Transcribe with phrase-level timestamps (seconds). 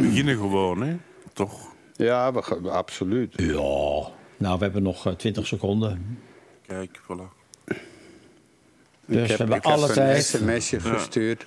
[0.00, 0.96] beginnen gewoon, hè?
[1.32, 1.72] Toch?
[1.96, 3.32] Ja, we gaan, absoluut.
[3.36, 4.16] Ja.
[4.36, 6.18] Nou, we hebben nog eh, 20 seconden.
[6.66, 7.36] Kijk, voilà.
[9.06, 11.46] Dus ik heb, we hebben ik heb een sms'je gestuurd.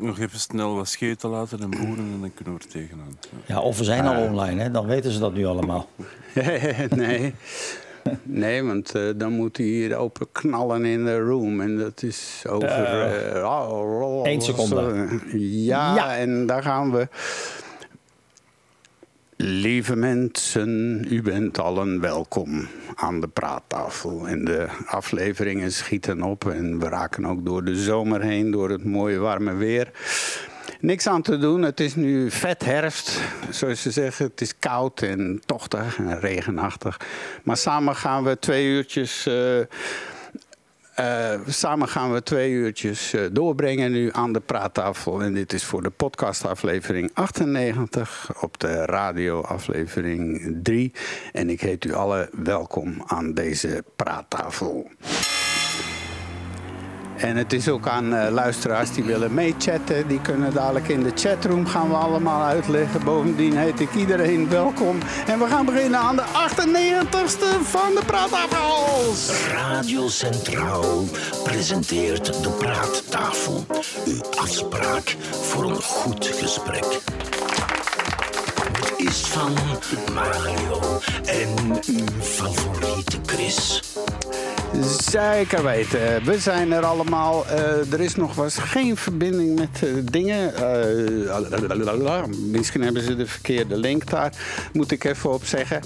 [0.00, 3.18] Nog even snel wat scheten laten en boeren en dan kunnen we er tegenaan.
[3.20, 3.54] Ja.
[3.54, 4.70] Ja, of we zijn al online, hè?
[4.70, 5.88] dan weten ze dat nu allemaal.
[6.96, 7.34] nee.
[8.22, 11.60] Nee, want eh, dan moet hij hier open knallen in de room.
[11.60, 12.68] En dat is over...
[12.68, 15.08] Eh, eh, oh, oh, één seconde.
[15.38, 16.16] Ja, Ja.
[16.16, 17.08] en daar gaan we.
[19.38, 24.28] Lieve mensen, u bent allen welkom aan de praattafel.
[24.28, 28.84] En de afleveringen schieten op en we raken ook door de zomer heen, door het
[28.84, 29.90] mooie warme weer.
[30.80, 33.20] Niks aan te doen, het is nu vet herfst,
[33.50, 34.26] zoals ze zeggen.
[34.26, 37.00] Het is koud en tochtig en regenachtig.
[37.42, 39.26] Maar samen gaan we twee uurtjes...
[39.26, 39.60] eh,
[40.96, 45.22] eh, samen gaan we twee uurtjes eh, doorbrengen nu aan de praattafel.
[45.22, 50.92] En dit is voor de podcastaflevering 98 op de radioaflevering 3.
[51.32, 54.90] En ik heet u allen welkom aan deze praattafel.
[57.16, 60.08] En het is ook aan eh, luisteraars die willen meechatten.
[60.08, 63.04] Die kunnen dadelijk in de chatroom gaan we allemaal uitleggen.
[63.04, 64.98] Bovendien heet ik iedereen welkom.
[65.26, 69.30] En we gaan beginnen aan de 98ste van de praattafels.
[69.52, 71.04] Radio Centraal
[71.44, 73.64] presenteert de Praattafel.
[74.06, 77.02] Uw afspraak voor een goed gesprek.
[78.96, 79.52] Is van
[80.14, 81.48] Mario en
[81.86, 83.82] uw favoriete Chris.
[85.10, 86.24] Zeker weten.
[86.24, 87.46] We zijn er allemaal.
[87.46, 90.54] Eh, er is nog was geen verbinding met eh, dingen.
[90.54, 94.32] Eh, misschien hebben ze de verkeerde link daar.
[94.72, 95.80] Moet ik even op zeggen.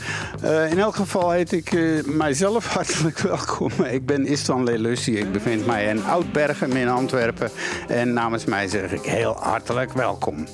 [0.70, 1.72] In elk geval heet ik
[2.06, 3.70] mijzelf hartelijk welkom.
[3.90, 5.18] Ik ben Istvan Lelussi.
[5.18, 7.50] Ik bevind mij in Oudbergen in Antwerpen.
[7.88, 10.46] En namens mij zeg ik heel hartelijk welkom.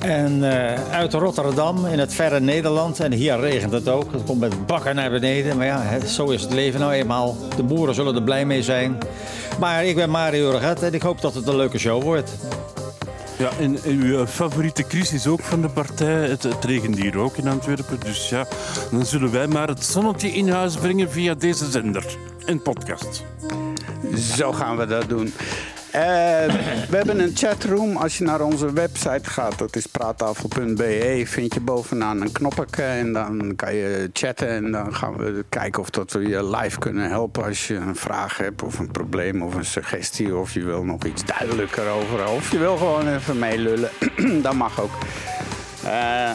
[0.00, 3.00] En eh, uit Rotterdam in het verre Nederland.
[3.00, 4.12] En hier regent het ook.
[4.12, 5.56] Het komt met bakken naar beneden.
[5.56, 7.36] Maar ja, hè, zo is het leven nou eenmaal.
[7.56, 8.98] De boeren zullen er blij mee zijn.
[9.58, 12.30] Maar ik ben Mario Regat en ik hoop dat het een leuke show wordt.
[13.38, 16.28] Ja, en uw favoriete Chris is ook van de partij.
[16.28, 18.00] Het, het regent hier ook in Antwerpen.
[18.04, 18.46] Dus ja,
[18.90, 22.04] dan zullen wij maar het zonnetje in huis brengen via deze zender
[22.46, 23.24] en podcast.
[24.36, 25.32] Zo gaan we dat doen.
[25.92, 26.02] Eh,
[26.88, 27.96] we hebben een chatroom.
[27.96, 33.12] Als je naar onze website gaat, dat is praattafel.be, vind je bovenaan een knoppetje en
[33.12, 34.48] dan kan je chatten.
[34.48, 37.96] En dan gaan we kijken of dat we je live kunnen helpen als je een
[37.96, 40.36] vraag hebt of een probleem of een suggestie.
[40.36, 42.28] Of je wil nog iets duidelijker over.
[42.28, 43.90] Of je wil gewoon even meelullen.
[44.42, 44.92] dat mag ook.
[45.84, 46.30] Eh,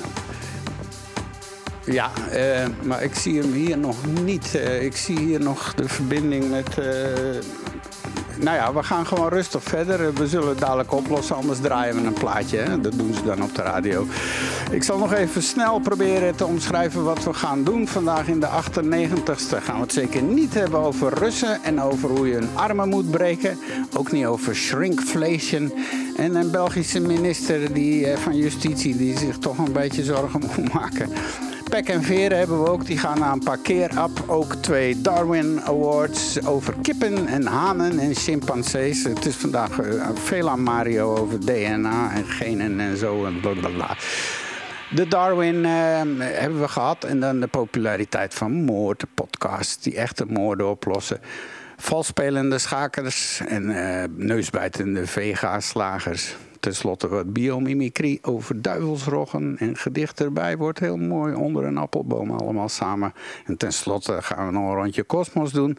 [1.85, 4.53] ja, eh, maar ik zie hem hier nog niet.
[4.79, 6.77] Ik zie hier nog de verbinding met.
[8.39, 10.13] Nou ja, we gaan gewoon rustig verder.
[10.13, 12.57] We zullen het dadelijk oplossen, anders draaien we een plaatje.
[12.57, 12.81] Hè?
[12.81, 14.05] Dat doen ze dan op de radio.
[14.71, 17.87] Ik zal nog even snel proberen te omschrijven wat we gaan doen.
[17.87, 22.27] Vandaag in de 98ste gaan we het zeker niet hebben over Russen en over hoe
[22.27, 23.57] je een armen moet breken.
[23.97, 25.73] Ook niet over shrinkflation.
[26.15, 30.73] En een Belgische minister die, eh, van Justitie die zich toch een beetje zorgen moet
[30.73, 31.09] maken.
[31.69, 32.85] Pek en veren hebben we ook.
[32.85, 34.23] Die gaan naar een parkeerapp.
[34.27, 39.03] Ook twee Darwin Awards over kippen en hanen en chimpansees.
[39.03, 43.97] Het is vandaag eh, veel aan Mario over DNA en genen en zo en blablabla.
[44.91, 45.71] De Darwin eh,
[46.19, 47.03] hebben we gehad.
[47.03, 51.19] En dan de populariteit van moord, podcast die echte moorden oplossen.
[51.77, 56.35] Valspelende schakers en eh, neusbijtende vega-slagers.
[56.65, 60.57] Ten slotte wat biomimicry over duivelsroggen en gedicht erbij.
[60.57, 63.13] Wordt heel mooi onder een appelboom allemaal samen.
[63.45, 65.77] En ten slotte gaan we nog een rondje Cosmos doen.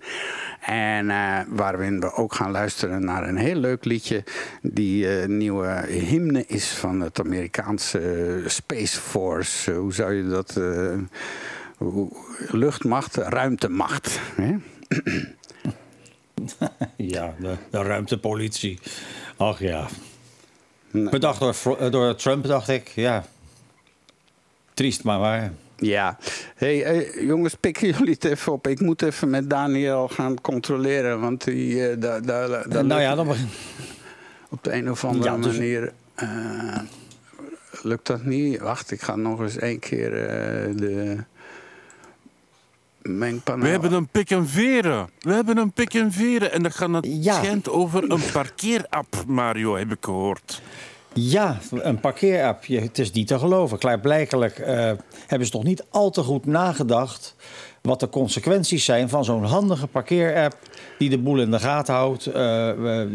[0.61, 4.25] En eh, waarin we ook gaan luisteren naar een heel leuk liedje.
[4.63, 9.73] Die eh, nieuwe hymne is van het Amerikaanse eh, Space Force.
[9.73, 10.61] Hoe zou je dat...
[12.51, 14.21] luchtmacht, ruimtemacht.
[14.35, 14.57] Hè?
[16.97, 18.79] Ja, de, de ruimtepolitie.
[19.37, 19.89] Ach ja.
[21.05, 22.89] Bedacht door, eh, door Trump, dacht ik.
[22.89, 23.25] Ja.
[24.75, 25.53] Triest, maar waar.
[25.77, 26.19] Ja.
[26.55, 28.67] Hey, jongens, pikken jullie het even op.
[28.67, 31.21] Ik moet even met Daniel gaan controleren.
[31.21, 33.49] Want die, eh, daar nou ja, dan begin...
[34.51, 35.93] op de een of andere Ja, dus- manier...
[36.15, 36.79] eh,
[37.83, 38.61] lukt dat niet?
[38.61, 40.11] Wacht, ik ga nog eens één keer
[40.77, 41.17] de
[43.09, 43.63] mengpaneel...
[43.65, 45.09] We hebben een pik en veren.
[45.19, 46.53] We hebben een pik en veren.
[46.53, 47.35] En dat gaat het Ja.
[47.35, 50.63] schijnt over een parkeerapp, Mario, heb ik gehoord.
[51.13, 52.67] Ja, een parkeerapp.
[52.67, 53.79] Het is niet te geloven.
[53.79, 54.93] Klaarblijkelijk eh,
[55.27, 57.35] hebben ze toch niet al te goed nagedacht...
[57.83, 60.57] wat de consequenties zijn van zo'n handige parkeerapp...
[60.99, 62.27] die de boel in de gaten houdt.
[62.27, 63.09] Eh, eh,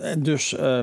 [0.00, 0.80] en dus eh,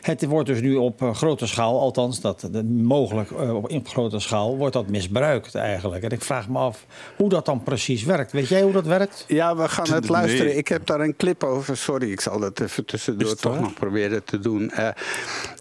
[0.00, 4.72] het wordt dus nu op grote schaal, althans dat, mogelijk op op grote schaal, wordt
[4.72, 6.02] dat misbruikt eigenlijk.
[6.04, 6.86] En ik vraag me af
[7.16, 8.32] hoe dat dan precies werkt.
[8.32, 9.24] Weet jij hoe dat werkt?
[9.28, 10.10] Ja, we gaan het Nee.
[10.10, 10.56] luisteren.
[10.56, 11.76] Ik heb daar een clip over.
[11.76, 13.60] Sorry, ik zal dat even tussendoor toch waar?
[13.62, 14.70] nog proberen te doen.
[14.70, 14.88] Eh,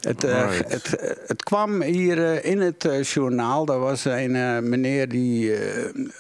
[0.02, 0.72] het, Right.
[0.72, 3.68] het, het kwam hier in het journaal.
[3.68, 5.54] Er was een meneer die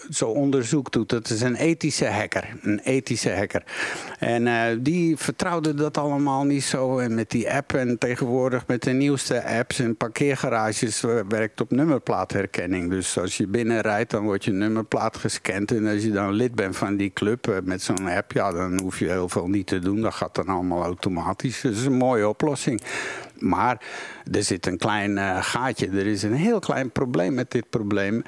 [0.10, 1.10] zo onderzoek doet.
[1.10, 2.56] Dat is een ethische hacker.
[2.62, 3.64] Een ethische hacker.
[4.20, 7.00] En eh, die vertrouwde dat allemaal niet zo.
[7.00, 12.90] En met die app en tegenwoordig met de nieuwste apps en parkeergarages werkt op nummerplaatherkenning.
[12.90, 15.72] Dus als je binnenrijdt, dan wordt je nummerplaat gescand.
[15.72, 18.80] En als je dan lid bent van die club eh, met zo'n app, ja, dan
[18.80, 20.02] hoef je heel veel niet te doen.
[20.02, 21.62] Dat gaat dan allemaal automatisch.
[21.62, 22.82] Dat is een mooie oplossing.
[23.40, 23.82] Maar
[24.32, 25.88] er zit een klein eh, gaatje.
[25.88, 28.24] Er is een heel klein probleem met dit probleem.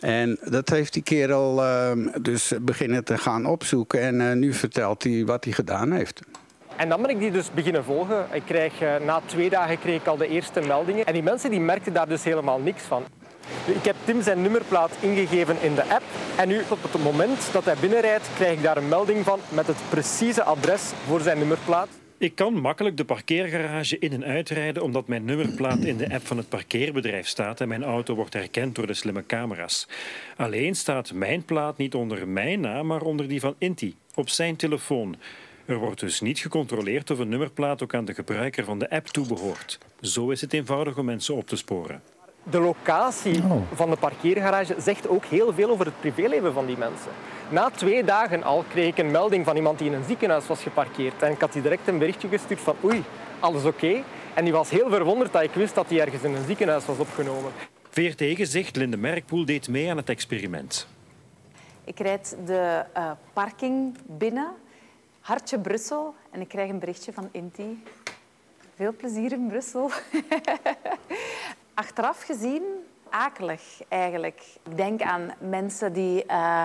[0.00, 4.00] En dat heeft die kerel eh, dus beginnen te gaan opzoeken.
[4.00, 6.20] En eh, nu vertelt hij wat hij gedaan heeft.
[6.76, 8.26] En dan ben ik die dus beginnen volgen.
[8.32, 11.06] Ik krijg, eh, na twee dagen kreeg ik al de eerste meldingen.
[11.06, 13.04] En die mensen die merkten daar dus helemaal niks van.
[13.64, 16.02] Ik heb Tim zijn nummerplaat ingegeven in de app.
[16.36, 19.66] En nu, op het moment dat hij binnenrijdt, krijg ik daar een melding van met
[19.66, 21.88] het precieze adres voor zijn nummerplaat.
[22.20, 26.36] Ik kan makkelijk de parkeergarage in en uitrijden omdat mijn nummerplaat in de app van
[26.36, 29.88] het parkeerbedrijf staat en mijn auto wordt herkend door de slimme camera's.
[30.36, 34.56] Alleen staat mijn plaat niet onder mijn naam, maar onder die van Inti, op zijn
[34.56, 35.16] telefoon.
[35.64, 39.06] Er wordt dus niet gecontroleerd of een nummerplaat ook aan de gebruiker van de app
[39.06, 39.78] toebehoort.
[40.00, 42.02] Zo is het eenvoudig om mensen op te sporen.
[42.42, 43.42] De locatie
[43.74, 47.10] van de parkeergarage zegt ook heel veel over het privéleven van die mensen.
[47.48, 50.62] Na twee dagen al kreeg ik een melding van iemand die in een ziekenhuis was
[50.62, 51.22] geparkeerd.
[51.22, 53.04] En ik had die direct een berichtje gestuurd van oei,
[53.40, 54.02] alles oké?
[54.34, 56.98] En die was heel verwonderd dat ik wist dat hij ergens in een ziekenhuis was
[56.98, 57.52] opgenomen.
[57.90, 60.86] VRT gezegd, Linde Merkpoel deed mee aan het experiment.
[61.84, 64.52] Ik rijd de eh, parking binnen,
[65.20, 67.82] hartje Brussel, en ik krijg een berichtje van Inti.
[68.74, 69.90] Veel plezier in Brussel.
[71.80, 72.62] Achteraf gezien,
[73.10, 74.42] akelig eigenlijk.
[74.70, 76.64] Ik denk aan mensen die eh,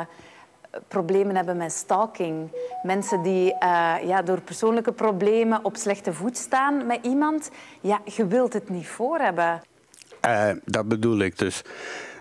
[0.88, 2.50] problemen hebben met stalking.
[2.84, 7.50] Mensen die eh, ja, door persoonlijke problemen op slechte voet staan met iemand.
[7.82, 9.62] Ja, je wilt het niet voor hebben.
[10.22, 11.62] Eh, dat bedoel ik dus.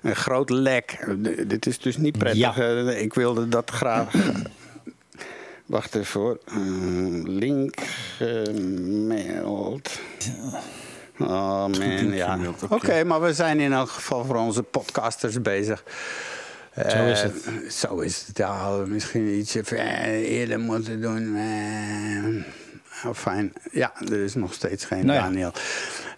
[0.02, 0.90] Een groot lek.
[1.22, 2.56] D- Dit is dus niet prettig.
[2.56, 2.90] Ja.
[2.90, 4.12] Ik wilde dat graag.
[5.66, 6.38] Wacht even hoor.
[6.46, 6.56] Eh,
[7.24, 7.74] link
[8.16, 10.00] gemaild.
[11.18, 12.38] Oh man, ja.
[12.68, 15.84] Oké, maar we zijn in elk geval voor onze podcasters bezig.
[16.88, 17.72] Zo is Eh, het.
[17.72, 18.38] Zo is het.
[18.38, 21.36] Ja, hadden we misschien iets eh, eerder moeten doen.
[21.36, 23.52] Eh, oh, fijn.
[23.70, 25.24] Ja, er is nog steeds geen Nou ja.
[25.24, 25.52] Daniel.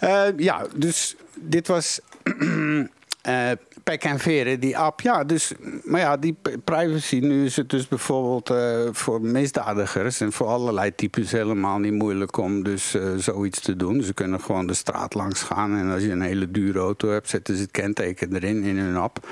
[0.00, 2.00] Eh, ja, dus dit was
[3.26, 3.50] eh
[3.86, 5.00] Pek en Veren, die app.
[5.00, 5.52] Ja, dus,
[5.84, 10.94] maar ja, die privacy, nu is het dus bijvoorbeeld eh, voor misdadigers en voor allerlei
[10.94, 14.02] types helemaal niet moeilijk om dus eh, zoiets te doen.
[14.02, 17.28] Ze kunnen gewoon de straat langs gaan en als je een hele dure auto hebt,
[17.28, 19.28] zetten ze het kenteken erin in hun app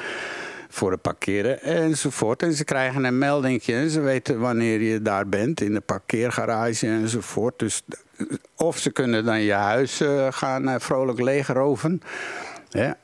[0.69, 2.43] voor het parkeren enzovoort.
[2.43, 6.87] En ze krijgen een meldingje en ze weten wanneer je daar bent in de parkeergarage
[6.87, 7.59] enzovoort.
[7.59, 7.83] Dus
[8.57, 10.01] of ze kunnen dan je huis
[10.31, 12.03] gaan vrolijk leegroven.
[12.69, 12.97] Ja.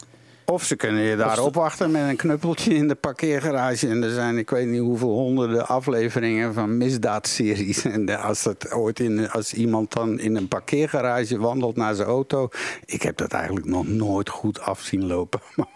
[0.50, 3.88] Of ze kunnen je daar opwachten met een knuppeltje in de parkeergarage.
[3.88, 7.84] En er zijn, ik weet niet hoeveel honderden afleveringen van misdaadseries.
[7.84, 12.48] En als, dat ooit in, als iemand dan in een parkeergarage wandelt naar zijn auto.
[12.84, 15.40] Ik heb dat eigenlijk nog nooit goed af zien lopen.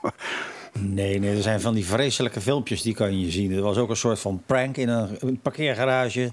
[0.78, 3.52] Nee, nee, er zijn van die vreselijke filmpjes die kan je zien.
[3.52, 6.32] Er was ook een soort van prank in een, een parkeergarage.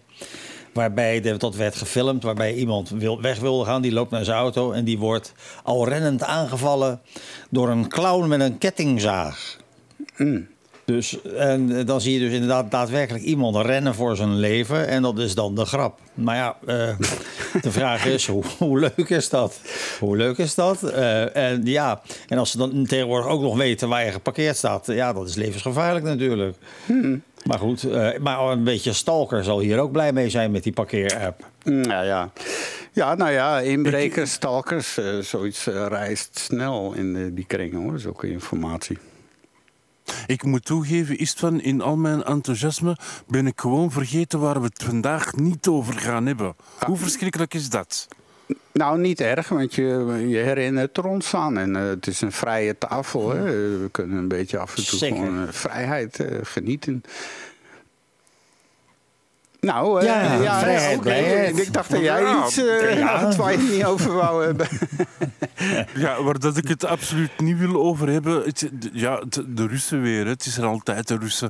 [0.74, 3.82] Waarbij de, dat werd gefilmd, waarbij iemand wil, weg wilde gaan.
[3.82, 7.02] Die loopt naar zijn auto en die wordt al rennend aangevallen
[7.50, 9.60] door een clown met een kettingzaag.
[10.86, 14.88] Dus, en eh, dan zie je dus inderdaad daadwerkelijk iemand rennen voor zijn leven.
[14.88, 16.00] En dat is dan de grap.
[16.14, 16.98] Maar ja, eh,
[17.62, 19.60] de vraag is, hoe, hoe leuk is dat?
[20.00, 20.84] Hoe leuk is dat?
[20.84, 24.86] Eh, en ja, en als ze dan tegenwoordig ook nog weten waar je geparkeerd staat...
[24.88, 26.58] ja, dat is levensgevaarlijk natuurlijk.
[27.44, 30.74] Maar goed, eh, maar een beetje stalker zal hier ook blij mee zijn met die
[30.74, 31.46] parkeerapp.
[31.64, 32.32] Nou ja.
[32.94, 38.00] Ja, nou ja, inbrekers, stalkers, eh, zoiets eh, reist snel in de, die kringen hoor,
[38.00, 38.98] zulke informatie.
[40.26, 44.66] Ik moet toegeven, is van in al mijn enthousiasme ben ik gewoon vergeten waar we
[44.66, 46.56] het vandaag niet over gaan hebben.
[46.86, 48.08] Hoe verschrikkelijk is dat?
[48.72, 51.58] Nou, niet erg, want je, je herinnert er ons aan.
[51.58, 53.30] En eh, het is een vrije tafel.
[53.30, 53.44] Hè.
[53.80, 55.18] We kunnen een beetje af en toe Zeker.
[55.18, 57.04] gewoon eh, vrijheid eh, genieten.
[59.62, 61.60] Nou, eh, Ja, ja, vrijheid, blijheid.
[61.60, 63.20] Ik dacht dat jij iets eh ja.
[63.20, 64.68] had waar je het niet over wou hebben.
[65.94, 68.44] Ja, waar dat ik het absoluut niet wil over hebben.
[68.44, 70.24] Het, ja, de Russen weer.
[70.24, 70.30] hè.
[70.30, 71.50] Het is er altijd de Russen.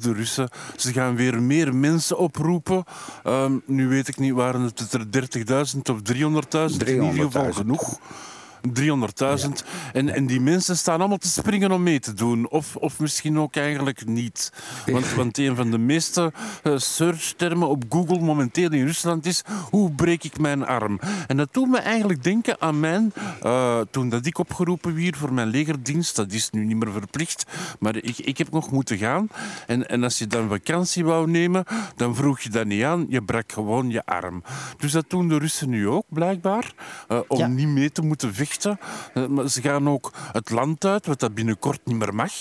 [0.00, 0.48] De Russen.
[0.76, 2.84] Ze gaan weer meer mensen oproepen.
[3.24, 6.88] Ehm, nu weet ik niet, waren het er 30.000 of 300.000?
[6.88, 7.56] In ieder geval 300.000.
[7.56, 7.98] genoeg.
[8.80, 9.48] 300.000.
[9.92, 12.48] En, en die mensen staan allemaal te springen om mee te doen.
[12.50, 14.52] Of, of misschien ook eigenlijk niet.
[14.86, 19.42] Want, want een van de meeste eh, searchtermen op Google momenteel in Rusland is...
[19.70, 21.00] Hoe breek ik mijn arm?
[21.26, 23.12] En dat doet me eigenlijk denken aan mijn...
[23.42, 26.16] eh, toen dat ik opgeroepen werd voor mijn legerdienst.
[26.16, 27.44] Dat is nu niet meer verplicht.
[27.78, 29.28] Maar ik, ik heb nog moeten gaan.
[29.66, 31.64] En, en als je dan vakantie wou nemen,
[31.96, 33.06] dan vroeg je dat niet aan.
[33.08, 34.42] Je brak gewoon je arm.
[34.78, 36.72] Dus dat doen de Russen nu ook, blijkbaar.
[37.08, 37.46] eh, om Ja.
[37.46, 38.46] niet mee te moeten vechten.
[39.14, 42.32] Eh, ze gaan ook het land uit, wat dat binnenkort niet meer mag.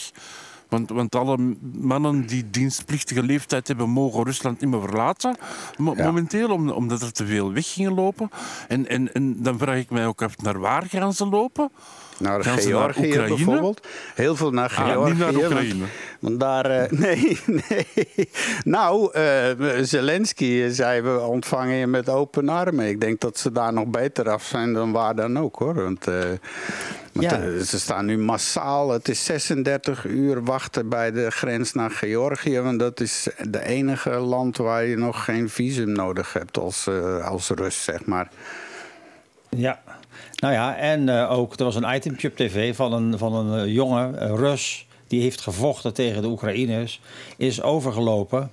[0.70, 5.36] Want, want alle mannen die dienstplichtige leeftijd hebben, mogen Rusland niet meer verlaten.
[5.78, 6.06] mo- Ja.
[6.06, 8.30] Momenteel, om- omdat er te veel weg gingen lopen.
[8.68, 11.72] En, en, en dan vraag ik mij ook af, naar waar gaan ze lopen?
[12.20, 13.36] Naar Gaan ze naar Georgië Oekraïne?
[13.36, 13.88] bijvoorbeeld.
[14.16, 15.10] Heel veel naar Ah, Georgië.
[15.10, 15.86] niet naar want- Oekraïne.
[16.20, 16.66] Want, daar...
[16.66, 17.88] eh, nee, nee.
[18.64, 19.50] Nou, eh,
[19.82, 22.88] Zelensky zei we ontvangen je met open armen.
[22.88, 25.74] Ik denk dat ze daar nog beter af zijn dan waar dan ook hoor.
[25.74, 26.16] Want, eh,
[27.12, 27.42] Ja.
[27.42, 28.90] eh, ze staan nu massaal.
[28.92, 32.60] Het is 36 uur wachten bij de grens naar Georgië.
[32.60, 37.26] Want dat is de enige land waar je nog geen visum nodig hebt als, eh,
[37.28, 38.30] als Rus, zeg maar.
[39.50, 39.82] Ja,
[40.38, 43.60] nou ja, en eh, ook er was een itempje op tv van een, van een
[43.60, 44.86] eh, jonge eh, Rus.
[45.08, 47.01] Die heeft gevochten tegen de Oekraïners,
[47.38, 48.51] is overgelopen.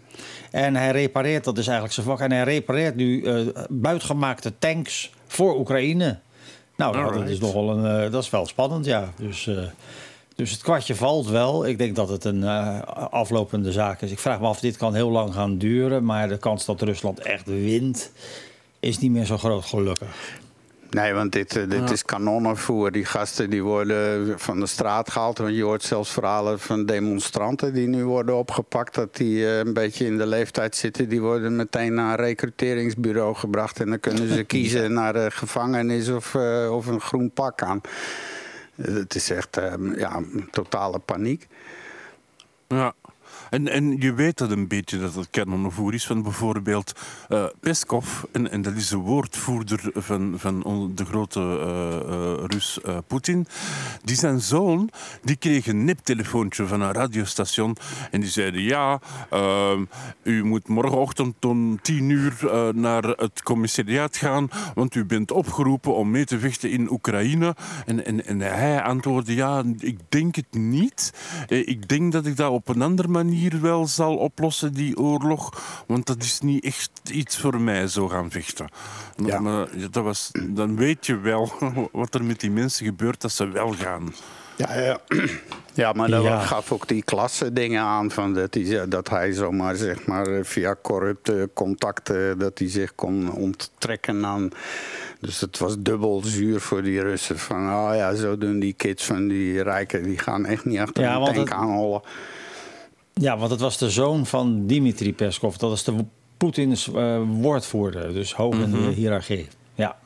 [0.50, 3.24] En hij repareert, dat is eigenlijk zijn vak, en hij repareert nu
[3.68, 6.18] buitgemaakte tanks voor Oekraïne.
[6.76, 9.12] Nou, dat is nogal een, dat is wel spannend, ja.
[9.16, 9.50] Dus,
[10.34, 11.66] dus het kwartje valt wel.
[11.66, 12.44] Ik denk dat het een
[12.94, 14.10] aflopende zaak is.
[14.10, 17.20] Ik vraag me af, dit kan heel lang gaan duren, maar de kans dat Rusland
[17.20, 18.12] echt wint,
[18.80, 20.42] is niet meer zo groot, gelukkig.
[20.94, 22.92] Nee, want dit, eh, dit is kanonnenvoer.
[22.92, 25.38] Die gasten die worden van de straat gehaald.
[25.38, 28.94] Want je hoort zelfs verhalen van demonstranten die nu worden opgepakt.
[28.94, 31.08] Dat die eh, een beetje in de leeftijd zitten.
[31.08, 33.80] Die worden meteen naar een recruteringsbureau gebracht.
[33.80, 37.80] En dan kunnen ze kiezen naar de gevangenis of, eh, of een groen pak aan.
[38.76, 40.20] Eh, Het is echt eh, ja,
[40.50, 41.46] totale paniek.
[42.68, 42.94] Ja.
[43.54, 46.92] En, en je weet dat een beetje dat het kanonnenvoer is van bijvoorbeeld
[47.28, 52.78] eh, Peskov, en, en dat is de woordvoerder van, van de grote eh, eh, Rus
[53.06, 53.46] Poetin.
[54.02, 54.90] Die zijn zoon,
[55.22, 57.76] die kreeg een neptelefoontje van een radiostation
[58.10, 59.00] en die zeiden ja,
[60.22, 62.34] u moet morgenochtend om tien uur
[62.74, 67.56] naar het commissariaat gaan, want u bent opgeroepen om mee te vechten in Oekraïne.
[67.86, 71.12] En, en, en hij antwoordde ja, ik denk het niet.
[71.48, 75.62] Ik denk dat ik dat op een andere manier wel zal oplossen, die oorlog.
[75.86, 78.68] Want dat is niet echt iets voor mij, zo gaan vechten.
[79.16, 79.40] Ja.
[79.40, 81.52] Maar ja, dat was, dan weet je wel
[81.92, 84.14] wat er met die mensen gebeurt als ze wel gaan.
[84.56, 84.98] Ja, ja.
[85.74, 86.40] ja maar dat Ja.
[86.40, 88.10] gaf ook die klasse dingen aan.
[88.10, 93.32] Van dat, hij, dat hij zomaar zeg maar, via corrupte contacten dat hij zich kon
[93.32, 94.48] onttrekken aan.
[95.20, 97.38] Dus het was dubbel zuur voor die Russen.
[97.38, 100.02] Van oh ja, zo doen die kids van die rijken.
[100.02, 102.02] Die gaan echt niet achter Ja, een tank het- aanhollen.
[103.14, 105.56] Ja, want het was de zoon van Dmitri Peskov.
[105.56, 106.04] Dat is de
[106.36, 109.48] Poetins eh, woordvoerder, dus hoog in de hiërarchie.
[109.74, 109.96] Ja.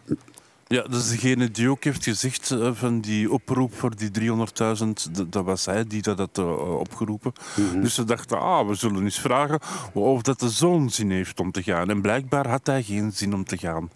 [0.68, 5.28] Ja, dat is degene die ook heeft gezegd eh, van die oproep voor die 300.000.
[5.28, 7.32] Dat, was hij die dat had eh, opgeroepen.
[7.80, 9.60] Dus ze dachten, ah, we zullen eens vragen
[9.92, 11.90] of dat de zoon zin heeft om te gaan.
[11.90, 13.90] En blijkbaar had hij geen zin om te gaan.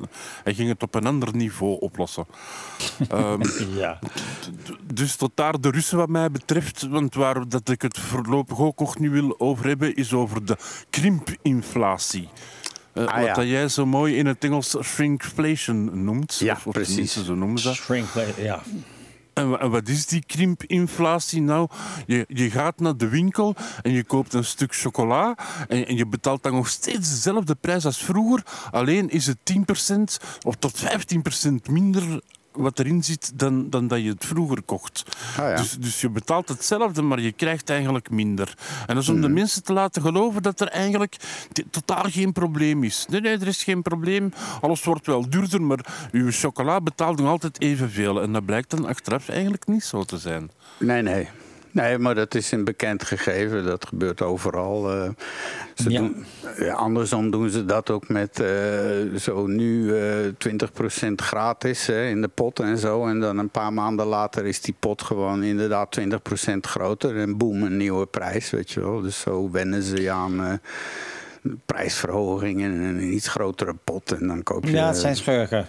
[0.44, 2.26] Hij ging het op een ander niveau oplossen.
[3.08, 3.42] Ehm,
[3.74, 3.98] ja.
[4.94, 6.82] dus tot daar de Russen wat mij betreft.
[6.82, 10.56] Want waar dat ik het voorlopig ook nog niet wil over hebben, is over de
[10.90, 12.28] krimpinflatie.
[12.94, 13.34] Eh, Ah, wat ja.
[13.34, 16.37] dat jij zo mooi in het Engels shrinkflation noemt.
[16.38, 17.25] Ja, of, of precies.
[17.25, 17.76] Zo noemen ze dat.
[17.76, 18.62] Shrinkflation, ja.
[19.34, 21.68] En wat is die krimpinflatie nou?
[22.06, 25.37] Je, je gaat naar de winkel en je koopt een stuk chocola
[25.68, 28.42] en, en je betaalt dan nog steeds dezelfde prijs als vroeger.
[28.70, 29.56] Alleen is het 10%
[30.42, 30.87] of tot 15%
[31.70, 32.20] minder
[32.52, 35.04] wat erin zit dan, dan dat je het vroeger kocht.
[35.38, 35.56] Ah, ja.
[35.56, 38.54] dus, dus je betaalt hetzelfde, maar je krijgt eigenlijk minder.
[38.87, 41.16] En dat is om de mensen te laten geloven dat er eigenlijk
[41.71, 43.06] totaal geen probleem is.
[43.09, 44.32] Nee, nee, er is geen probleem.
[44.61, 48.23] Alles wordt wel duurder, maar uw chocola betaalt nog altijd evenveel.
[48.23, 50.50] En dat blijkt dan achteraf eigenlijk niet zo te zijn.
[50.78, 51.28] Nee, nee.
[51.72, 53.64] Nee, maar dat is een bekend gegeven.
[53.64, 54.90] Dat gebeurt overal.
[54.92, 55.08] eh.
[55.74, 55.98] ze Ja.
[56.00, 56.24] doen,
[56.58, 60.14] ja, andersom doen ze dat ook met eh, zo nu eh
[61.08, 63.06] 20% gratis hè, in de pot en zo.
[63.06, 66.04] En dan een paar maanden later is die pot gewoon inderdaad 20%
[66.60, 67.16] groter.
[67.16, 69.00] En boem, een nieuwe prijs, weet je wel.
[69.00, 70.44] Dus zo wennen ze je aan...
[70.44, 70.52] eh,
[71.66, 74.12] prijsverhoging in een iets grotere pot.
[74.12, 74.70] En dan koop je...
[74.72, 75.66] Ja, het zijn schurken.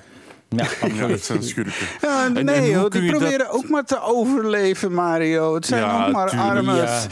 [0.56, 1.74] Ja, zijn schurken.
[2.46, 5.56] Nee, joh, die proberen dat- ook maar te overleven, Mario.
[5.56, 7.06] Het zijn Ja, ook maar armes.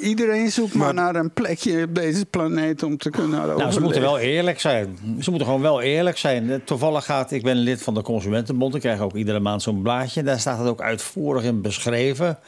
[0.00, 3.58] Iedereen zoekt maar, Maar- naar een plekje op deze planeet om te kunnen overleven.
[3.60, 4.98] Nou, ze moeten wel eerlijk zijn.
[5.20, 6.50] Ze moeten gewoon wel eerlijk zijn.
[6.50, 8.74] Eh, Toevallig gaat, ik ben lid van de Consumentenbond.
[8.74, 10.22] Ik krijg ook iedere maand zo'n blaadje.
[10.22, 12.38] Daar staat het ook uitvoerig in beschreven.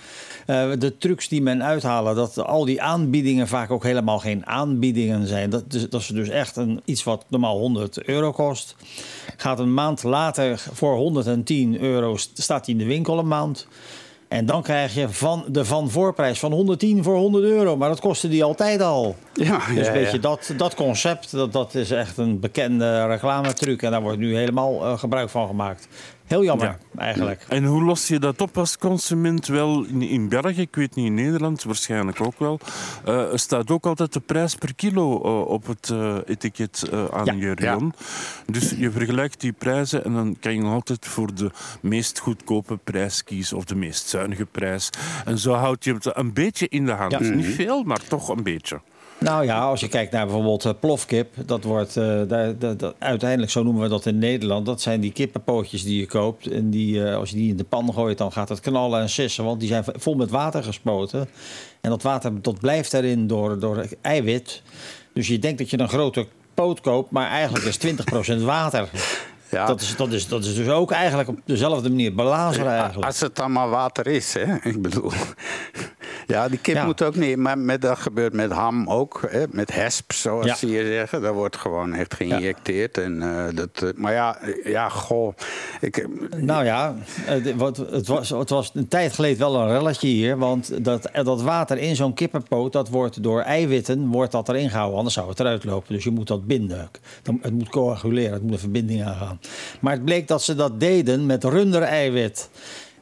[0.48, 5.26] Eh, de trucs die men uithalen, dat al die aanbiedingen vaak ook helemaal geen aanbiedingen
[5.26, 5.50] zijn.
[5.50, 8.76] Dat, dus, dat is dus echt een, iets wat normaal 100 euro kost.
[9.36, 13.66] Gaat een maand later voor 110 euro, st- staat hij in de winkel een maand.
[14.28, 17.76] En dan krijg je van de van voorprijs van 110 voor 100 euro.
[17.76, 19.16] Maar dat kostte die altijd al.
[19.32, 20.12] Ja, Dus ja, weet ja.
[20.12, 23.82] je, dat, dat concept, dat, dat is echt een bekende reclametruc.
[23.82, 25.88] En daar wordt nu helemaal eh, gebruik van gemaakt.
[26.28, 26.78] Heel jammer, Ja.
[26.98, 27.44] eigenlijk.
[27.48, 29.46] En hoe los je dat op als consument?
[29.46, 32.60] Wel, in, in België, ik weet niet in Nederland, waarschijnlijk ook wel,
[33.04, 37.24] eh, er staat ook altijd de prijs per kilo eh, op het eh, etiket aan
[37.24, 37.32] Ja.
[37.32, 37.92] je rayon.
[38.46, 42.76] Dus je vergelijkt die prijzen en dan kan je nog altijd voor de meest goedkope
[42.76, 44.90] prijs kiezen of de meest zuinige prijs.
[45.24, 47.12] En zo houd je het een beetje in de hand.
[47.12, 47.18] Ja.
[47.20, 48.80] Niet veel, maar toch een beetje.
[49.20, 52.94] Nou ja, als je kijkt naar bijvoorbeeld eh, plofkip, dat wordt eh, daar, dat, dat-
[52.98, 56.46] uiteindelijk, zo noemen we dat in Nederland, dat zijn die kippenpootjes die je koopt.
[56.46, 59.08] En die, eh, als je die in de pan gooit, dan gaat het knallen en
[59.08, 61.28] sissen, want die zijn vol met water gespoten.
[61.80, 64.62] En dat water dat blijft erin door, door eiwit.
[65.12, 67.78] Dus je denkt dat je een grote poot koopt, maar eigenlijk is
[68.38, 68.88] 20% water.
[69.50, 69.66] Ja.
[69.66, 73.06] Dat, is, dat, is, dat is dus ook eigenlijk op dezelfde manier belazeren eigenlijk.
[73.06, 74.54] Als het dan maar water is, hè?
[74.62, 75.12] Ik bedoel.
[76.28, 76.84] Ja, die kip Ja.
[76.84, 77.36] moet ook niet.
[77.36, 79.20] Maar met, dat gebeurt met ham ook.
[79.28, 79.44] Hè?
[79.50, 80.54] Met hesp, zoals Ja.
[80.54, 81.22] ze hier zeggen.
[81.22, 82.98] Daar wordt gewoon echt geïnjecteerd.
[82.98, 85.34] En, eh, dat, eh, maar ja, eh, ja, goh.
[85.80, 86.06] Ik,
[86.36, 90.38] Nou ja, het, wat- het, was, het was een tijd geleden wel een relletje hier.
[90.38, 94.96] Want dat, dat water in zo'n kippenpoot, dat wordt door eiwitten wordt dat erin gehouden.
[94.96, 95.94] Anders zou het eruit lopen.
[95.94, 96.90] Dus je moet dat binden.
[97.40, 99.40] Het moet coaguleren, het moet een verbinding aangaan.
[99.80, 102.48] Maar het bleek dat ze dat deden met rundereiwit.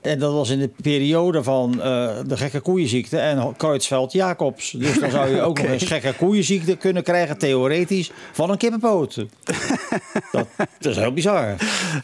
[0.07, 4.71] En dat was in de periode van eh, de gekke koeienziekte en Creutzfeldt-Jacobs.
[4.71, 9.15] Dus dan zou je ook nog eens gekke koeienziekte kunnen krijgen, theoretisch, van een kippenpoot.
[10.33, 10.47] dat,
[10.79, 11.55] dat is heel bizar.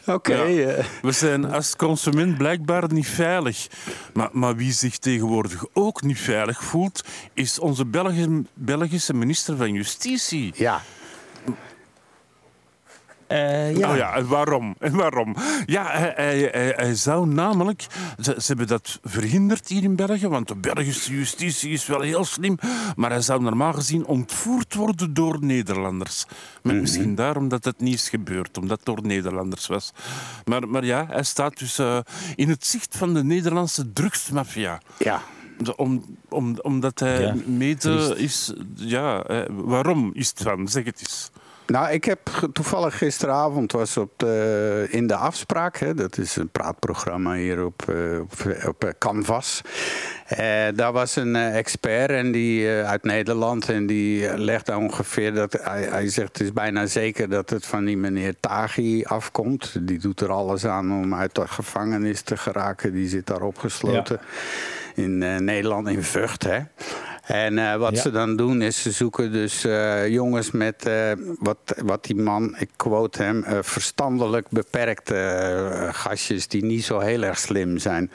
[0.05, 0.33] Oké.
[0.43, 0.67] Ja.
[0.69, 3.67] eh, We zijn als consument blijkbaar niet veilig.
[4.13, 7.03] Maar, maar wie zich tegenwoordig ook niet veilig voelt,
[7.33, 10.53] is onze Belgi- Belgische minister van Justitie.
[10.55, 10.81] ja.
[13.27, 13.91] Eh, ja.
[13.91, 14.75] Oh ja, en waarom?
[14.79, 15.35] En waarom?
[15.65, 17.85] Ja, hij, hij, hij, hij zou namelijk...
[18.19, 22.25] Ze, ze hebben dat verhinderd hier in België, want de Belgische justitie is wel heel
[22.25, 22.57] slim,
[22.95, 26.25] maar hij zou normaal gezien ontvoerd worden door Nederlanders.
[26.61, 29.91] Maar Misschien daarom dat het niet is gebeurd, omdat het door Nederlanders was.
[30.45, 31.97] Maar, maar ja, hij staat dus eh,
[32.35, 34.81] in het zicht van de Nederlandse drugsmafia.
[34.97, 35.21] Ja.
[35.75, 38.53] Om, om, omdat hij Ja, mede is...
[38.75, 40.67] Ja, eh, waarom is het van?
[40.67, 41.31] Zeg het eens.
[41.65, 42.19] Nou, ik heb
[42.53, 45.77] toevallig gisteravond was op de, in de afspraak.
[45.77, 48.31] Hè, dat is een praatprogramma hier op, eh, op,
[48.67, 49.61] op eh, Canvas.
[50.25, 55.53] Eh, daar was een eh, expert en die, uit Nederland en die legde ongeveer dat.
[55.61, 59.75] Hij, hij zegt het is bijna zeker dat het van die meneer Taghi afkomt.
[59.79, 62.93] Die doet er alles aan om uit de gevangenis te geraken.
[62.93, 64.19] Die zit daar opgesloten
[64.95, 66.43] in Nederland, in Vught.
[66.43, 66.59] Hè.
[67.23, 68.01] En eh, wat Ja.
[68.01, 72.55] ze dan doen is ze zoeken dus eh, jongens met eh, wat, wat die man,
[72.57, 78.11] ik quote hem, verstandelijk beperkte gastjes die niet zo heel erg slim zijn.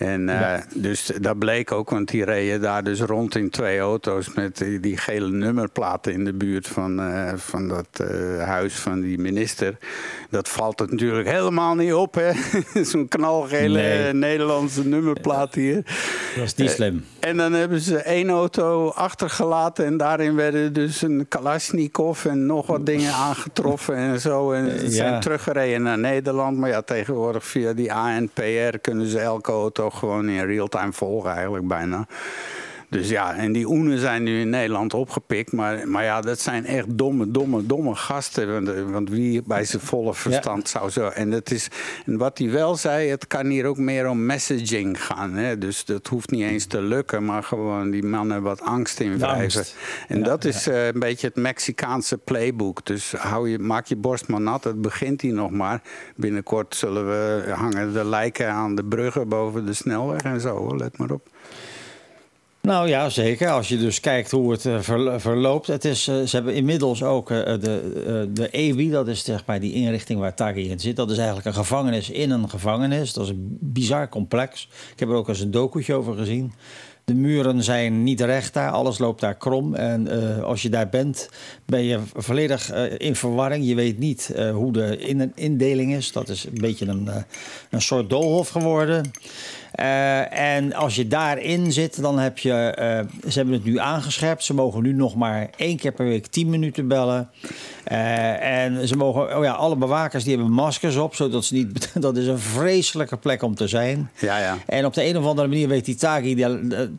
[0.00, 4.34] En eh, dus dat bleek ook, want die reden daar dus rond in twee auto's
[4.34, 8.08] met die, die gele nummerplaten in de buurt van, eh, van dat eh,
[8.44, 9.76] huis van die minister.
[10.30, 12.32] Dat valt het natuurlijk helemaal niet op, hè?
[12.84, 14.12] Zo'n knalgele Nee.
[14.12, 15.82] Nederlandse nummerplaat hier.
[16.36, 17.04] Dat is niet slim.
[17.20, 22.66] En dan hebben ze één auto achtergelaten en daarin werden dus een Kalashnikov en nog
[22.66, 24.52] wat dingen aangetroffen en zo.
[24.52, 24.90] En ze ja.
[24.90, 26.58] zijn teruggereden naar Nederland.
[26.58, 31.66] Maar ja, tegenwoordig via die ANPR kunnen ze elke auto gewoon in real-time volgen eigenlijk
[31.66, 32.06] bijna.
[32.90, 35.52] Dus ja, en die oenen zijn nu in Nederland opgepikt.
[35.52, 38.52] Maar, maar ja, dat zijn echt domme, domme, domme gasten.
[38.52, 41.06] Want, eh, want wie bij zijn volle verstand zou zo...
[41.06, 41.68] En, dat is,
[42.06, 45.34] en wat hij wel zei, het kan hier ook meer om messaging gaan.
[45.34, 45.58] Hè?
[45.58, 49.58] Dus dat hoeft niet eens te lukken, maar gewoon die mannen wat angst invrijven.
[49.58, 49.76] angst.
[50.08, 52.86] En Ja, dat is eh, een beetje het Mexicaanse playbook.
[52.86, 55.82] Dus hou je, maak je borst maar nat, het begint hier nog maar.
[56.16, 60.56] Binnenkort zullen we hangen de lijken aan de bruggen boven de snelweg en zo.
[60.56, 60.76] hoor.
[60.76, 61.28] Let maar op.
[62.62, 63.50] Nou ja, zeker.
[63.50, 65.66] Als je dus kijkt hoe het eh, verlo- verloopt.
[65.66, 69.60] Het is, eh, ze hebben inmiddels ook eh, de, de EWI, dat is zeg maar
[69.60, 70.96] die inrichting waar Taghi in zit.
[70.96, 73.12] Dat is eigenlijk een gevangenis in een gevangenis.
[73.12, 74.68] Dat is een bizar complex.
[74.92, 76.52] Ik heb er ook eens een docu'tje over gezien.
[77.10, 79.74] De muren zijn niet recht daar, alles loopt daar krom.
[79.74, 81.28] En eh, als je daar bent,
[81.66, 83.66] ben je volledig eh, in verwarring.
[83.66, 86.12] Je weet niet eh, hoe de in indeling is.
[86.12, 87.08] Dat is een beetje een,
[87.70, 89.10] een soort doolhof geworden.
[90.30, 92.74] En als je daarin zit, dan heb je.
[93.28, 94.44] ze hebben het nu aangescherpt.
[94.44, 97.30] Ze mogen nu nog maar één keer per week 10 minuten bellen.
[97.84, 99.36] En ze mogen.
[99.36, 101.90] Oh ja, alle bewakers die hebben maskers op, zodat ze niet.
[102.02, 104.10] Dat is een vreselijke plek om te zijn.
[104.18, 104.58] Ja, ja.
[104.66, 106.34] En op de een of andere manier weet die Tagi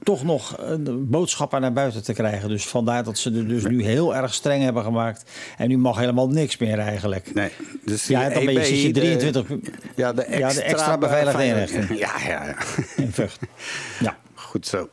[0.03, 2.49] toch nog eh, boodschappen naar buiten te krijgen.
[2.49, 5.23] Dus vandaar dat ze er dus nu heel erg streng hebben gemaakt.
[5.57, 7.33] En nu mag helemaal niks meer eigenlijk.
[7.33, 7.51] Nee,
[7.85, 9.47] dus Ja, dan ben je, EBI, zit je de- 23
[9.95, 11.87] ja, de extra, Ja, de extra beveiligde inrichting.
[11.99, 12.55] Ja, ja, ja.
[12.95, 13.39] in Vught.
[13.99, 14.17] Ja.
[14.33, 14.89] Goed zo.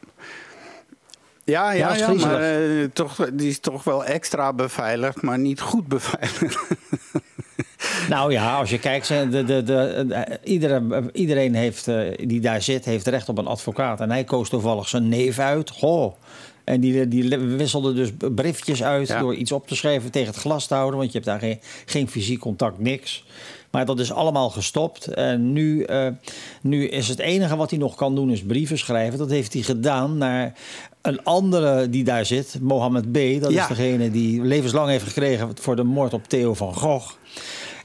[1.44, 5.86] Ja, ja, ja, maar eh, toch, die is toch wel extra beveiligd, maar niet goed
[5.86, 6.58] beveiligd.
[8.08, 12.62] Nou ja, als je kijkt, de, de, de, de- iedere, iedereen heeft, eh, die daar
[12.62, 14.00] zit, heeft recht op een advocaat.
[14.00, 15.70] En hij koos toevallig zijn neef uit.
[15.70, 16.12] Goh.
[16.64, 19.20] En die, die wisselde dus briefjes uit Ja.
[19.20, 20.98] door iets op te schrijven tegen het glas te houden.
[20.98, 23.24] Want je hebt daar geen, geen fysiek contact, niks.
[23.70, 25.06] Maar dat is allemaal gestopt.
[25.06, 26.06] En nu, eh,
[26.62, 29.18] nu is het enige wat hij nog kan doen, is brieven schrijven.
[29.18, 30.52] Dat heeft hij gedaan naar
[31.02, 33.40] een andere die daar zit, Mohammed B.
[33.40, 33.62] Dat Ja.
[33.62, 37.12] is degene die levenslang heeft gekregen voor de moord op Theo van Gogh.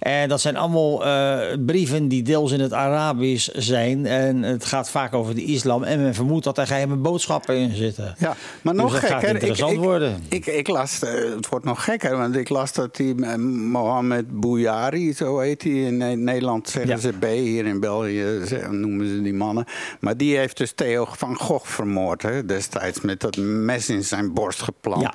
[0.04, 4.06] En dat zijn allemaal eh, brieven die deels in het Arabisch zijn.
[4.06, 5.84] En het gaat vaak over de islam.
[5.84, 8.16] En men vermoedt dat er geheime boodschappen in zitten.
[8.18, 10.24] Ja, maar Dus nog dat gaat interessant ik, ik, worden.
[10.30, 14.40] Ik, ik las, eh, het wordt nog gekker, want ik las dat die eh, Mohammed
[14.40, 16.98] Bouyari, zo heet hij in Ne- Nederland, zeggen Ja.
[16.98, 18.26] ze B, hier in België
[18.70, 19.66] noemen ze die mannen.
[20.00, 24.34] Maar die heeft dus Theo van Gogh vermoord, hè, destijds, met dat mes in zijn
[24.34, 25.02] borst geplant.
[25.02, 25.14] Ja.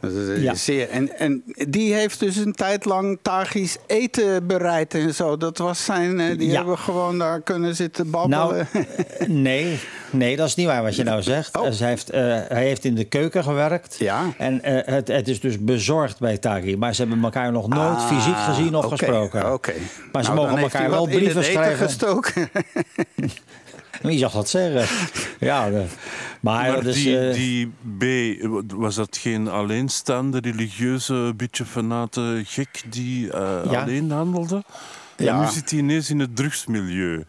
[0.00, 0.54] Dat is, Ja.
[0.54, 5.36] zeer, en, en die heeft dus een tijd lang Tagisch eten bereid en zo.
[5.36, 6.56] Dat was zijn, eh, die Ja.
[6.56, 8.68] hebben gewoon daar kunnen zitten Nou, babbelen.
[9.18, 11.56] eh, nee, nee, dat is niet waar wat je nou zegt.
[11.56, 11.62] Oh.
[11.64, 13.96] Dus hij, heeft, eh, hij heeft in de keuken gewerkt.
[13.98, 14.22] Ja.
[14.38, 16.76] En het, het is dus bezorgd bij Taghi.
[16.76, 19.52] Maar ze hebben elkaar nog nooit Ah, fysiek gezien of gesproken.
[19.52, 19.72] Oké.
[20.12, 21.86] Maar ze Nou, mogen elkaar wel brieven schrijven.
[21.86, 22.48] gestoken.
[24.02, 24.96] Wie zag dat zeggen?
[25.40, 25.84] ja, de-
[26.40, 28.04] maar, Maar dat die, eh, die B,
[28.74, 33.82] was dat geen alleenstaande religieuze, beetje fanate gek die eh, Ja.
[33.82, 34.62] alleen handelde?
[35.16, 35.34] Ja.
[35.34, 37.24] En nu zit hij ineens in het drugsmilieu.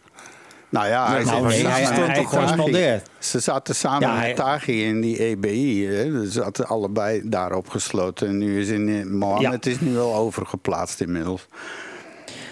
[0.71, 3.09] Nou ja, hij nou, nee, hij, met hij, correspondeert.
[3.19, 5.85] Ze zaten samen Ja, hij- met Taghi in die EBI.
[5.87, 6.25] Hè.
[6.25, 8.27] Ze zaten allebei daar opgesloten.
[8.27, 11.47] En nu is in Mohammed is nu wel overgeplaatst inmiddels.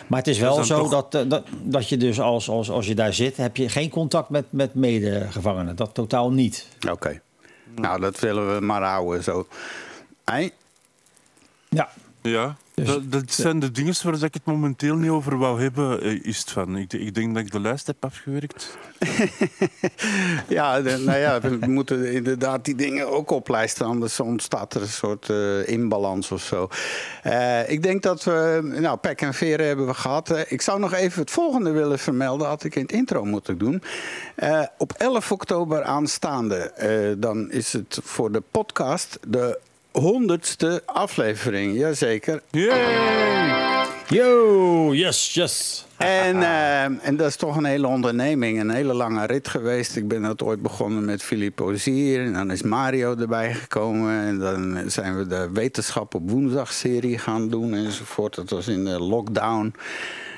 [0.08, 2.88] Maar het is wel zo toch- dat, eh, dat, dat je dus als, als, als
[2.88, 5.76] je daar zit, heb je geen contact met, met medegevangenen.
[5.76, 6.68] Dat totaal niet.
[6.92, 7.22] Oké.
[7.76, 9.48] Nou, dat willen we maar houden zo.
[10.24, 10.52] Ei?
[11.70, 11.90] Ja.
[12.30, 16.02] Ja, Dus- dat, dat zijn de dingen waar ik het momenteel niet over wou hebben,
[16.02, 16.78] eh, is het van.
[16.78, 18.78] Ik, ik denk dat ik de lijst heb afgewerkt.
[20.48, 23.86] Ja, de- nou ja, we moeten inderdaad die dingen ook oplijsten.
[23.86, 26.70] Anders ontstaat er een soort eh, inbalans of zo.
[27.24, 28.60] Eh, ik denk dat we...
[28.80, 30.30] Nou, pek en veren hebben we gehad.
[30.30, 32.48] Eh, ik zou nog even het volgende willen vermelden.
[32.48, 33.84] Had ik in het intro moeten doen.
[34.78, 36.74] Op 11 oktober aanstaande...
[37.20, 39.60] dan is het voor de podcast de
[40.00, 41.78] honderdste aflevering.
[41.78, 42.42] Jazeker.
[44.08, 45.86] Yo, yes, yes.
[45.98, 49.96] En, eh, en dat is toch een hele onderneming, een hele lange rit geweest.
[49.96, 52.26] Ik ben dat ooit begonnen met Philippe Ozier.
[52.26, 54.20] En dan is Mario erbij gekomen.
[54.20, 58.36] En dan zijn we de Wetenschap op Woensdag-serie gaan doen enzovoort.
[58.36, 59.74] Dat was in de lockdown.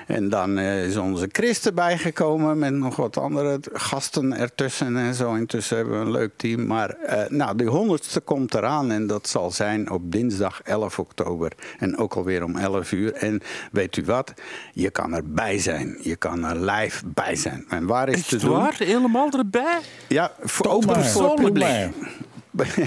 [0.09, 5.13] En dan eh, is onze Chris erbij gekomen met nog wat andere gasten ertussen en
[5.13, 5.33] zo.
[5.33, 6.65] Intussen hebben we een leuk team.
[6.65, 11.51] Maar eh, nou, die honderdste komt eraan en dat zal zijn op dinsdag 11 oktober.
[11.79, 13.13] En ook alweer om 11 uur.
[13.13, 13.41] En
[13.71, 14.33] weet u wat?
[14.73, 15.97] Je kan erbij zijn.
[16.01, 17.65] Je kan er live bij zijn.
[17.69, 18.51] En waar is doen?
[18.51, 18.75] waar?
[18.77, 19.79] Helemaal erbij?
[20.07, 21.91] Ja, voor, ook maar, persoonlijk.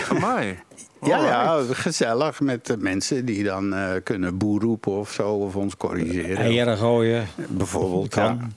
[0.08, 0.58] Amai.
[1.04, 5.56] Ja, ja, gezellig met de mensen die dan eh, kunnen boer roepen of zo, of
[5.56, 6.36] ons corrigeren.
[6.36, 7.26] Eieren gooien.
[7.48, 8.22] Bijvoorbeeld, Kan.
[8.22, 8.48] ja.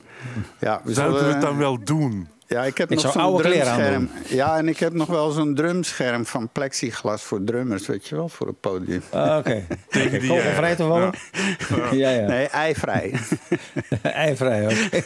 [0.59, 2.27] ja we Zouden we het dan wel doen?
[2.47, 4.09] Ja, ik heb Ik nog zo'n drumscherm.
[4.27, 8.29] Ja, en ik heb nog wel zo'n drumscherm van plexiglas voor drummers, weet je wel,
[8.29, 9.01] voor het podium.
[9.09, 9.63] Ah, Oké.
[9.89, 10.19] Tegen Okay.
[10.19, 11.13] die Kogelvrij te vallen?
[11.91, 12.27] Ja, ja.
[12.27, 13.13] Nee, eivrij.
[14.01, 14.71] Eivrij ook.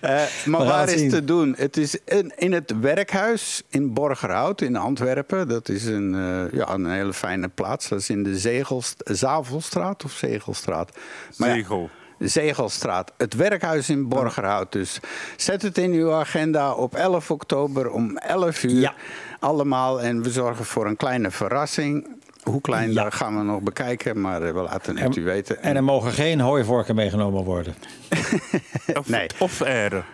[0.00, 1.08] Eh, maar waar is zien.
[1.10, 1.54] te doen?
[1.58, 5.48] Het is in, in het werkhuis in Borgerhout in Antwerpen.
[5.48, 7.88] Dat is een, eh, ja, een hele fijne plaats.
[7.88, 10.90] Dat is in de Zegelst Zavelstraat of Zegelstraat.
[11.36, 11.90] Maar ja, Zegel.
[12.28, 13.12] Zegelstraat.
[13.16, 14.72] Het werkhuis in Borgerhout.
[14.72, 15.00] Dus
[15.36, 18.80] zet het in uw agenda op 11 oktober om 11 uur.
[18.80, 18.94] Ja.
[19.40, 20.00] Allemaal.
[20.02, 22.06] En we zorgen voor een kleine verrassing.
[22.42, 23.02] Hoe klein, Ja.
[23.02, 24.20] dat gaan we nog bekijken.
[24.20, 25.62] Maar eh, we laten het u weten.
[25.62, 27.74] En er mogen geen hooivorken meegenomen worden.
[28.98, 29.26] Of, Nee.
[29.38, 30.04] of eieren.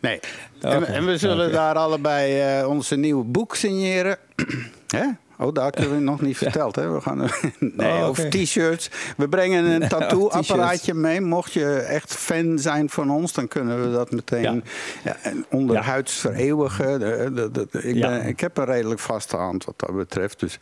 [0.00, 0.20] Nee.
[0.60, 4.16] En, we- en we zullen daar allebei eh, onze nieuwe boek signeren.
[4.96, 5.04] Hè?
[5.38, 6.76] Oh, dat hebben we nog niet verteld.
[6.76, 6.90] Hè?
[6.90, 7.18] We gaan,
[7.58, 8.28] nee, Oh, Of oké.
[8.28, 8.90] t-shirts.
[9.16, 11.20] We brengen een Oh, tattoo-apparaatje mee.
[11.20, 14.62] Mocht je echt fan zijn van ons, dan kunnen we dat meteen
[15.02, 15.12] ja.
[15.50, 17.00] onderhuids vereeuwigen.
[17.00, 20.40] De- de- de- de- ik, ben, ik heb een redelijk vaste hand wat dat betreft.
[20.40, 20.52] Dus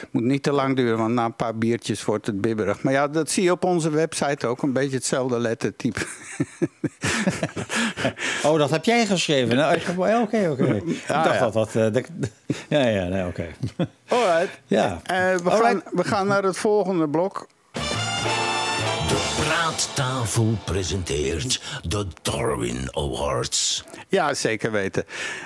[0.00, 2.82] het moet niet te lang duren, want na een paar biertjes wordt het bibberig.
[2.82, 4.62] Maar ja, dat zie je op onze website ook.
[4.62, 6.00] Een beetje hetzelfde lettertype.
[8.42, 9.56] Oh, dat heb jij geschreven?
[9.56, 10.64] Nou, ja, Oké, oké.
[10.74, 11.50] Ik dacht ja.
[11.50, 11.74] dat dat...
[11.94, 12.02] eh,
[12.68, 13.46] ja, ja, nee, oké.
[14.10, 14.60] Alright.
[14.66, 15.00] Ja.
[15.02, 15.88] Eh, we, gaan, Alright.
[15.92, 17.46] we gaan naar het volgende blok.
[19.08, 23.84] De praattafel presenteert de Darwin Awards.
[24.08, 25.04] Ja, zeker weten.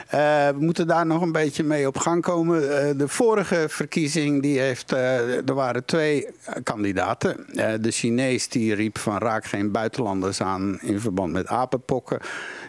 [0.09, 2.79] Eh, we moeten daar nog een beetje mee op gang komen.
[2.89, 6.27] Eh, de vorige verkiezing, die heeft, eh, er waren twee
[6.63, 7.47] kandidaten.
[7.55, 12.19] Eh, de Chinees die riep van raak geen buitenlanders aan in verband met apenpokken.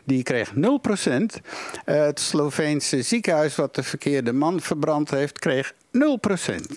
[0.04, 1.42] Die kreeg 0%.
[1.86, 6.00] Eh, het Sloveense ziekenhuis wat de verkeerde man verbrand heeft, kreeg 0%.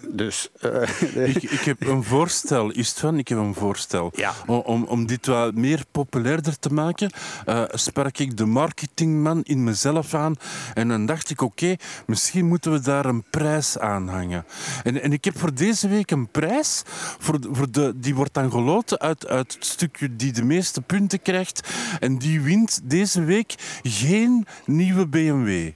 [0.09, 3.18] Dus eh, Ik, ik heb een voorstel, is het van?
[3.18, 4.12] Ik heb een voorstel.
[4.14, 4.33] Ja.
[4.46, 7.11] Om, om, dit wat meer populairder te maken,
[7.46, 10.35] eh, sprak ik de marketingman in mezelf aan.
[10.74, 11.76] En dan dacht ik, oké,
[12.07, 14.44] misschien moeten we daar een prijs aan hangen.
[14.85, 16.83] En, en ik heb voor deze week een prijs.
[17.18, 21.22] Voor, voor de, die wordt dan geloten uit, uit het stukje die de meeste punten
[21.22, 21.68] krijgt.
[22.00, 25.70] En die wint deze week geen nieuwe BMW.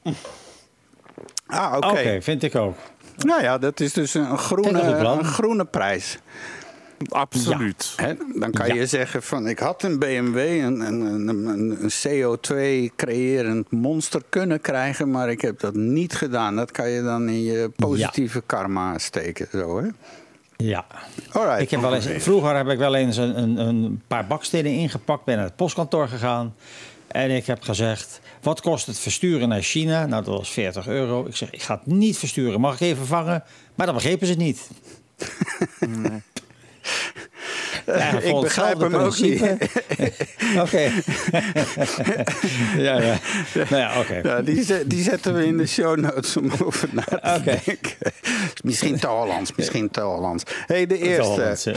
[1.46, 1.86] ah, oké.
[1.86, 2.76] Oké, vind ik ook.
[3.16, 6.18] Nou ja, dat is dus een groene, een groene prijs.
[7.08, 7.92] Absoluut.
[7.96, 8.74] Hè, dan kan Ja.
[8.74, 14.60] je zeggen van ik had een BMW, een, een, een, een- een CO2-creërend monster kunnen
[14.60, 16.56] krijgen, maar ik heb dat niet gedaan.
[16.56, 19.88] Dat kan je dan in je positieve karma steken, zo hè?
[20.56, 20.84] Ja.
[21.32, 21.60] Alright.
[21.60, 25.24] Ik heb wel eens, vroeger heb ik wel eens een, een, een paar bakstenen ingepakt,
[25.24, 26.54] ben naar het postkantoor gegaan.
[27.06, 30.06] En ik heb gezegd, wat kost het versturen naar China?
[30.06, 31.26] Nou, dat was 40 euro.
[31.26, 32.60] Ik zeg, ik ga het niet versturen.
[32.60, 33.44] Mag ik even vangen?
[33.74, 34.68] Maar dan begrepen ze het niet.
[37.86, 39.58] Ja, Ik begrijp hem ook principe.
[40.62, 40.90] Oké.
[42.76, 43.18] ja, ja.
[43.54, 44.20] Nou ja, oké.
[44.22, 47.60] Ja, die, die zetten we in de show notes om over na te Oké.
[47.64, 48.12] denken.
[48.64, 50.44] Misschien te Hollands, misschien te Hollands.
[50.66, 51.74] hey, de eerste.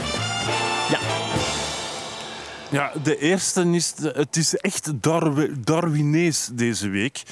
[0.90, 1.25] Ja.
[2.70, 7.22] Ja, de eerste is, het is echt Darwi- Darwinees deze week.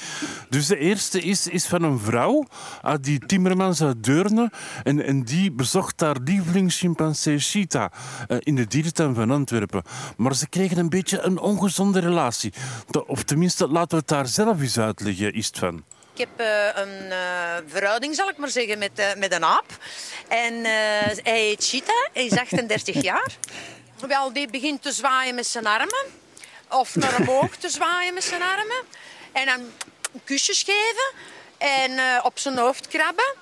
[0.49, 2.45] Dus de eerste is, is van een vrouw,
[2.81, 4.51] ah, die Timmermans uit Deurne.
[4.83, 7.91] En, en die bezocht haar lievelingschimpansee Cheetah
[8.27, 9.83] eh, in de dierentuin van Antwerpen.
[10.17, 12.53] Maar ze kregen een beetje een ongezonde relatie.
[13.07, 15.83] Of tenminste, laten we het daar zelf eens uitleggen, is het van.
[16.13, 17.17] Ik heb eh, een eh,
[17.67, 19.77] verhouding, zal ik maar zeggen, met, met een aap.
[20.27, 20.53] En
[21.23, 23.37] hij heet Cheetah, hij is 38 jaar.
[23.99, 26.05] Wel, die begint te zwaaien met zijn armen.
[26.69, 28.83] Of naar omhoog te zwaaien met zijn armen.
[29.31, 29.71] En dan
[30.23, 31.11] kusjes geven.
[31.57, 33.33] En eh, op zijn hoofd krabben.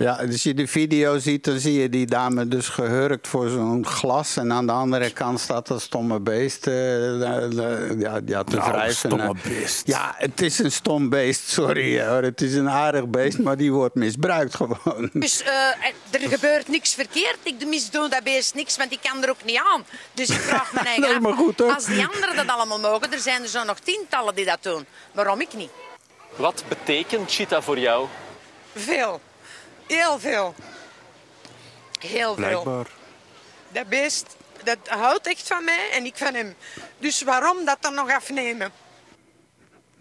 [0.00, 3.86] Ja, als je de video ziet, dan zie je die dame dus gehurkt voor zo'n
[3.86, 4.36] glas.
[4.36, 8.70] En aan de andere kant staat dat stomme beest eh, eh, ja, ja, te Nou,
[8.72, 8.94] wrijven.
[8.96, 9.86] stomme Eh, beest.
[9.86, 12.22] Ja, het is een stom beest, sorry hoor.
[12.22, 15.10] Het is een aardig beest, maar die wordt misbruikt gewoon.
[15.12, 15.50] Dus eh,
[16.10, 17.38] er gebeurt niks verkeerd.
[17.42, 19.84] Ik misdoe dat beest niks, want ik kan er ook niet aan.
[20.12, 21.74] Dus ik vraag me eigen Dat is af, maar goed, hoor.
[21.74, 24.86] als die anderen dat allemaal mogen, er zijn er zo nog tientallen die dat doen.
[25.12, 25.70] Waarom ik niet?
[26.36, 28.06] Wat betekent cheetah voor jou?
[28.74, 29.20] Veel.
[29.90, 30.54] Heel veel.
[31.98, 32.34] Heel veel.
[32.34, 32.86] Blijkbaar.
[33.68, 36.56] Dat beest, dat houdt echt van mij en ik van hem.
[36.98, 38.72] Dus waarom dat dan nog afnemen?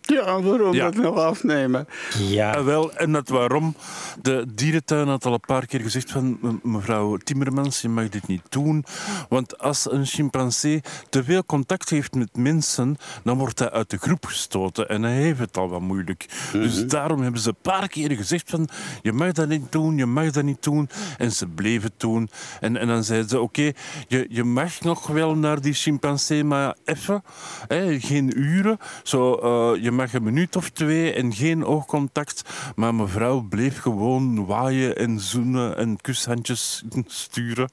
[0.09, 0.83] Ja, waarom Ja.
[0.89, 1.87] dat nog afnemen?
[2.19, 2.51] Ja.
[2.53, 3.75] Ah, wel, en dat waarom.
[4.21, 8.27] De dierentuin had al een paar keer gezegd van "Me- mevrouw Timmermans, je mag dit
[8.27, 8.85] niet doen.
[9.29, 13.97] Want als een chimpansee te veel contact heeft met mensen, dan wordt hij uit de
[13.97, 14.89] groep gestoten.
[14.89, 16.25] En hij heeft het al wat moeilijk.
[16.51, 18.67] Dus daarom hebben ze een paar keer gezegd van
[19.01, 20.89] je mag dat niet doen, je mag dat niet doen.
[21.17, 22.29] En ze bleven het doen.
[22.59, 23.71] En, en dan zeiden ze oké,
[24.07, 27.23] je, je mag nog wel naar die chimpansee, maar even.
[27.67, 28.77] Hè, geen uren.
[29.03, 32.43] Zo, eh, je mag een minuut of twee en geen oogcontact.
[32.75, 37.69] Maar mevrouw bleef gewoon waaien en zoenen en kushandjes sturen.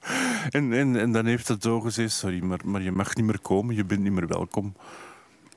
[0.50, 3.40] En, en, en dan heeft het zo gezegd, sorry, maar, maar je mag niet meer
[3.40, 4.74] komen, je bent niet meer welkom.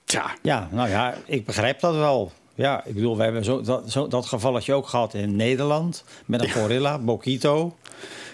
[0.04, 2.32] Tja, Ja, nou ja, ik begrijp dat wel.
[2.56, 6.44] Ja, ik bedoel, we hebben zo, dat, zo, dat gevalletje ook gehad in Nederland met
[6.44, 7.76] een gorilla, Bokito.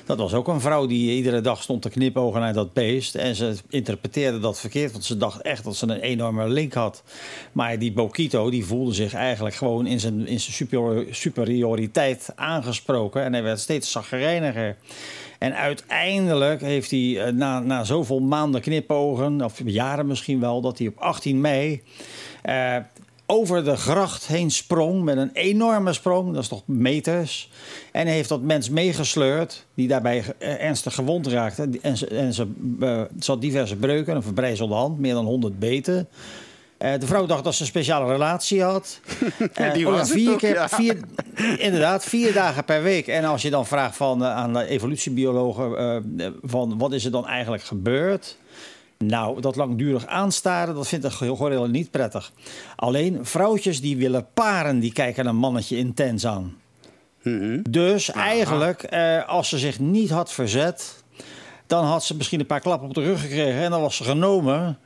[0.05, 3.15] Dat was ook een vrouw die iedere dag stond te knipogen naar dat beest.
[3.15, 7.03] En ze interpreteerde dat verkeerd, want ze dacht echt dat ze een enorme link had.
[7.51, 13.23] Maar die Bokito die voelde zich eigenlijk gewoon in zijn, in zijn superior- superioriteit aangesproken.
[13.23, 14.77] En hij werd steeds zagrijniger.
[15.39, 20.77] En uiteindelijk heeft hij eh, na, na zoveel maanden knipogen, of jaren misschien wel, dat
[20.77, 21.81] hij op 18 mei
[22.41, 22.75] eh,
[23.25, 27.49] over de gracht heen sprong met een enorme sprong, dat is toch meters.
[27.91, 31.69] En heeft dat mens meegesleurd, die daarbij eh, ernstig gewond raakte.
[31.81, 32.47] En ze, en ze,
[32.79, 36.07] eh, diverse breuken, een verbrijzelde hand, meer dan 100 beten.
[36.77, 38.99] Eh, de vrouw dacht dat ze een speciale relatie had.
[39.53, 40.69] Eh, Die oh was vier ook, keer, ja.
[40.69, 40.97] vier,
[41.57, 43.07] inderdaad, vier dagen per week.
[43.07, 46.03] En als je dan vraagt van, aan de evolutiebiologen
[46.41, 48.37] van wat is er dan eigenlijk gebeurd?
[48.97, 52.31] Nou, dat langdurig aanstaren, dat vindt een gorilla niet prettig.
[52.75, 56.57] Alleen vrouwtjes die willen paren, die kijken een mannetje intens aan.
[57.69, 61.03] Dus eigenlijk, eh, als ze zich niet had verzet,
[61.67, 64.03] dan had ze misschien een paar klappen op de rug gekregen en dan was ze
[64.03, 64.77] genomen.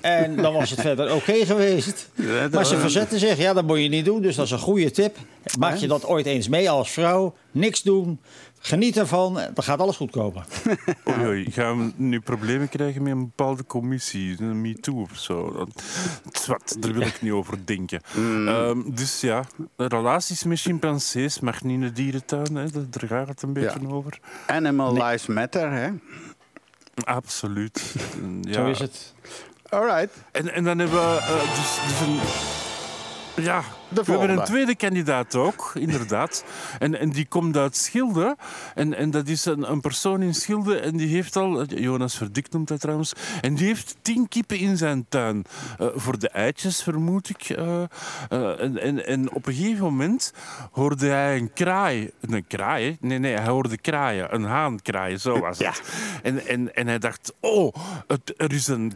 [0.00, 2.10] En dan was het verder oké geweest.
[2.50, 4.22] Maar ze verzetten zich, ja, dat moet je niet doen.
[4.22, 5.16] Dus dat is een goede tip.
[5.58, 8.20] Maak je dat ooit eens mee als vrouw, niks doen,
[8.60, 10.44] geniet ervan, dan gaat alles goed komen.
[11.08, 15.52] Oei, oei, gaan we nu problemen krijgen met een bepaalde commissie, een MeToo of zo?
[15.52, 15.82] Dat-
[16.32, 18.00] Zwart, daar wil ik niet over denken.
[18.46, 19.44] Ehm, dus ja,
[19.76, 22.64] relaties met chimpansees mag niet in de dierentuin, hè?
[22.70, 24.18] daar gaat het een beetje over.
[24.46, 25.90] Animal lives matter, hè?
[27.04, 27.82] Absoluut.
[28.42, 28.52] Ja.
[28.52, 29.14] Zo is het.
[29.68, 30.14] Alright.
[30.32, 33.44] En, en dan hebben we eh, dus, dus een...
[33.44, 36.44] Ja, we hebben een tweede kandidaat ook, inderdaad.
[36.78, 38.36] En, en die komt uit Schilde.
[38.74, 40.78] En, en dat is een, een persoon in Schilde.
[40.78, 43.12] En die heeft al, Jonas Verdik noemt dat trouwens.
[43.40, 45.44] En die heeft tien kippen in zijn tuin.
[45.78, 47.42] Eh, voor de eitjes, vermoed ik.
[47.50, 47.82] eh.
[48.28, 50.32] Eh, en, en, en op een gegeven moment
[50.72, 52.10] hoorde hij een kraai.
[52.20, 52.96] Een kraai?
[53.00, 54.34] Nee, nee, hij hoorde kraaien.
[54.34, 55.82] Een haan kraaien, zo was het.
[56.22, 57.74] En, en, en hij dacht, oh,
[58.06, 58.92] het, er is een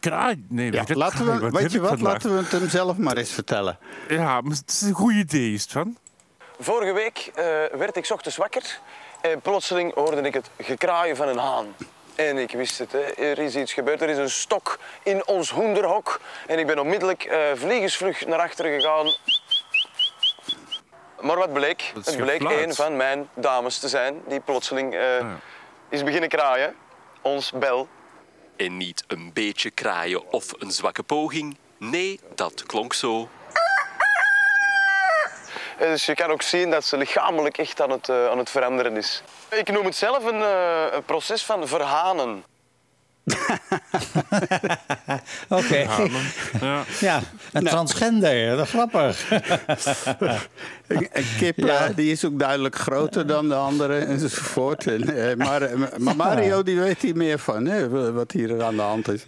[0.00, 0.44] kraai.
[0.48, 2.12] Nee, Ja, weet je, laten kraai, we, wat weet je wat, vandaag?
[2.12, 3.78] laten we het hem zelf maar eens vertellen.
[4.08, 5.96] Ja, maar het is een goed idee, is het van?
[6.60, 7.44] Vorige week eh,
[7.78, 8.78] werd ik 's ochtends wakker
[9.20, 11.66] en plotseling hoorde ik het gekraaien van een haan.
[12.14, 12.98] En ik wist het, hè.
[13.00, 14.02] er is iets gebeurd.
[14.02, 16.20] Er is een stok in ons hoenderhok.
[16.46, 19.14] En ik ben onmiddellijk eh vliegensvlug naar achteren gegaan.
[21.20, 21.92] Maar wat bleek?
[21.94, 22.66] Het bleek gefluit.
[22.68, 25.26] een van mijn dames te zijn die plotseling eh,
[25.88, 26.74] is beginnen kraaien.
[27.22, 27.88] Ons bel.
[28.60, 31.56] En niet een beetje kraaien of een zwakke poging.
[31.76, 33.28] Nee, dat klonk zo.
[35.78, 38.96] Dus je kan ook zien dat ze lichamelijk echt aan het, eh, aan het veranderen
[38.96, 39.22] is.
[39.50, 42.44] Ik noem het zelf een, eh, een proces van verhanen.
[45.48, 45.86] Oké.
[46.60, 46.82] Ja.
[47.00, 47.20] Ja,
[47.52, 49.30] een transgender, dat is grappig.
[50.86, 51.88] Een, een kip Ja.
[51.88, 54.86] die is ook duidelijk groter dan de andere enzovoort.
[54.86, 58.76] En, eh, maar, eh, maar Mario die weet hier meer van, hè, wat hier aan
[58.76, 59.24] de hand is.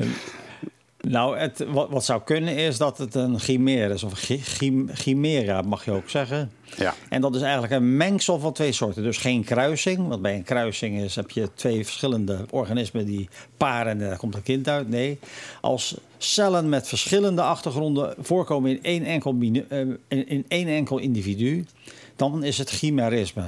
[1.09, 4.03] Nou, het, wat, wat zou kunnen is dat het een chimera is.
[4.03, 6.51] Of chi- chim- chimera, mag je ook zeggen.
[6.77, 6.95] Ja.
[7.09, 9.03] En dat is eigenlijk een mengsel van twee soorten.
[9.03, 10.09] Dus geen kruising.
[10.09, 14.35] Want bij een kruising is, heb je twee verschillende organismen die paren en daar komt
[14.35, 14.89] een kind uit.
[14.89, 15.19] Nee.
[15.61, 19.37] Als cellen met verschillende achtergronden voorkomen in één enkel,
[19.69, 21.65] eh, in, in één enkel individu,
[22.17, 23.45] dan is het chimerisme.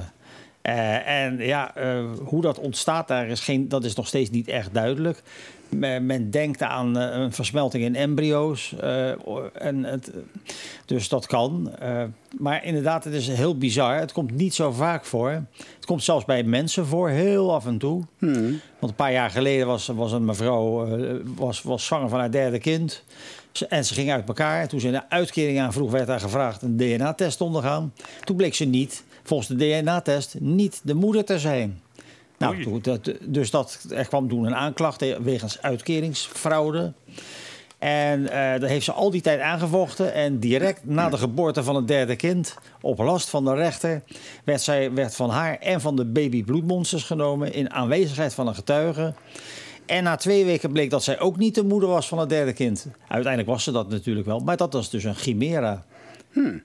[0.61, 4.47] Eh, en ja, eh, hoe dat ontstaat, daar is geen, dat is nog steeds niet
[4.47, 5.23] echt duidelijk.
[5.69, 8.75] Men, men denkt aan eh, een versmelting in embryo's.
[8.79, 9.11] eh,
[9.53, 10.11] en het,
[10.85, 11.75] dus dat kan.
[11.79, 12.03] Eh,
[12.37, 13.99] maar inderdaad, het is heel bizar.
[13.99, 15.29] Het komt niet zo vaak voor.
[15.75, 18.03] Het komt zelfs bij mensen voor, heel af en toe.
[18.79, 22.31] Want een paar jaar geleden was, was een mevrouw eh, was, was zwanger van haar
[22.31, 23.03] derde kind.
[23.69, 24.67] En ze ging uit elkaar.
[24.67, 27.93] Toen ze een uitkering aanvroeg, werd haar gevraagd een DNA-test te ondergaan.
[28.23, 31.81] Toen bleek ze niet, volgens de DNA-test, niet de moeder te zijn.
[32.37, 36.93] Nou, dat, dus dat, er kwam toen een aanklacht wegens uitkeringsfraude.
[37.79, 40.13] En eh daar heeft ze al die tijd aangevochten.
[40.13, 44.03] En direct na de geboorte van het derde kind, op last van de rechter,
[44.43, 48.55] werd, zij, werd van haar en van de baby bloedmonsters genomen in aanwezigheid van een
[48.55, 49.13] getuige.
[49.85, 52.53] En na twee weken bleek dat zij ook niet de moeder was van het derde
[52.53, 52.87] kind.
[53.07, 55.83] Uiteindelijk was ze dat natuurlijk wel, maar dat was dus een chimera.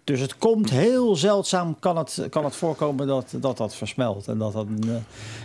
[0.05, 4.29] Dus het komt heel zeldzaam, kan het, kan het voorkomen dat, dat dat versmelt.
[4.29, 4.83] En dat dat een,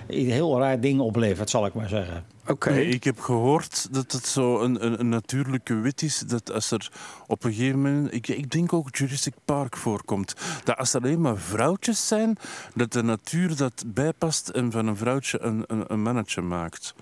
[0.08, 2.26] eh, een heel raar ding oplevert, zal ik maar zeggen.
[2.48, 2.70] Oké.
[2.70, 6.72] Nee, ik heb gehoord dat het zo een, een, een natuurlijke wet is dat als
[6.72, 6.92] er
[7.28, 10.34] op een gegeven moment, ik, ik denk ook Jurassic Park voorkomt,
[10.64, 12.38] dat als er alleen maar vrouwtjes zijn,
[12.76, 16.94] dat de natuur dat bijpast en van een vrouwtje een, een, een mannetje maakt.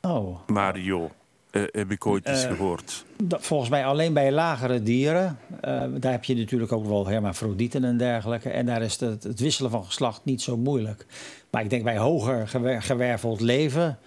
[0.00, 0.38] Oh.
[0.46, 1.10] Mario,
[1.50, 3.04] eh, heb ik ooit eens Eh, gehoord.
[3.22, 5.38] Dat, volgens mij alleen bij lagere dieren.
[6.00, 8.50] Daar heb je natuurlijk ook wel hermafrodieten en dergelijke.
[8.50, 11.06] En daar is het, het wisselen van geslacht niet zo moeilijk.
[11.50, 13.98] Maar ik denk bij hoger gewer- gewerveld leven.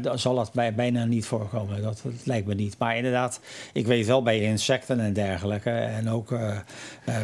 [0.00, 1.82] dan zal dat bij, bijna niet voorkomen.
[1.82, 2.78] Dat, dat lijkt me niet.
[2.78, 3.40] Maar inderdaad,
[3.72, 5.70] ik weet wel bij insecten en dergelijke.
[5.70, 6.34] En ook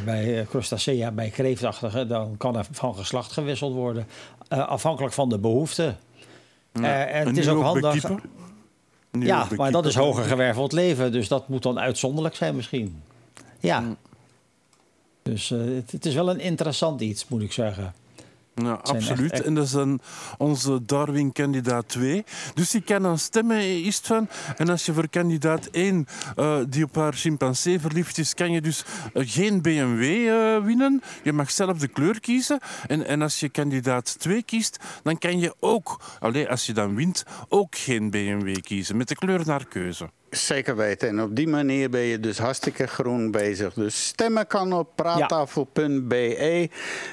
[0.05, 2.09] bij crustacea, bij kreeftachtigen.
[2.09, 4.07] dan kan er van geslacht gewisseld worden.
[4.49, 5.95] afhankelijk van de behoefte.
[6.73, 8.05] Eh, en het is ook handig.
[9.13, 11.13] Nu Ja, maar dat is hoger gewerveld leven.
[11.13, 13.03] Dus dat moet dan uitzonderlijk zijn misschien.
[13.61, 13.97] Ja.
[15.23, 17.95] Dus eh, het, het is wel een interessant iets, moet ik zeggen.
[18.55, 19.33] Ja, absoluut.
[19.33, 20.01] echt- En dat is dan
[20.39, 22.25] onze Darwin-kandidaat 2.
[22.55, 24.29] Dus je kan dan stemmen, is het van.
[24.57, 28.61] En als je voor kandidaat 1, eh, die op haar chimpansee verliefd is, kan je
[28.61, 28.85] dus
[29.15, 31.03] eh, geen BMW eh, winnen.
[31.23, 32.59] Je mag zelf de kleur kiezen.
[32.87, 36.95] En, en als je kandidaat 2 kiest, dan kan je ook, allee, als je dan
[36.95, 38.97] wint, ook geen BMW kiezen.
[38.97, 40.11] Met de kleur naar keuze.
[40.33, 41.09] Zeker weten.
[41.09, 43.75] En op die manier ben je dus hartstikke groen bezig.
[43.75, 46.69] Dus stemmen kan op praattafel.be.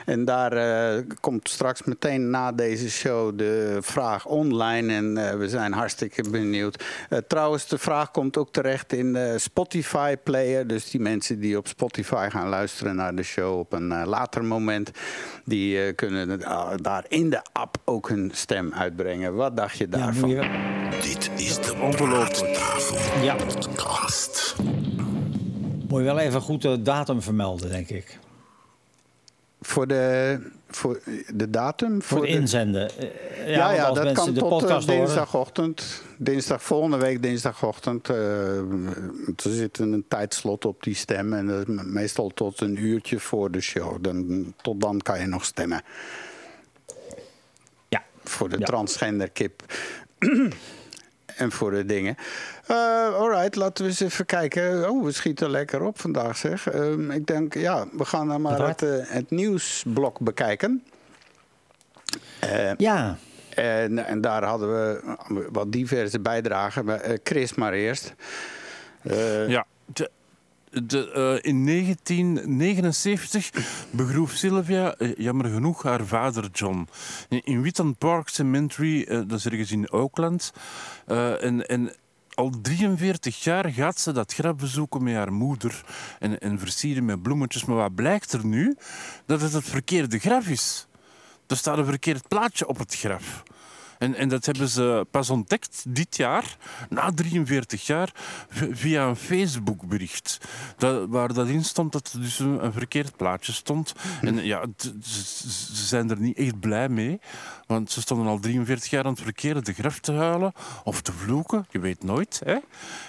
[0.06, 4.94] En daar eh, komt straks meteen na deze show de vraag online.
[4.94, 6.84] En eh, we zijn hartstikke benieuwd.
[7.10, 10.68] Eh, trouwens, de vraag komt ook terecht in de Spotify-player.
[10.68, 14.92] Dus die mensen die op Spotify gaan luisteren naar de show op een later moment...
[15.46, 16.40] die eh, kunnen
[16.82, 19.36] daar in de app ook hun stem uitbrengen.
[19.36, 20.30] Wat dacht je daarvan?
[21.02, 22.52] Dit is de Ongelooflijk.
[22.52, 23.36] Praattafel Ja.
[23.36, 24.56] podcast.
[25.88, 28.20] moet je wel even goed de datum vermelden, denk ik.
[29.62, 31.00] Voor de, voor
[31.34, 32.02] de datum?
[32.02, 32.90] Voor, het inzenden.
[32.98, 36.04] Eh, Ja, ja, dat kan de tot eh, dinsdagochtend.
[36.18, 38.10] Dinsdag, volgende week dinsdagochtend.
[38.10, 38.64] eh, er
[39.36, 41.34] zit een tijdslot op die stem.
[41.34, 44.04] En dat is me- meestal tot een uurtje voor de show.
[44.04, 45.82] Dan, tot dan kan je nog stemmen.
[47.90, 48.04] Ja.
[48.24, 48.66] Voor de Ja.
[48.66, 49.64] transgender kip.
[51.40, 52.16] En voor de dingen.
[52.66, 54.90] Eh alright, laten we eens even kijken.
[54.90, 56.70] Oh, we schieten lekker op vandaag zeg.
[56.70, 60.84] Ehm, ik denk, ja, we gaan dan maar het, eh, het nieuwsblok bekijken.
[62.40, 63.18] Eh, Ja,
[63.56, 65.16] en, en daar hadden we
[65.52, 66.86] wat diverse bijdragen.
[66.86, 68.14] Maar, eh, Chris maar eerst.
[69.02, 69.66] Eh, Ja.
[69.86, 70.10] De,
[70.72, 73.52] eh, in 1979
[73.92, 76.88] begroef Sylvia, eh, jammer genoeg, haar vader John.
[77.30, 80.54] In, in Park Cemetery, eh, dat is ergens in Oakland.
[81.06, 81.96] En, en
[82.34, 85.84] al 43 jaar gaat ze dat graf bezoeken met haar moeder
[86.20, 87.66] en, en versieren met bloemetjes.
[87.66, 88.76] Maar wat blijkt er nu?
[89.26, 90.88] Dat het het verkeerde graf is.
[91.48, 93.44] Er staat een verkeerd plaatje op het graf.
[94.00, 96.58] En, en dat hebben ze pas ontdekt dit jaar,
[96.90, 98.12] na 43 jaar,
[98.72, 100.38] via een Facebook-bericht.
[100.78, 103.94] Dat, waar dat in stond dat er dus een, een verkeerd plaatje stond.
[104.22, 104.66] En ja,
[105.02, 107.20] ze zijn er niet echt blij mee.
[107.70, 110.54] Want ze stonden al 43 jaar aan het verkeerde graf te huilen.
[110.84, 112.42] Of te vloeken, je weet nooit.
[112.46, 112.56] Hè?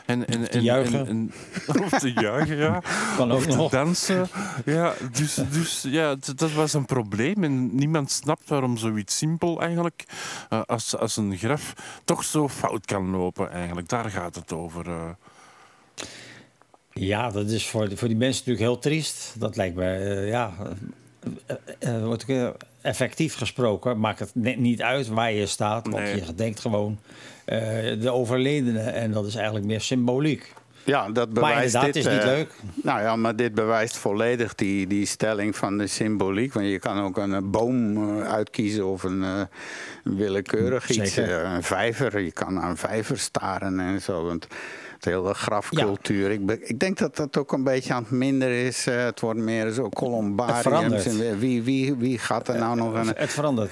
[0.06, 1.06] En, en, te en- juichen.
[1.06, 1.32] en-
[1.66, 2.82] en- of te juichen, ja.
[3.16, 3.70] Kan ook of te nog.
[3.70, 4.28] dansen.
[4.64, 7.44] Ja, dus, dus ja, dat was een probleem.
[7.44, 10.04] En niemand snapt waarom zoiets simpel eigenlijk,
[10.48, 11.72] eh, als, als een graf,
[12.04, 13.88] toch zo fout kan lopen eigenlijk.
[13.88, 14.86] Daar gaat het over.
[14.86, 15.08] eh.
[16.92, 19.34] Ja, dat is voor, voor die mensen natuurlijk heel triest.
[19.38, 20.52] Dat lijkt me, eh, ja,
[21.78, 22.08] eh,
[22.82, 24.00] effectief gesproken.
[24.00, 26.14] Maakt het net niet uit waar je staat, want Nee.
[26.14, 26.98] je gedenkt gewoon
[27.44, 27.58] eh,
[28.00, 28.80] de overledene.
[28.80, 30.52] En dat is eigenlijk meer symboliek.
[30.84, 31.96] Ja, dat bewijst inderdaad, dit.
[31.96, 32.52] is niet eh, leuk.
[32.82, 36.52] Nou ja, maar dit bewijst volledig die, die stelling van de symboliek.
[36.52, 39.48] Want je kan ook een eh, boom uitkiezen of een, een
[40.16, 41.14] willekeurig iets.
[41.14, 41.44] Zeker.
[41.44, 44.24] een vijver, je kan een vijver staren en zo.
[44.24, 44.46] Want
[45.04, 46.30] het hele grafcultuur.
[46.30, 48.86] Ik, be- ik denk dat dat ook een beetje aan het minder is.
[48.86, 50.60] eh, het wordt meer zo columbariums.
[50.62, 51.06] verandert.
[51.06, 53.70] En wie, wie, wie gaat er nou nog een, Het verandert.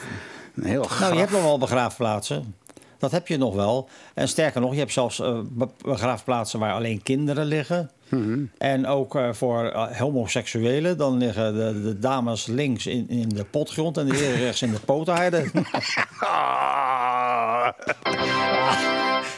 [0.54, 1.00] een heel graf...
[1.00, 2.54] Nou, je hebt nog wel begraafplaatsen.
[2.98, 3.88] Dat heb je nog wel.
[4.14, 7.90] En sterker nog, je hebt zelfs eh, be- begraafplaatsen waar alleen kinderen liggen.
[8.08, 8.38] Mhm.
[8.58, 13.96] En ook eh, voor homoseksuelen, dan liggen de, de dames links in, in de potgrond
[13.96, 15.50] en de heren rechts in de poothaarden.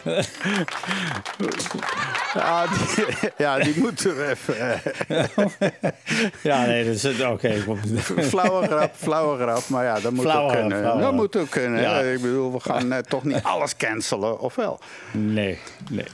[0.05, 0.23] Ah.
[2.35, 4.59] Ja, die, ja, die moeten we even.
[4.61, 5.71] eh,
[6.43, 7.25] ja, nee, dat is het.
[7.25, 7.55] Oké.
[8.23, 9.69] Flauwe grap, flauwe grap.
[9.69, 10.79] Maar ja, dat moet Flauwe ook kunnen.
[10.79, 11.81] flauwe Dat moet ook kunnen.
[11.81, 12.01] Ja.
[12.01, 14.81] Ik bedoel, we gaan eh, toch niet alles cancelen, of wel?
[15.13, 15.59] Nee,
[15.91, 16.05] nee.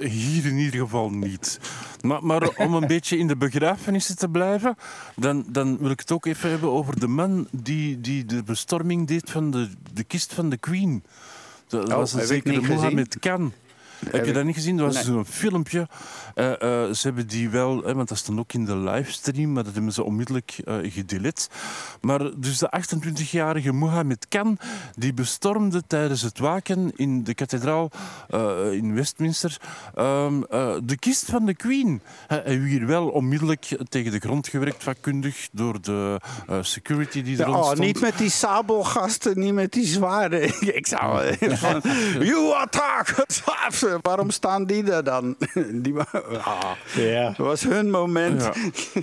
[0.00, 1.60] Hier in ieder geval niet.
[2.00, 4.76] Maar, maar om een beetje in de begrafenissen te blijven,
[5.16, 9.06] dan, dan wil ik het ook even hebben over de man die, die de bestorming
[9.08, 11.04] deed van de, de kist van de Queen.
[11.68, 12.60] Dat Oh, was een zekere.
[12.60, 13.52] Mohammed Khan.
[14.10, 14.76] Heb je dat niet gezien?
[14.76, 15.04] Dat was Nee.
[15.04, 15.88] zo'n filmpje.
[16.34, 16.58] Eh, eh,
[16.92, 19.92] ze hebben die wel, hè, want dat stond ook in de livestream, maar dat hebben
[19.92, 21.48] ze onmiddellijk gedelete.
[22.00, 24.58] Maar dus de 28-jarige Mohammed Khan,
[24.96, 27.90] die bestormde tijdens het waken in de kathedraal
[28.70, 29.56] in Westminster
[29.94, 32.00] ehm, eh, de kist van de Queen.
[32.26, 36.20] Hij werd hier wel onmiddellijk tegen de grond gewerkt, vakkundig, door de
[36.60, 40.42] security die er Ja, oh, niet met die sabelgasten, niet met die zwaarden.
[40.76, 41.80] Ik zou van,
[42.30, 43.14] you attack!
[44.02, 45.36] Waarom staan die er dan?
[45.82, 47.26] Die, ah, Ja.
[47.26, 48.42] dat was hun moment.
[48.42, 48.52] Ja.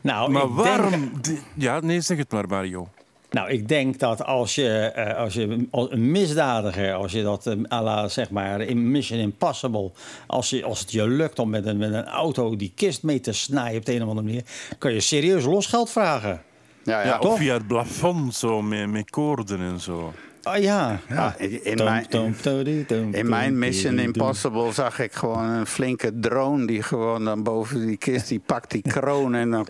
[0.00, 1.10] Nou, Maar ik denk- waarom...
[1.20, 2.88] die- Ja, nee, zeg het maar, Mario.
[3.30, 7.54] Nou, ik denk dat als je, eh, als je een misdadiger, als je dat eh,
[7.72, 9.90] à la, zeg maar in Mission Impossible,
[10.26, 13.20] als, je, als het je lukt om met een, met een auto die kist mee
[13.20, 14.42] te snijden op de een of andere manier,
[14.78, 16.42] kan je serieus losgeld vragen.
[16.84, 20.12] Ja, Ja, of via het plafond, zo, met, met koorden en zo.
[20.48, 21.00] Oh ja.
[21.08, 23.98] Ja, in, mijn, in Mission.
[23.98, 28.70] Impossible zag ik gewoon een flinke drone die gewoon dan boven die kist, die pakt
[28.70, 29.66] die kroon en dan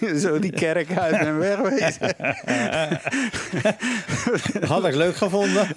[0.22, 2.14] zo die kerk uit en wegwezen.
[4.68, 5.68] Had ik leuk gevonden.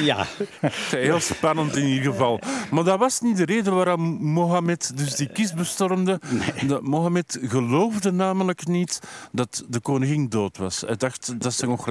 [0.00, 0.26] ja.
[0.90, 2.40] Heel spannend in ieder geval.
[2.70, 6.20] Maar dat was niet de reden waarom Mohammed dus die kist bestormde.
[6.66, 9.00] Dat Mohammed geloofde namelijk niet
[9.32, 10.80] dat de koningin dood was.
[10.80, 11.86] Hij dacht dat ze nog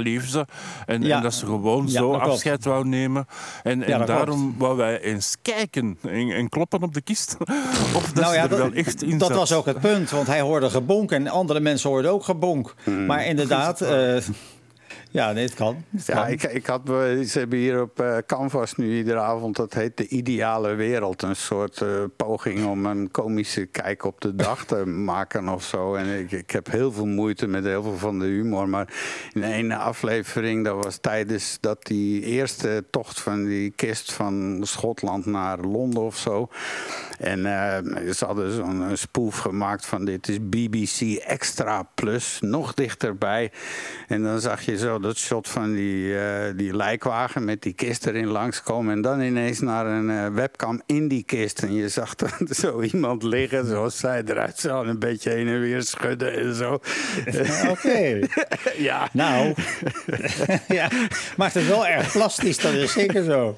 [0.86, 1.16] en, Ja.
[1.18, 2.26] en dat ze gewoon Ja, zo klopt.
[2.26, 3.28] afscheid wou nemen.
[3.64, 7.38] En, en daarom wou wij eens kijken en, en kloppen op de kist
[7.96, 9.38] of dat nou ze ja, er dat, wel echt in dat zat.
[9.38, 12.74] was ook het punt, want hij hoorde gebonk en andere mensen hoorden ook gebonk.
[12.84, 13.06] Hmm.
[13.06, 14.16] Maar inderdaad, eh,
[15.14, 15.84] ja, nee, het kan.
[15.90, 16.32] Het Ja, kan.
[16.32, 16.82] ik, ik had,
[17.28, 21.22] ze hebben hier op eh, Canvas nu iedere avond, dat heet De Ideale Wereld.
[21.22, 25.96] Een soort eh, poging om een komische kijk op de dag te maken of zo.
[25.96, 28.70] En ik, ik heb heel veel moeite met heel veel van de humor.
[28.70, 28.94] Maar
[29.34, 35.26] in één aflevering, dat was tijdens dat die eerste tocht van die kist van Schotland
[35.26, 36.50] naar Londen of zo.
[37.20, 42.74] En eh, ze hadden zo'n een spoef gemaakt van dit is BBC Extra Plus, nog
[42.74, 43.52] dichterbij.
[44.08, 48.06] En dan zag je zo dat shot van die, eh, die lijkwagen met die kist
[48.06, 48.94] erin langskomen.
[48.96, 51.60] En dan ineens naar een eh, webcam in die kist.
[51.64, 52.30] En je zag dan
[52.62, 54.82] zo iemand liggen zoals zij eruit zo.
[54.82, 56.80] en Een beetje heen en weer schudden en zo.
[57.70, 58.20] Oké.
[58.78, 59.10] ja.
[59.14, 59.54] Nou,
[60.68, 60.90] ja,
[61.38, 63.58] maakt het wel erg plastisch, dat is zeker zo.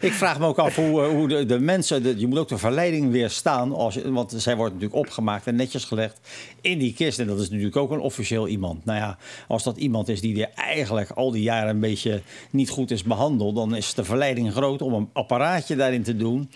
[0.00, 2.48] Ik vraag me ook af hoe, eh, hoe de, de mensen, de- je moet ook
[2.48, 6.20] de verleiding weerstaan, als, want zij wordt natuurlijk opgemaakt en netjes gelegd
[6.60, 7.18] in die kist.
[7.18, 8.84] En dat is natuurlijk ook een officieel iemand.
[8.84, 12.90] Nou ja, als dat iemand is die eigenlijk al die jaren een beetje niet goed
[12.90, 16.50] is behandeld, dan is de verleiding groot om een apparaatje daarin te doen,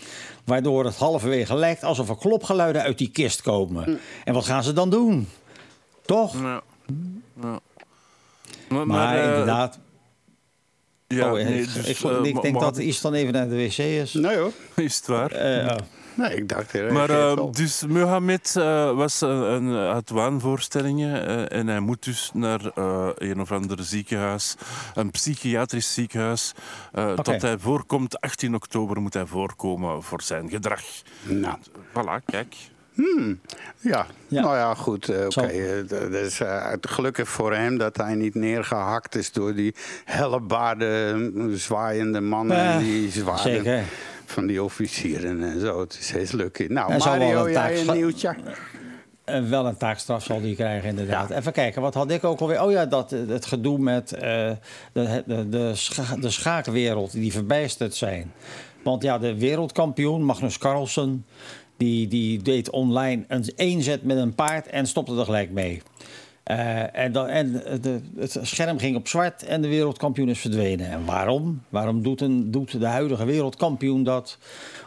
[0.45, 3.99] waardoor het halverwege lijkt alsof er klopgeluiden uit die kist komen.
[4.25, 5.29] En wat gaan ze dan doen?
[6.05, 6.41] Toch?
[6.41, 6.63] Ja.
[7.43, 7.61] Ja.
[8.69, 9.79] Maar, Maar, eh, inderdaad.
[11.07, 13.57] Ja, oh, nee, ik, dus, ik, eh, ik Ma- denk dat dan even naar de
[13.57, 14.13] wc is.
[14.13, 14.53] Nee hoor.
[14.75, 15.31] Is het waar?
[15.31, 15.77] Eh, oh.
[16.23, 16.73] Nee, ik dacht...
[16.73, 17.51] hij Maar eh, wel.
[17.53, 23.09] dus Mohammed eh, was een, een, had waanvoorstellingen eh, en hij moet dus naar eh,
[23.15, 24.55] een of ander ziekenhuis,
[24.95, 26.53] een psychiatrisch ziekenhuis.
[26.93, 30.83] eh Tot hij voorkomt, 18 oktober moet hij voorkomen voor zijn gedrag.
[31.23, 31.57] Nou.
[31.91, 32.55] Voilà, kijk.
[33.81, 34.07] Ja.
[34.29, 34.41] Ja.
[34.43, 35.09] nou ja, goed.
[35.09, 39.55] eh, Oké, eh, dat is eh, gelukkig voor hem dat hij niet neergehakt is door
[39.55, 42.57] die hellebaarde, zwaaiende mannen.
[42.57, 43.85] Eh, en die zwaarden zeker.
[44.27, 45.81] Van die officieren en zo.
[45.81, 46.67] Het is heel lucky.
[46.69, 48.29] Nou, Hij zal wel Mario, een jij nieuwtje?
[49.25, 51.31] En Eh, wel een taakstraf zal die krijgen, inderdaad.
[51.31, 52.63] Even kijken, wat had ik ook alweer?
[52.63, 54.21] Oh ja, dat, eh, het gedoe met eh,
[54.93, 58.33] de, de, de, scha- de schaakwereld, die verbijsterd zijn.
[58.83, 61.25] Want ja, de wereldkampioen, Magnus Carlsen,
[61.77, 65.83] die, die deed online een één met een paard en stopte er gelijk mee.
[66.47, 70.91] Eh, en dan, en de, het scherm ging op zwart en de wereldkampioen is verdwenen.
[70.91, 71.63] En waarom?
[71.69, 74.39] Waarom doet, een, doet de huidige wereldkampioen dat?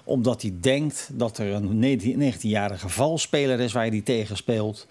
[0.03, 4.87] Omdat hij denkt dat er een 19-jarige valspeler is waar hij die tegen speelt.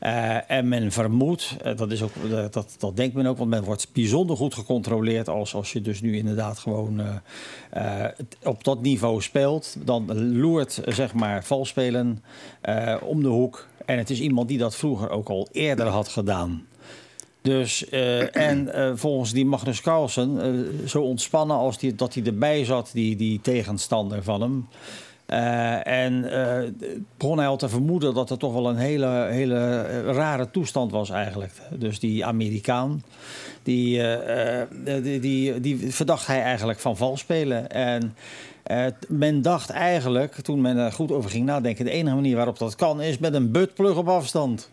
[0.00, 2.12] Eh, en men vermoedt, eh, dat, is ook,
[2.50, 6.00] dat, dat denkt men ook, want men wordt bijzonder goed gecontroleerd als, als je dus
[6.00, 7.00] nu inderdaad gewoon
[8.42, 9.76] op dat niveau speelt.
[9.84, 12.22] Dan loert zeg maar valspelen
[13.00, 13.66] om de hoek.
[13.86, 16.66] En het is iemand die dat vroeger ook al eerder had gedaan.
[17.42, 22.22] Dus, eh, en eh, volgens die Magnus Carlsen, eh, zo ontspannen als die, dat hij
[22.24, 24.68] erbij zat, die, die tegenstander van hem.
[25.84, 26.22] En
[27.16, 31.10] begon hij al te vermoeden dat het toch wel een hele, hele rare toestand was
[31.10, 31.52] eigenlijk.
[31.70, 33.02] Dus die Amerikaan,
[33.62, 34.02] die,
[35.02, 37.70] die, die, die verdacht hij eigenlijk van vals spelen.
[37.70, 38.14] En
[38.62, 41.84] eh, men dacht eigenlijk, toen men er goed over ging nadenken...
[41.84, 44.70] de enige manier waarop dat kan is met een buttplug op afstand.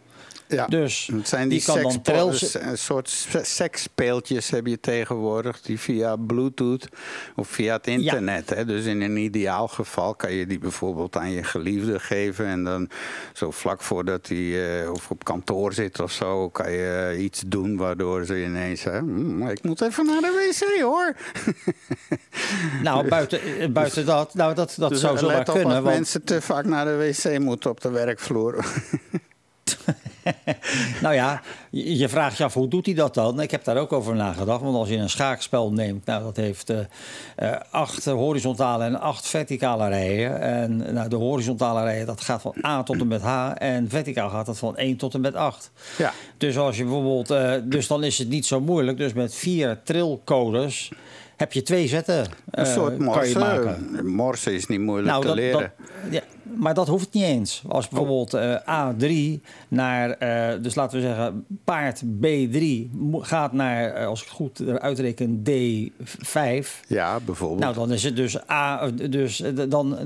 [0.51, 0.65] Ja.
[0.67, 5.61] Dus Het zijn die, die kan dan trails- een soort se- seksspeeltjes heb je tegenwoordig
[5.61, 6.87] die via Bluetooth
[7.35, 8.49] of via het internet.
[8.49, 8.65] Hè?
[8.65, 12.89] Dus in een ideaal geval kan je die bijvoorbeeld aan je geliefde geven en dan
[13.33, 17.77] zo vlak voordat hij eh, of op kantoor zit of zo, kan je iets doen
[17.77, 21.15] waardoor ze ineens hè, "Hmm, ik moet even naar de wc hoor.
[22.83, 25.73] Nou, buiten, eh, buiten dat, nou, dat, dat dus zou let op kunnen.
[25.75, 28.65] als Want, mensen te vaak naar de wc moeten op de werkvloer.
[31.01, 33.41] nou ja, je vraagt je af hoe doet hij dat dan?
[33.41, 34.61] Ik heb daar ook over nagedacht.
[34.61, 39.87] Want als je een schaakspel neemt, nou, dat heeft eh, acht horizontale en acht verticale
[39.87, 40.41] rijen.
[40.41, 43.51] En nou, de horizontale rijen, dat gaat van A tot en met H.
[43.57, 45.71] En verticaal gaat dat van 1 tot en met 8.
[45.97, 46.13] Ja.
[46.37, 48.97] Dus als je bijvoorbeeld, eh, dus dan is het niet zo moeilijk.
[48.97, 50.91] Dus met vier trilcodes
[51.37, 52.25] heb je twee zetten.
[52.51, 53.87] Een soort kan je maken.
[53.89, 54.03] morse.
[54.03, 55.59] Morse is niet moeilijk Nou, te dat, leren.
[55.59, 56.21] dat- ja,
[56.59, 57.61] maar dat hoeft niet eens.
[57.67, 58.55] Als bijvoorbeeld eh,
[58.89, 64.25] A3 naar, eh, dus laten we zeggen, paard B3 mo- gaat naar, eh, als ik
[64.27, 66.81] het goed eruit reken, D5.
[66.87, 67.59] Ja, bijvoorbeeld.
[67.59, 68.87] Nou, dan is het dus A.
[68.91, 69.97] Dus dan,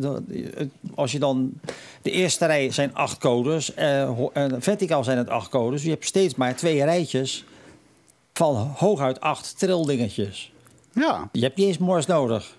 [0.95, 1.51] als je dan.
[2.01, 3.73] De eerste rij zijn acht codes.
[3.73, 5.71] en verticaal zijn het acht codes.
[5.71, 7.45] Dus je hebt steeds maar twee rijtjes
[8.33, 10.51] van hooguit acht trildingetjes.
[10.93, 12.55] ja, Je hebt niet eens mors nodig.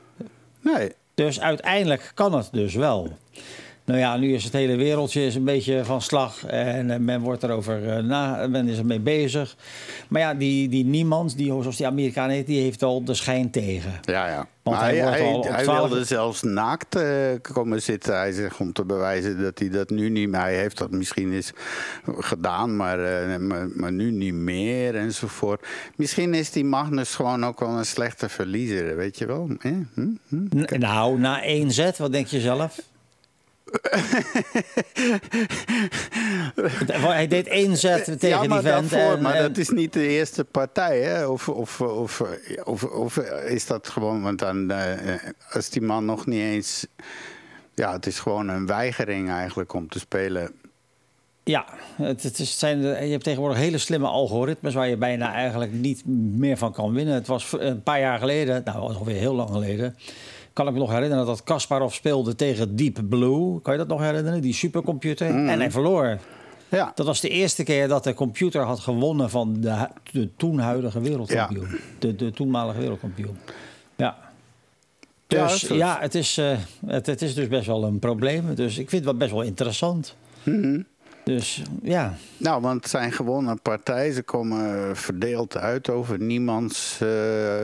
[0.60, 0.92] nee.
[1.14, 3.08] Dus uiteindelijk kan het dus wel.
[3.86, 7.20] Nou ja, nu is het hele wereldje is een beetje van slag en eh, men
[7.20, 9.56] wordt erover eh, na, men is ermee bezig.
[10.08, 13.50] Maar ja, die, die niemand, die, zoals die Amerikaan heet, die heeft al de schijn
[13.50, 13.92] tegen.
[14.02, 14.46] Ja, ja.
[14.62, 17.04] Want maar hij hij, wordt hij, hij 12 wilde zelfs naakt eh,
[17.42, 18.16] komen zitten.
[18.16, 20.40] Hij zegt om te bewijzen dat hij dat nu niet meer...
[20.40, 21.52] Hij heeft dat misschien eens
[22.06, 22.98] gedaan, maar,
[23.40, 25.66] maar, maar nu niet meer enzovoort.
[25.96, 29.48] Misschien is die Magnus gewoon ook wel een slechte verliezer, weet je wel.
[29.58, 29.72] Eh?
[29.94, 30.08] Hm?
[30.28, 30.78] Hm?
[30.78, 32.80] Nou, na één zet, wat denk je zelf?
[37.00, 38.90] Hij deed één zet tegen ja, maar die vent.
[38.90, 41.26] daarvoor, en- maar en- dat is niet de eerste partij, hè?
[41.26, 42.22] Of, of, of,
[42.64, 43.16] of, of
[43.46, 45.14] is dat gewoon, want dan, eh,
[45.50, 46.86] als die man nog niet eens...
[47.74, 50.50] Ja, het is gewoon een weigering eigenlijk om te spelen.
[51.44, 51.64] Ja,
[51.96, 56.02] het, het is, zijn, je hebt tegenwoordig hele slimme algoritmes waar je bijna eigenlijk niet
[56.36, 57.14] meer van kan winnen.
[57.14, 59.96] Het was een paar jaar geleden, nou alweer heel lang geleden,
[60.54, 63.60] kan ik me nog herinneren dat Kasparov speelde tegen Deep Blue.
[63.60, 64.40] Kan je dat nog herinneren?
[64.40, 65.26] Die supercomputer.
[65.26, 66.18] En hij verloor.
[66.68, 70.58] Ja, Dat was de eerste keer dat de computer had gewonnen van de, de toen
[70.58, 71.68] huidige wereldkampioen.
[71.98, 73.36] De, de toenmalige wereldkampioen.
[73.96, 74.16] Ja.
[75.26, 78.54] Dus zo- ja, het, is, eh, het, het is dus best wel een probleem.
[78.54, 80.16] Dus ik vind het wel best wel interessant.
[81.24, 82.14] Dus ja.
[82.36, 84.14] nou, want het zijn gewonnen partijen.
[84.14, 86.92] Ze komen verdeeld uit over niemands.
[86.92, 87.08] eh,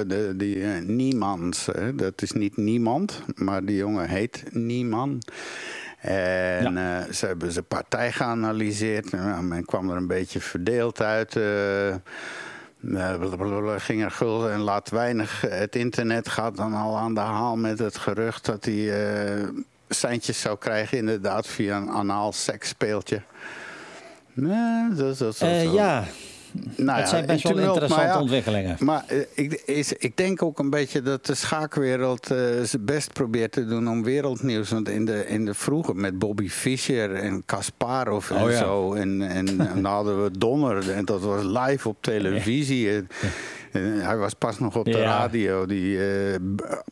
[0.07, 1.95] de, die, eh, niemands, hè.
[1.95, 5.23] dat is niet niemand, maar die jongen heet Nieman.
[6.01, 9.11] En eh, ze hebben zijn partij geanalyseerd.
[9.11, 11.33] Nou, men kwam er een beetje verdeeld uit.
[12.81, 15.41] blablabla, ging er gulden en laat weinig.
[15.41, 18.93] Het internet gaat dan al aan de haal met het gerucht dat hij
[19.95, 23.23] seintjes zou krijgen, inderdaad, via een anaal seksspeeltje.
[24.33, 26.05] Nee, zo, zo, zo, Eh, ja,
[26.77, 28.77] Nou het zijn best wel interessante maar ja, ontwikkelingen.
[28.79, 33.13] Maar eh, ik, is, ik denk ook een beetje dat de schaakwereld eh, zijn best
[33.13, 34.71] probeert te doen om wereldnieuws.
[34.71, 38.59] Want in de, in de vroeger met Bobby Fischer en Kasparov en Oh ja.
[38.59, 38.95] zo.
[38.95, 42.91] En, en, en dan hadden we Donner en dat was live op televisie.
[42.91, 43.09] En,
[43.73, 44.99] en hij was pas nog op de Ja.
[45.05, 45.67] radio.
[45.67, 46.35] Die eh,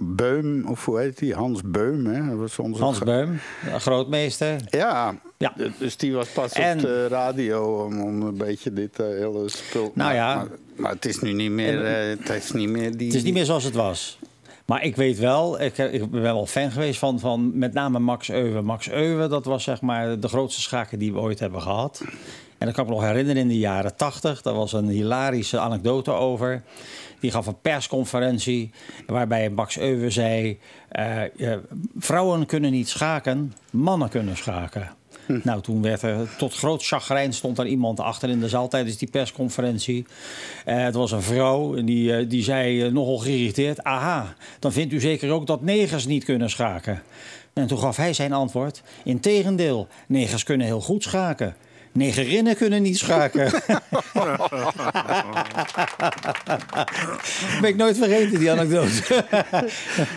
[0.00, 1.34] Beum, of hoe heet die?
[1.34, 2.36] Hans Beum, hè?
[2.36, 3.38] Was onze Hans Beum,
[3.78, 4.56] grootmeester.
[4.70, 5.54] Ja, Ja.
[5.78, 9.48] dus die was pas En- op de radio om, om een beetje dit eh, hele
[9.48, 9.82] spul...
[9.82, 10.34] Nou maar, ja.
[10.34, 13.06] Maar, maar het is nu niet meer, eh, het is niet meer die...
[13.06, 14.18] Het is niet meer zoals het was.
[14.66, 18.30] Maar ik weet wel, ik, ik ben wel fan geweest van, van met name Max
[18.30, 18.60] Euwe.
[18.62, 22.02] Max Euwe, dat was zeg maar de grootste schaker die we ooit hebben gehad.
[22.58, 24.42] En dat kan ik me nog herinneren in de jaren tachtig.
[24.42, 26.62] Daar was een hilarische anekdote over.
[27.20, 28.70] Die gaf een persconferentie
[29.06, 30.58] waarbij Max Euwe zei...
[30.88, 31.58] eh, eh,
[31.98, 34.88] vrouwen kunnen niet schaken, mannen kunnen schaken.
[35.42, 38.96] Nou, toen werd er tot groot chagrijn stond er iemand achter in de zaal tijdens
[38.96, 40.06] die persconferentie.
[40.64, 45.00] Eh, het was een vrouw en die, die zei nogal geïrriteerd: Aha, dan vindt u
[45.00, 47.02] zeker ook dat negers niet kunnen schaken.
[47.52, 51.56] En toen gaf hij zijn antwoord: Integendeel, negers kunnen heel goed schaken.
[51.98, 53.50] Negerinnen kunnen niet schaken.
[57.60, 59.24] ben ik nooit vergeten, die anekdote.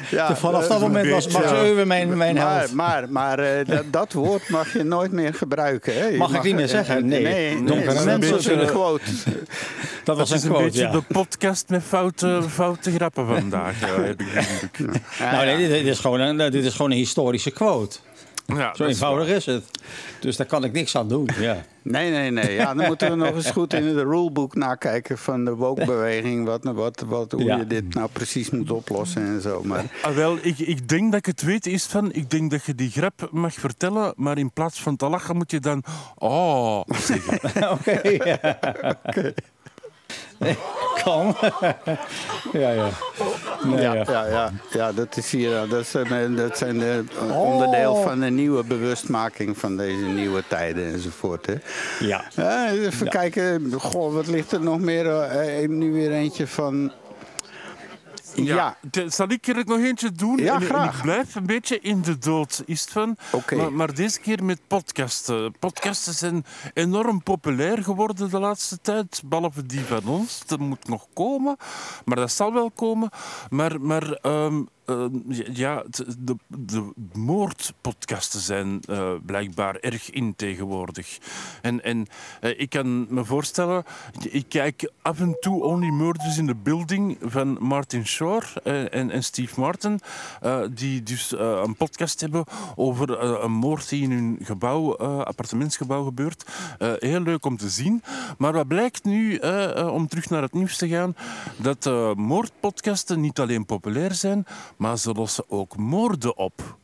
[0.09, 2.73] Ja, Vanaf dat eh, moment was Max Euwe mijn, mijn maar, held.
[2.73, 5.93] Maar, maar eh, dat, dat woord mag je nooit meer gebruiken.
[5.93, 6.17] Hè?
[6.17, 7.05] Mag ik niet meer eh, zeggen?
[7.05, 7.23] Nee.
[7.23, 9.03] nee, Donkere nee, mensen een zullen- quote.
[10.03, 10.91] Dat was Dat is een een quote, beetje ja.
[10.91, 14.27] de podcast met foute, foute grappen vandaag, ja, heb ik.
[15.32, 17.97] Nou, nee, dit, dit is gewoon een, dit is gewoon een historische quote.
[18.55, 19.63] Ja, Zo eenvoudig is het.
[20.19, 21.29] Dus daar kan ik niks aan doen.
[21.39, 21.63] Ja.
[21.83, 22.53] Nee, nee, nee.
[22.53, 26.45] Ja, dan moeten we nog eens goed in het rulebook nakijken van de woke-beweging.
[26.51, 27.57] Wat, wat, wat, hoe Ja.
[27.57, 29.63] je dit nou precies moet oplossen en zo.
[29.63, 32.65] Maar Ah, wel, ik, ik denk dat ik het weet is van, ik denk dat
[32.65, 35.83] je die grap mag vertellen, maar in plaats van te lachen moet je dan
[36.15, 37.71] oh zeggen.
[37.71, 38.01] Oké.
[38.03, 38.59] ja.
[41.03, 41.35] kan.
[42.61, 42.89] ja, ja.
[43.63, 44.03] Nee, Ja, ja.
[44.07, 45.67] ja, ja, ja, dat is hier.
[45.69, 51.45] Dat zijn, dat zijn de onderdeel van de nieuwe bewustmaking van deze nieuwe tijden enzovoort.
[51.45, 51.53] Hè.
[51.99, 52.23] Ja.
[52.71, 55.21] Even kijken, goh, wat ligt er nog meer?
[55.21, 56.91] Eh, nu weer eentje van.
[58.36, 58.77] Ja,
[59.07, 60.38] zal ik er nog eentje doen?
[60.38, 60.95] Ja, graag.
[60.95, 63.17] ik blijf een beetje in de dood, is het van.
[63.55, 65.55] Maar, maar deze keer met podcasten.
[65.59, 69.21] Podcasten zijn enorm populair geworden de laatste tijd.
[69.25, 70.41] Behalve die van ons.
[70.45, 71.55] Dat moet nog komen.
[72.05, 73.09] Maar dat zal wel komen.
[73.49, 75.15] Maar, maar ehm, ehm,
[75.53, 75.84] ja,
[76.17, 76.36] de,
[77.13, 81.17] moordpodcasten zijn eh, blijkbaar erg in tegenwoordig.
[81.61, 82.07] En, en
[82.41, 83.84] eh, ik kan me voorstellen,
[84.29, 89.11] ik kijk af en toe Only Murders in the Building van Martin Shore eh, en,
[89.11, 89.99] en Steve Martin,
[90.73, 92.43] die dus een podcast hebben
[92.75, 96.45] over een moord die in hun gebouw, appartementsgebouw gebeurt.
[96.79, 98.03] Heel leuk om te zien.
[98.38, 99.38] Maar wat blijkt nu,
[99.75, 101.15] om terug naar het nieuws te gaan,
[101.57, 104.45] dat moordpodcasten niet alleen populair zijn,
[104.82, 106.79] maar ze lossen ook moorden op.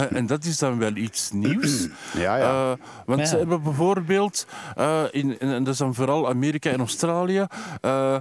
[0.00, 1.86] Eh, en dat is dan wel iets nieuws.
[2.14, 2.70] Ja, ja.
[2.72, 3.26] Eh, want Ja.
[3.26, 4.46] ze hebben bijvoorbeeld,
[4.76, 7.46] eh, in, in- en dat is dan vooral Amerika en Australië,
[7.80, 8.16] eh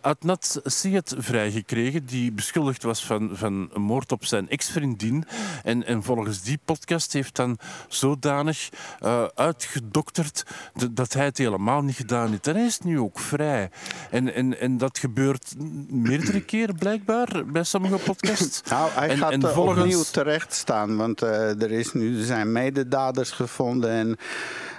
[0.00, 5.24] Adnat Syed vrijgekregen, die beschuldigd was van, van een moord op zijn ex-vriendin.
[5.64, 8.68] En, en volgens die podcast heeft dan zodanig
[9.00, 10.42] eh, uitgedokterd
[10.90, 12.46] dat hij het helemaal niet gedaan heeft.
[12.46, 13.70] En hij is nu ook vrij.
[14.10, 15.54] En, en, en dat gebeurt
[15.88, 18.62] meerdere keren blijkbaar bij sommige podcasts.
[18.70, 22.52] Nou, hij En- gaat en volgens- opnieuw terecht staan, want eh, er, is nu, zijn
[22.52, 24.16] mededaders gevonden en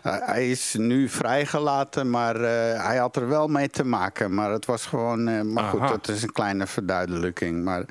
[0.03, 4.34] eh, hij is nu vrijgelaten, maar eh, hij had er wel mee te maken.
[4.34, 7.63] Maar het was gewoon, maar goed, dat is een kleine verduidelijking.
[7.63, 7.86] Maar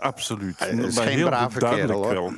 [0.00, 0.58] Absoluut.
[0.58, 2.12] Hij is geen heel brave kerel, hoor.
[2.12, 2.32] wel.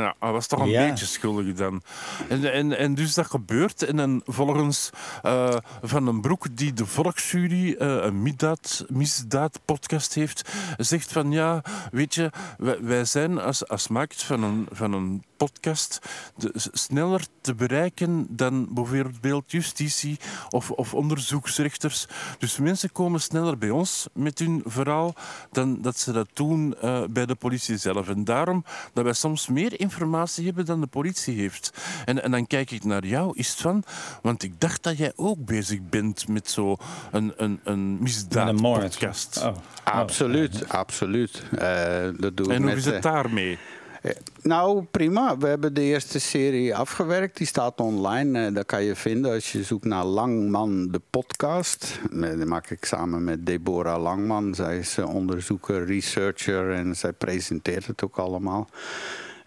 [0.00, 0.88] Ja, hij was toch een Ja.
[0.88, 1.82] beetje schuldig dan.
[2.28, 3.82] En, en, en dus dat gebeurt.
[3.82, 4.90] En dan volgens
[5.22, 11.62] eh, Van den Broek, die de Volksjury, eh, een misdaad, misdaadpodcast heeft, zegt van ja,
[11.90, 15.98] weet je, wij, wij zijn als, als makers van een, van een podcast
[16.36, 20.18] de, sneller te bereiken dan bijvoorbeeld justitie
[20.50, 22.06] of, of onderzoeksrechters.
[22.38, 25.14] Dus mensen komen sneller bij ons met hun verhaal
[25.52, 28.08] dan dat ze dat doen eh, bij de politie zelf.
[28.08, 31.72] En daarom dat wij soms meer informatie hebben dan de politie heeft.
[32.04, 33.84] En, en dan kijk ik naar jou, is het van,
[34.22, 36.78] want ik dacht dat jij ook bezig bent met zo'n
[37.10, 39.42] een, een, een misdaadpodcast.
[39.42, 39.56] Oh.
[39.84, 41.42] absoluut, absoluut.
[41.58, 43.58] Eh, dat doe ik En hoe met, is eh, het daarmee?
[44.04, 44.10] Eh,
[44.42, 45.38] Nou, prima.
[45.38, 47.36] We hebben de eerste serie afgewerkt.
[47.36, 48.46] Die staat online.
[48.46, 52.00] Eh, dat kan je vinden als je zoekt naar Langman, de podcast.
[52.10, 54.54] Die maak ik samen met Deborah Langman.
[54.54, 58.68] Zij is eh, onderzoeker, researcher en zij presenteert het ook allemaal.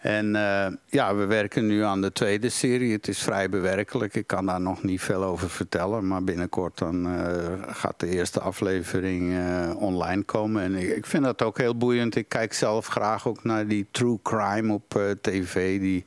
[0.07, 2.91] En eh, ja, we werken nu aan de tweede serie.
[2.91, 4.15] Het is vrij bewerkelijk.
[4.15, 6.07] Ik kan daar nog niet veel over vertellen.
[6.07, 10.63] Maar binnenkort dan, eh, gaat de eerste aflevering eh, online komen.
[10.63, 12.15] En ik, ik vind dat ook heel boeiend.
[12.15, 15.79] Ik kijk zelf graag ook naar die true crime op tv.
[15.79, 16.03] Die,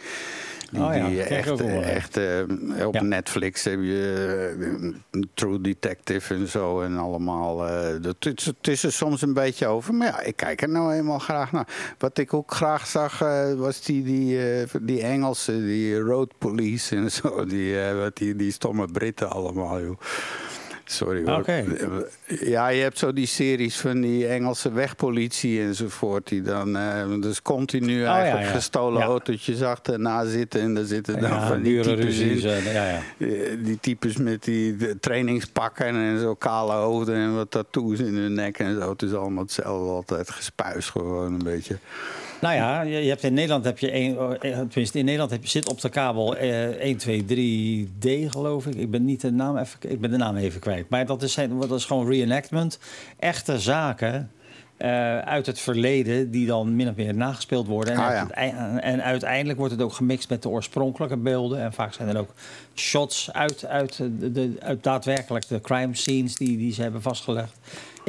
[0.71, 3.03] die, Oh ja, die echt, echt eh, op Ja.
[3.03, 6.81] Netflix heb je eh, True Detective en zo.
[6.81, 7.67] En allemaal.
[7.69, 9.95] eh, dat, het, is- het is er soms een beetje over.
[9.95, 11.67] Maar ja, ik kijk er nou eenmaal graag naar.
[11.99, 13.19] Wat ik ook graag zag,
[13.57, 14.39] was die, die,
[14.81, 17.45] die Engelse, die road police en zo.
[17.45, 19.99] Die, wat die, die stomme Britten allemaal, joh.
[20.91, 21.45] Sorry hoor.
[22.27, 26.29] Ja, je hebt zo die series van die Engelse wegpolitie enzovoort.
[26.29, 28.55] Die dan eh, dus continu ja, eigenlijk ja.
[28.55, 29.07] gestolen Ja.
[29.07, 30.61] autootjes achterna zitten.
[30.61, 32.39] En daar zitten dan van die types in.
[32.41, 33.01] ja.
[33.19, 33.29] Eh,
[33.59, 38.59] Die types met die trainingspakken en zo kale hoofden en wat tattoos in hun nek
[38.59, 38.91] en zo.
[38.91, 41.77] Het is allemaal hetzelfde, altijd gespuis gewoon een beetje.
[42.41, 45.49] Nou ja, je, hebt in Nederland heb je een, eh, tenminste in Nederland heb je,
[45.49, 48.75] zit op de kabel eh, 1, 2, 3D geloof ik.
[48.75, 50.89] Ik ben niet de naam even, ik ben de naam even kwijt.
[50.89, 52.79] Maar dat is, dat is gewoon reenactment.
[53.19, 54.31] Echte zaken
[54.77, 57.95] eh, uit het verleden die dan min of meer nagespeeld worden.
[57.95, 58.29] En, Ah, ja.
[58.31, 61.61] ei- en uiteindelijk wordt het ook gemixt met de oorspronkelijke beelden.
[61.63, 62.35] En vaak zijn er ook
[62.75, 67.59] shots uit, uit, de, de- uit daadwerkelijk de crime scenes die, die ze hebben vastgelegd.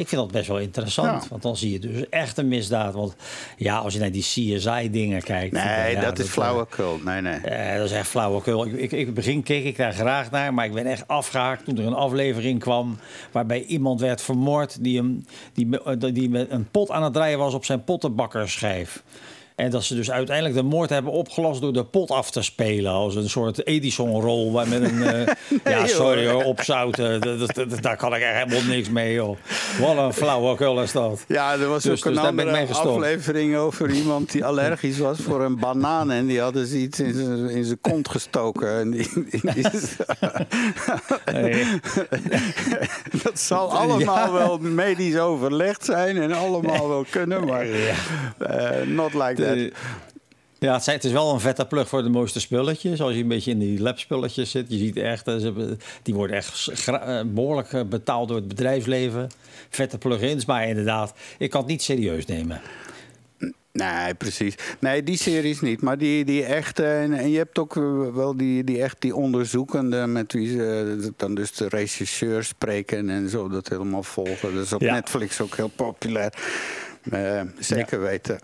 [0.02, 1.30] Ik vind dat best wel interessant, Ja.
[1.30, 2.94] want dan zie je dus echt een misdaad.
[2.94, 3.16] Want
[3.58, 5.54] ja, als je naar die CSI-dingen kijkt...
[5.54, 7.00] Nee, ja, dat is eh, flauwekul.
[7.06, 7.34] Nee, nee.
[7.40, 8.66] eh, dat is echt flauwekul.
[8.66, 11.66] Ik, ik, in het begin keek ik daar graag naar, maar ik ben echt afgehaakt
[11.66, 12.98] toen er een aflevering kwam
[13.32, 17.38] waarbij iemand werd vermoord die, hem, die, me- die met een pot aan het draaien
[17.38, 19.04] was op zijn pottenbakkerschijf.
[19.62, 22.92] En dat ze dus uiteindelijk de moord hebben opgelost door de pot af te spelen.
[22.92, 25.04] Als een soort Edison-rol met een...
[25.04, 25.34] eh,
[25.74, 27.22] ja, sorry hoor, opzouten.
[27.22, 29.38] Dat- dat- dat- Daar kan ik echt helemaal niks mee, joh.
[29.80, 31.24] Wat een flauwekul is dat.
[31.28, 35.42] Ja, er was Dus- ook een dus andere aflevering over iemand die allergisch was voor
[35.44, 36.12] een banaan.
[36.12, 37.14] En die hadden ze iets in
[37.66, 38.80] zijn, kont gestoken.
[38.80, 39.66] En die, die- die-
[41.34, 41.66] Nee.
[43.24, 47.66] dat zal allemaal wel medisch overlegd zijn en allemaal wel kunnen, maar
[48.38, 49.51] eh, not like that.
[49.56, 49.72] De-
[50.60, 53.02] Ja, het, is wel een vette plug voor de mooiste spulletjes.
[53.02, 54.66] Als je een beetje in die labspulletjes zit.
[54.70, 55.52] Je ziet echt, eh,
[56.04, 59.30] die worden echt eh, behoorlijk eh, betaald door het bedrijfsleven.
[59.70, 62.62] Vette plugins, maar inderdaad, ik kan het niet serieus nemen.
[63.74, 64.56] Nee, precies.
[64.80, 65.82] Nee, die series niet.
[65.82, 66.84] Maar die, die echte.
[66.86, 70.08] En, en je hebt ook eh, wel die, die echt die onderzoekende.
[70.08, 74.56] met wie ze eh, dan dus de regisseurs spreken en zo dat helemaal volgen.
[74.56, 74.94] Dat is op Ja.
[74.94, 76.34] Netflix ook heel populair.
[77.12, 78.40] Eh, zeker weten.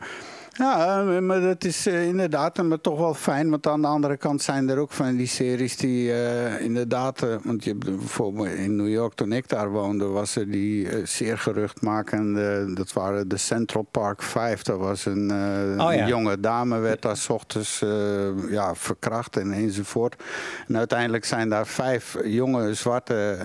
[0.58, 3.50] Ja, eh, maar dat is eh, inderdaad maar toch wel fijn.
[3.50, 7.22] Want aan de andere kant zijn er ook van die series die eh, inderdaad...
[7.24, 10.06] eh, want je hebt bijvoorbeeld in New York, toen ik daar woonde...
[10.06, 12.74] was er die eh, zeer geruchtmakende...
[12.74, 14.62] dat waren de Central Park 5.
[14.62, 16.08] Dat was een, eh, Oh ja.
[16.08, 20.24] jonge dame, werd daar 's ochtends eh, ja, verkracht en enzovoort.
[20.68, 23.38] En uiteindelijk zijn daar vijf jonge zwarte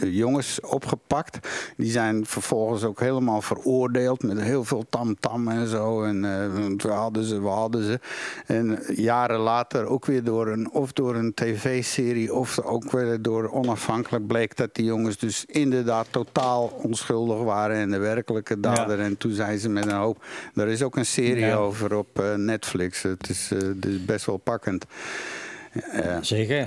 [0.00, 1.48] eh, jongens opgepakt.
[1.76, 5.72] Die zijn vervolgens ook helemaal veroordeeld met heel veel tamtam en zo.
[5.74, 8.00] En eh, want we hadden ze, we hadden ze.
[8.46, 13.50] En jaren later ook weer door een, of door een tv-serie of ook weer door
[13.52, 19.00] onafhankelijk bleek dat die jongens dus inderdaad totaal onschuldig waren en de werkelijke dader.
[19.00, 20.24] En toen zijn ze met een hoop.
[20.54, 21.54] Er is ook een serie Ja.
[21.56, 23.02] over op eh, Netflix.
[23.02, 24.84] Het is, eh, het is best wel pakkend.
[25.92, 26.66] Eh, Zeker.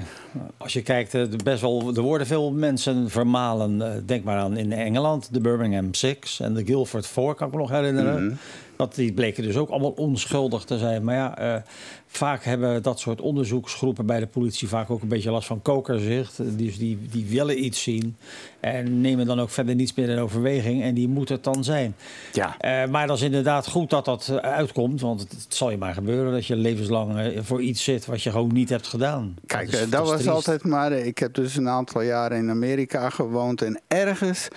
[0.58, 3.82] Als je kijkt, eh, best wel, er worden veel mensen vermalen.
[3.82, 7.54] eh, Denk maar aan in Engeland, de Birmingham Six en de Guildford Four, kan ik
[7.54, 8.26] me nog herinneren.
[8.26, 8.36] Mhm.
[8.78, 11.04] Dat die bleken dus ook allemaal onschuldig te zijn.
[11.04, 11.62] Maar ja, eh,
[12.08, 16.58] vaak hebben dat soort onderzoeksgroepen bij de politie vaak ook een beetje last van kokerzicht.
[16.58, 18.16] Dus die, die willen iets zien
[18.60, 20.84] en nemen dan ook verder niets meer in overweging.
[20.84, 21.96] En die moet het dan zijn.
[22.34, 22.56] ja.
[22.58, 25.02] Eh, maar dat is inderdaad goed dat dat eh, uitkomt.
[25.02, 28.32] Want het, het zal je maar gebeuren dat je levenslang voor iets zit wat je
[28.32, 29.36] gewoon niet hebt gedaan.
[29.46, 30.92] Kijk, is- dat was altijd maar.
[30.92, 33.62] Ik heb dus een aantal jaren in Amerika gewoond.
[33.62, 34.48] En ergens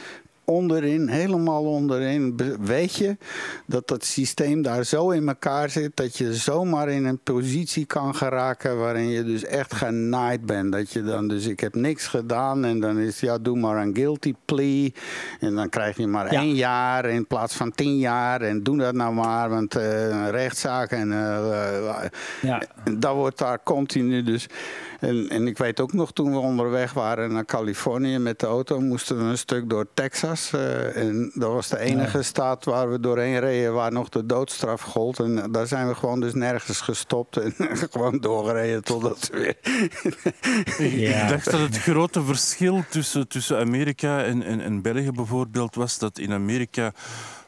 [0.51, 3.17] onderin, helemaal onderin, weet je
[3.67, 5.97] dat dat systeem daar zo in elkaar zit.
[5.97, 8.79] dat je zomaar in een positie kan geraken.
[8.79, 10.73] waarin je dus echt genaaid bent.
[10.73, 12.65] Dat je dan dus, ik heb niks gedaan.
[12.65, 14.89] en dan is ja, doe maar een guilty plea.
[15.41, 16.41] En dan krijg je maar Ja.
[16.41, 18.41] één jaar in plaats van tien jaar.
[18.41, 21.13] En doe dat nou maar, want een rechtszaak en.
[21.13, 22.05] eh, eh,
[22.43, 22.63] Ja.
[22.85, 24.47] en dat wordt daar continu dus.
[25.01, 28.81] En, en ik weet ook nog toen we onderweg waren naar Californië met de auto,
[28.81, 30.53] moesten we een stuk door Texas.
[30.53, 34.83] eh, en dat was de enige staat waar we doorheen reden waar nog de doodstraf
[34.83, 35.19] gold.
[35.19, 37.55] En daar zijn we gewoon dus nergens gestopt en
[37.91, 39.57] gewoon doorgereden totdat we weer.
[40.79, 41.23] Ja.
[41.23, 45.99] Ik dacht dat het grote verschil tussen, tussen Amerika en, en, en België bijvoorbeeld was
[45.99, 46.93] dat in Amerika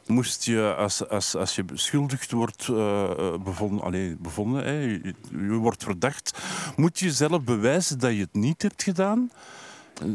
[0.07, 5.13] moest je, als, als, als je beschuldigd wordt eh, eh, bevonden, allee, bevonden hè, je,
[5.31, 6.37] je wordt verdacht,
[6.75, 9.31] moet je zelf bewijzen dat je het niet hebt gedaan.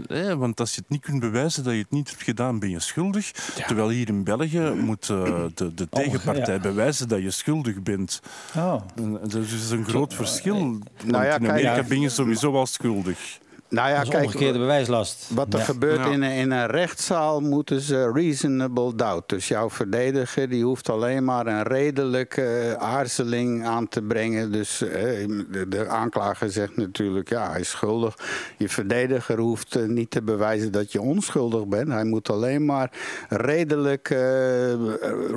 [0.06, 2.70] Eh, want als je het niet kunt bewijzen dat je het niet hebt gedaan, ben
[2.70, 3.30] je schuldig.
[3.66, 6.60] Terwijl hier in België moet de, de tegenpartij ja.
[6.60, 8.20] bewijzen dat je schuldig bent.
[8.56, 8.82] Oh.
[9.20, 10.58] Dat is dus een groot verschil.
[10.58, 11.82] Want Nou ja, in Amerika ja.
[11.82, 13.38] ben je sowieso wel schuldig.
[13.70, 15.30] Nou ja, kijk, omgekeerde bewijslast.
[15.34, 15.64] Wat er Ja.
[15.64, 16.06] gebeurt Ja.
[16.10, 19.28] in, een, in een rechtszaal moeten ze reasonable doubt.
[19.28, 24.52] Dus jouw verdediger die hoeft alleen maar een redelijke aarzeling aan te brengen.
[24.52, 24.90] Dus eh,
[25.50, 28.14] de, de aanklager zegt natuurlijk, ja, hij is schuldig.
[28.56, 31.88] Je verdediger hoeft eh, niet te bewijzen dat je onschuldig bent.
[31.88, 32.90] Hij moet alleen maar
[33.28, 34.18] redelijk eh,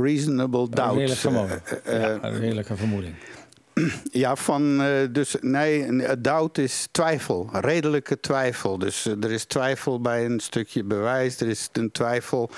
[0.02, 0.96] reasonable Een doubt.
[0.96, 1.62] redelijk vermoeden.
[1.84, 3.14] eh, eh, ja, een redelijke vermoeding.
[4.24, 8.78] ja, van, eh, dus nee, een doubt is twijfel, redelijke twijfel.
[8.78, 12.50] Dus eh, er is twijfel bij een stukje bewijs, er is een twijfel.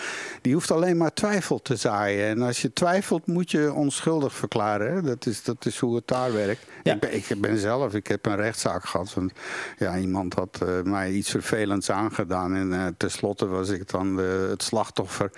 [0.41, 2.27] Die hoeft alleen maar twijfel te zaaien.
[2.27, 4.93] En als je twijfelt, moet je onschuldig verklaren.
[4.93, 5.01] Hè?
[5.01, 6.65] Dat, is, dat is hoe het daar werkt.
[6.83, 6.93] Ja.
[6.93, 9.13] Ik, ben, ik ben zelf, ik heb een rechtszaak gehad.
[9.13, 9.31] Want
[9.77, 12.55] ja, iemand had eh, mij iets vervelends aangedaan.
[12.55, 15.31] En eh, tenslotte was ik dan de, het slachtoffer.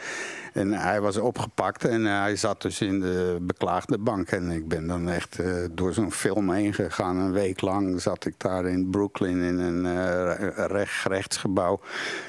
[0.56, 4.30] En hij was opgepakt en hij zat dus in de beklaagde bank.
[4.30, 7.18] En ik ben dan echt eh, door zo'n film heen gegaan.
[7.18, 11.80] Een week lang zat ik daar in Brooklyn in een eh, recht, rechtsgebouw.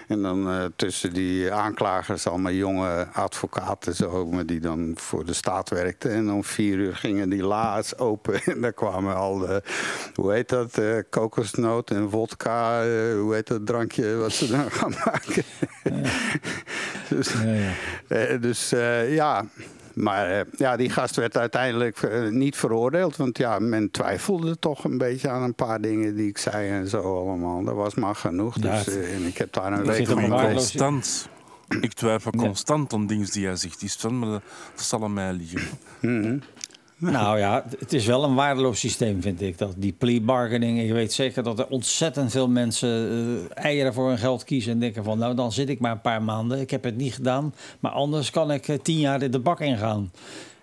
[0.08, 5.34] En dan eh, tussen die aanklagers allemaal jonge advocaten zo, maar die dan voor de
[5.34, 6.10] staat werkten.
[6.10, 9.62] En om vier uur gingen die la's open en daar kwamen al de,
[10.14, 12.82] hoe heet dat, kokosnoot en vodka,
[13.18, 15.42] hoe heet dat drankje wat ze dan gaan maken.
[17.08, 17.72] dus Ja, ja.
[18.16, 19.44] Eh, dus eh, ja,
[19.94, 23.16] Maar eh, ja, die gast werd uiteindelijk niet veroordeeld.
[23.16, 26.88] Want ja, men twijfelde toch een beetje aan een paar dingen die ik zei en
[26.88, 27.64] zo allemaal.
[27.64, 28.56] Dat was maar genoeg.
[28.60, 31.28] Ja, Dus, en ik heb daar een week van Constant.
[31.80, 33.82] Ik twijfel constant aan dingen die hij zegt.
[33.82, 34.42] Is van, maar dat,
[34.74, 35.78] dat zal aan mij liggen.
[37.00, 39.58] Nou ja, het is wel een waardeloos systeem, vind ik.
[39.58, 40.82] Dat die plea bargaining.
[40.82, 43.08] Je weet zeker dat er ontzettend veel mensen
[43.54, 44.72] eh, eieren voor hun geld kiezen.
[44.72, 46.60] En denken van, nou dan zit ik maar een paar maanden.
[46.60, 47.54] Ik heb het niet gedaan.
[47.80, 50.10] Maar anders kan ik eh, tien jaar in de bak ingaan.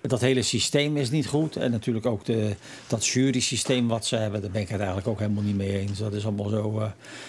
[0.07, 1.55] Dat hele systeem is niet goed.
[1.55, 2.55] En natuurlijk ook de,
[2.87, 4.41] dat jury-systeem wat ze hebben.
[4.41, 5.99] Daar ben ik het eigenlijk ook helemaal niet mee eens.
[5.99, 6.79] Dat is allemaal zo...
[6.79, 6.85] eh,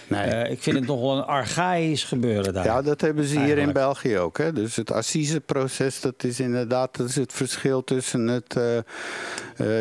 [0.08, 0.20] Nee.
[0.22, 2.64] eh, ik vind het nog wel een archaïsch gebeuren daar.
[2.64, 3.72] Ja, dat hebben ze hier in.
[3.72, 4.38] België ook.
[4.38, 4.52] Hè?
[4.52, 8.56] Dus het assiseproces, dat is inderdaad dat is het verschil tussen het...
[8.56, 8.78] eh,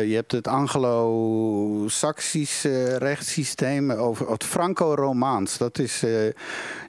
[0.08, 2.62] je hebt het Anglo-Saxisch
[2.98, 5.58] rechtssysteem over het Franco-Romaans.
[5.58, 6.04] Dat is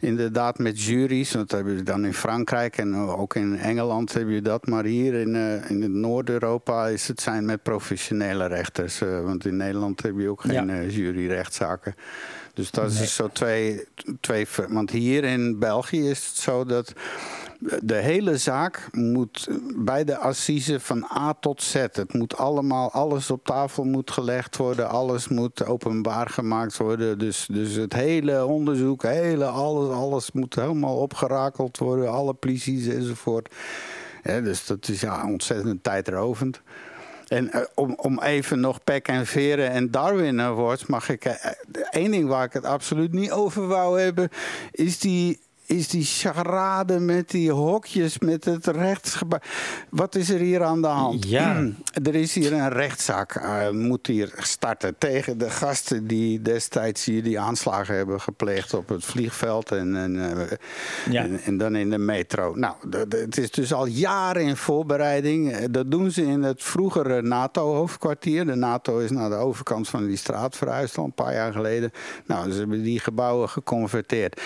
[0.01, 1.31] inderdaad met juries.
[1.31, 4.67] Dat hebben we dan in Frankrijk en ook in Engeland heb je dat.
[4.67, 5.35] Maar hier in,
[5.69, 9.01] in het Noord-Europa is het zijn met professionele rechters.
[9.01, 10.79] eh, want in Nederland heb je ook geen Ja.
[10.81, 11.95] eh, juryrechtszaken.
[12.53, 13.83] Dus dat is zo twee,
[14.19, 14.47] twee.
[14.69, 16.93] Want hier in België is het zo dat
[17.81, 21.73] de hele zaak moet bij de assise van A tot Z.
[21.73, 27.19] Het moet allemaal, alles op tafel moet gelegd worden, alles moet openbaar gemaakt worden.
[27.19, 33.49] Dus, dus het hele onderzoek, hele, alles, alles moet helemaal opgerakeld worden, alle plezies enzovoort.
[34.25, 36.61] Dus dat is ja, ontzettend tijdrovend.
[37.27, 41.25] En eh, om, om even nog Peck en Veren en Darwin Awards mag ik.
[41.25, 41.51] eh,
[41.89, 44.29] Één ding waar ik het absoluut niet over wou hebben,
[44.71, 45.39] is die.
[45.67, 49.39] Is die charade met die hokjes, met het rechtsgebouw.
[49.89, 51.27] Wat is er hier aan de hand?
[51.29, 51.67] Ja.
[52.03, 57.23] Er is hier een rechtszaak, eh, moet hier starten tegen de gasten die destijds hier
[57.23, 60.57] die aanslagen hebben gepleegd op het vliegveld en, en, eh,
[61.09, 61.23] Ja.
[61.23, 62.53] en, en dan in de metro.
[62.55, 62.75] Nou,
[63.09, 65.51] het is dus al jaren in voorbereiding.
[65.51, 68.45] Eh, Dat doen ze in het vroegere NATO-hoofdkwartier.
[68.45, 71.91] De NATO is naar de overkant van die straat verhuisd al een paar jaar geleden.
[72.25, 74.41] Nou, ze hebben die gebouwen geconverteerd.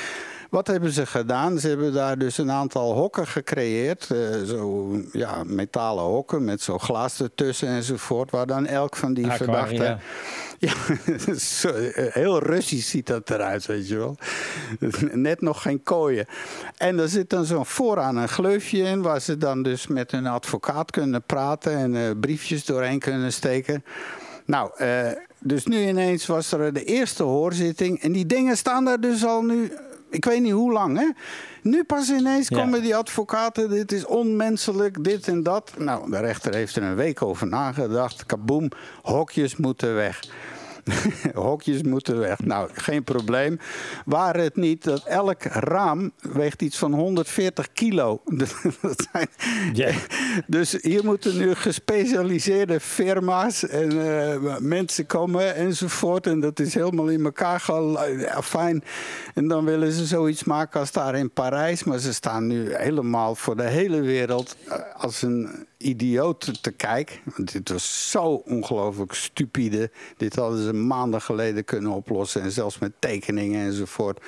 [0.49, 1.59] Wat hebben ze gedaan?
[1.59, 4.11] Ze hebben daar dus een aantal hokken gecreëerd.
[4.11, 8.31] eh, zo ja, metalen hokken met zo glas ertussen enzovoort.
[8.31, 9.67] Waar dan elk van die Aquaria.
[9.67, 9.99] verdachten.
[10.61, 10.73] Ja,
[11.35, 14.17] zo, eh, heel Russisch ziet dat eruit, weet je wel.
[15.13, 16.25] Net nog geen kooien.
[16.77, 19.01] En er zit dan zo vooraan een gleufje in...
[19.01, 21.77] waar ze dan dus met hun advocaat kunnen praten...
[21.77, 23.83] en eh, briefjes doorheen kunnen steken.
[24.45, 24.71] Nou,
[25.39, 28.01] dus nu ineens was er de eerste hoorzitting...
[28.01, 29.71] en die dingen staan daar dus al nu...
[30.09, 31.07] Ik weet niet hoe lang, hè?
[31.61, 32.57] Nu pas ineens Ja.
[32.57, 33.69] komen die advocaten.
[33.69, 35.71] Dit is onmenselijk, dit en dat.
[35.77, 38.25] Nou, de rechter heeft er een week over nagedacht.
[38.25, 38.69] Kaboom,
[39.01, 40.19] hokjes moeten weg.
[41.33, 42.39] Hokjes moeten weg.
[42.39, 43.59] Nou, geen probleem.
[44.05, 48.21] Waar het niet dat elk raam weegt iets van 140 kilo.
[48.81, 49.97] Dat zijn-.
[50.47, 56.27] Dus hier moeten nu gespecialiseerde firma's en eh, mensen komen enzovoort.
[56.27, 57.63] En dat is helemaal in elkaar
[58.17, 58.83] ja, fijn.
[59.33, 61.83] En dan willen ze zoiets maken als daar in Parijs.
[61.83, 67.15] Maar ze staan nu helemaal voor de hele wereld eh, als een idioot te kijken.
[67.35, 69.91] Want dit was zo ongelooflijk stupide.
[70.17, 72.41] Dit hadden ze maanden geleden kunnen oplossen.
[72.41, 74.19] En zelfs met tekeningen enzovoort.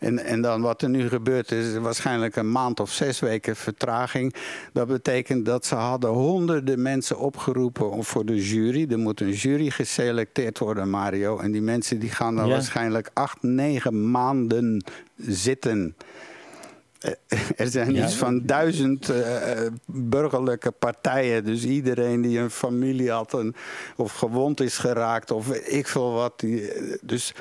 [0.00, 4.34] En, en dan wat er nu gebeurt is waarschijnlijk een maand of zes weken vertraging.
[4.72, 8.86] Dat betekent dat ze hadden honderden mensen opgeroepen om- voor de jury.
[8.90, 11.38] Er moet een jury geselecteerd worden, Mario.
[11.38, 12.52] En die mensen die gaan dan Ja.
[12.52, 14.84] waarschijnlijk acht, negen maanden
[15.16, 15.96] zitten.
[17.00, 17.10] Eh,
[17.56, 18.04] Er zijn Ja.
[18.04, 21.44] iets van duizend eh, eh, burgerlijke partijen.
[21.44, 23.54] Dus iedereen die een familie had en,
[23.96, 26.32] of gewond is geraakt of ik veel wat.
[26.40, 26.70] Die,
[27.02, 27.32] dus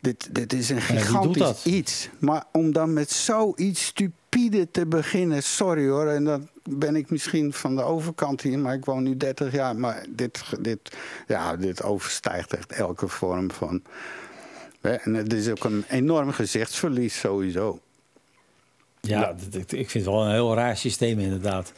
[0.00, 2.08] dit, dit is een gigantisch iets.
[2.18, 6.06] Maar om dan met zoiets stupide te beginnen, sorry hoor.
[6.06, 9.76] En dan ben ik misschien van de overkant hier, maar ik woon nu 30 jaar.
[9.76, 13.82] Maar dit, dit, ja, dit overstijgt echt elke vorm van.
[14.80, 17.78] Hè, En het is ook een enorm gezichtsverlies sowieso.
[19.08, 21.72] Ja, dat- ik ik vind het wel een heel raar systeem inderdaad.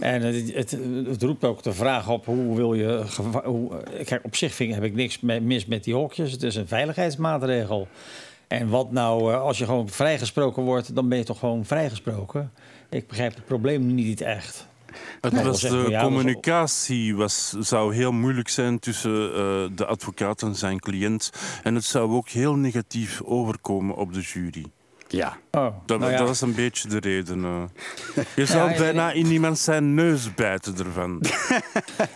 [0.00, 3.04] En het, het, het roept ook de vraag op hoe wil je...
[3.44, 6.32] Hoe, kijk, op zich vind, ik- heb ik niks mis met die hokjes.
[6.32, 7.88] Het is een veiligheidsmaatregel.
[8.48, 12.52] En wat nou, eh, als je gewoon vrijgesproken wordt, dan ben je toch gewoon vrijgesproken.
[12.90, 14.66] Ik begrijp het probleem niet echt.
[15.20, 19.28] Het Nee, was dat was echt- de ja, communicatie was, zou heel moeilijk zijn tussen
[19.34, 21.30] eh, de advocaat en zijn cliënt.
[21.62, 24.64] En het zou ook heel negatief overkomen op de jury.
[25.14, 25.36] Ja.
[25.50, 26.18] Oh, Dat, nou ja.
[26.18, 27.44] dat is een beetje de reden.
[27.44, 27.62] eh.
[28.36, 31.20] Je zou ja, bijna in iemand zijn neus bijten ervan.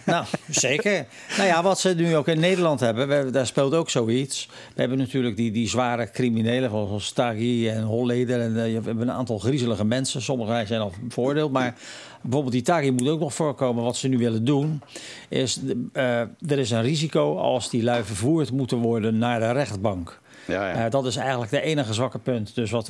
[0.05, 1.07] Nou, zeker.
[1.37, 4.49] Nou ja, wat ze nu ook in Nederland hebben, we hebben- daar speelt ook zoiets.
[4.75, 8.41] We hebben natuurlijk die, die zware criminelen, zoals Staghi en Holleder.
[8.41, 10.23] En eh, je hebt een aantal griezelige mensen.
[10.23, 11.75] Sommigen zijn al veroordeeld, maar
[12.23, 13.85] bijvoorbeeld die Taghi moet ook nog voorkomen.
[13.85, 14.83] Wat ze nu willen doen,
[15.29, 15.61] is
[15.93, 20.21] eh, er is een risico als die lui vervoerd moeten worden naar de rechtbank.
[20.49, 20.85] Ja, ja.
[20.85, 22.55] Eh, dat is eigenlijk de enige zwakke punt.
[22.55, 22.89] Dus wat,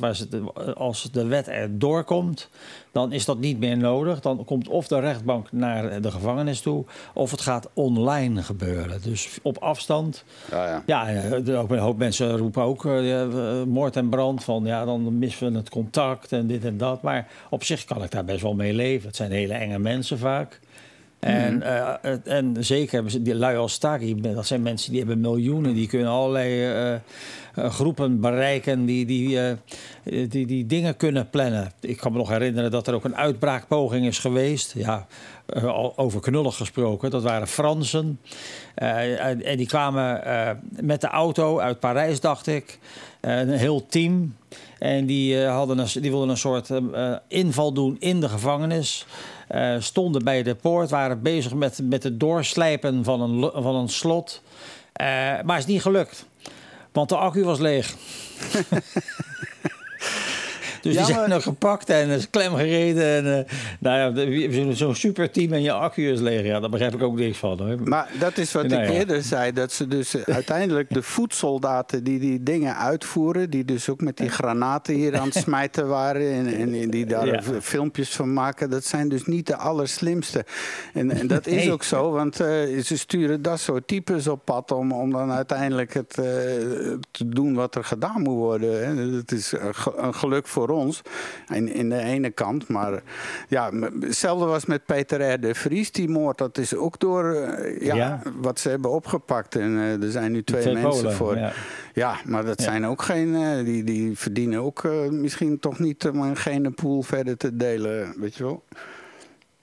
[0.75, 2.49] als de wet er doorkomt,
[2.91, 4.19] dan is dat niet meer nodig.
[4.19, 9.01] Dan komt of de rechtbank naar de gevangenis toe, of het gaat online gebeuren.
[9.01, 10.23] Dus op afstand.
[10.51, 11.09] Ja, ja.
[11.45, 14.43] Ja, ook een hoop mensen roepen ook eh, moord en brand.
[14.43, 17.01] Van ja, dan missen we het contact en dit en dat.
[17.01, 19.07] Maar op zich kan ik daar best wel mee leven.
[19.07, 20.59] Het zijn hele enge mensen vaak.
[21.19, 25.19] En, eh, het- en zeker hebben ze die lui als dat zijn mensen die hebben
[25.19, 26.99] miljoenen, die kunnen allerlei eh, eh,
[27.55, 29.55] groepen bereiken die die, eh,
[30.29, 31.71] die die dingen kunnen plannen.
[31.81, 34.73] Ik kan me nog herinneren dat er ook een uitbraakpoging is geweest.
[34.77, 35.07] Ja,
[35.45, 37.09] eh, over knullig gesproken.
[37.09, 38.19] Dat waren Fransen.
[38.75, 40.49] Eh, en die kwamen eh,
[40.81, 42.79] met de auto uit Parijs, dacht ik.
[43.19, 44.35] Eh, een heel team.
[44.79, 48.29] En die, eh, hadden een, die wilden een soort eh, eh, inval doen in de
[48.29, 49.05] gevangenis.
[49.49, 53.89] Eh, stonden bij de poort, waren bezig met, met het doorslijpen van een, van een
[53.89, 54.41] slot.
[54.93, 55.05] Eh,
[55.43, 56.25] maar is niet gelukt.
[56.91, 57.95] Want de accu was leeg.
[60.81, 63.03] Dus die zijn nog gepakt en is klem gereden.
[63.25, 66.45] En, eh, nou ja, zo'n zo'n superteam en je accu is leeg.
[66.45, 67.59] Ja, daar begrijp ik ook niks van.
[67.59, 67.77] Hoor.
[67.83, 68.95] Maar dat is wat Nou ik ja.
[68.95, 69.53] eerder zei.
[69.53, 73.49] Dat ze dus eh, uiteindelijk de voedsoldaten die die dingen uitvoeren.
[73.49, 76.47] Die dus ook met die granaten hier aan het smijten waren.
[76.55, 77.61] En, die daar Ja.
[77.61, 78.69] filmpjes van maken.
[78.69, 80.45] Dat zijn dus niet de allerslimste.
[80.93, 82.11] En, en dat is ook zo.
[82.11, 82.47] Want eh,
[82.83, 84.71] ze sturen dat soort types op pad.
[84.71, 86.13] Om, om dan uiteindelijk het
[87.11, 88.87] te doen wat er gedaan moet worden.
[88.87, 89.15] Hè.
[89.17, 89.53] Het is
[89.97, 91.01] een geluk voor ons.
[91.53, 92.67] In, in de ene kant.
[92.67, 93.01] Maar
[93.47, 95.39] ja, hetzelfde was met Peter R.
[95.39, 95.91] de Vries.
[95.91, 98.21] Die moord, dat is ook door eh, ja, Ja.
[98.41, 99.55] wat ze hebben opgepakt.
[99.55, 101.37] En eh, er zijn nu twee, Twee mensen Polen, voor.
[101.37, 101.51] ja.
[101.93, 102.63] Ja, maar dat Ja.
[102.65, 103.35] zijn ook geen.
[103.35, 108.13] eh, die, die verdienen ook misschien toch niet om een genenpool verder te delen.
[108.19, 108.63] Weet je wel?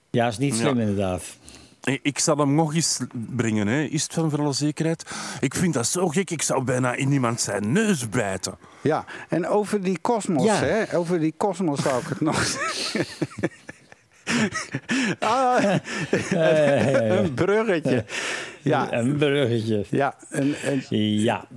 [0.09, 0.81] Ja, is niet slim Ja.
[0.81, 1.23] inderdaad.
[1.87, 3.81] Ik- Ik zal hem nog eens brengen, hè.
[3.83, 5.05] is het van voor alle zekerheid.
[5.39, 8.57] Ik vind dat zo gek, ik zou bijna in iemand zijn neus bijten.
[8.81, 10.55] Ja, en over die kosmos, Ja.
[10.55, 10.97] hè?
[10.97, 13.05] Over die kosmos zou ik het nog zeggen.
[15.19, 15.75] ah,
[17.19, 18.05] een bruggetje.
[18.61, 19.85] Ja, Een bruggetje.
[19.89, 20.15] ja,
[20.89, 21.47] Ja.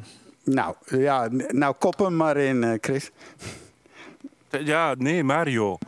[0.45, 3.11] nou, ja, nou kop hem maar in, eh, Chris.
[4.51, 5.79] Ja, nee, Mario.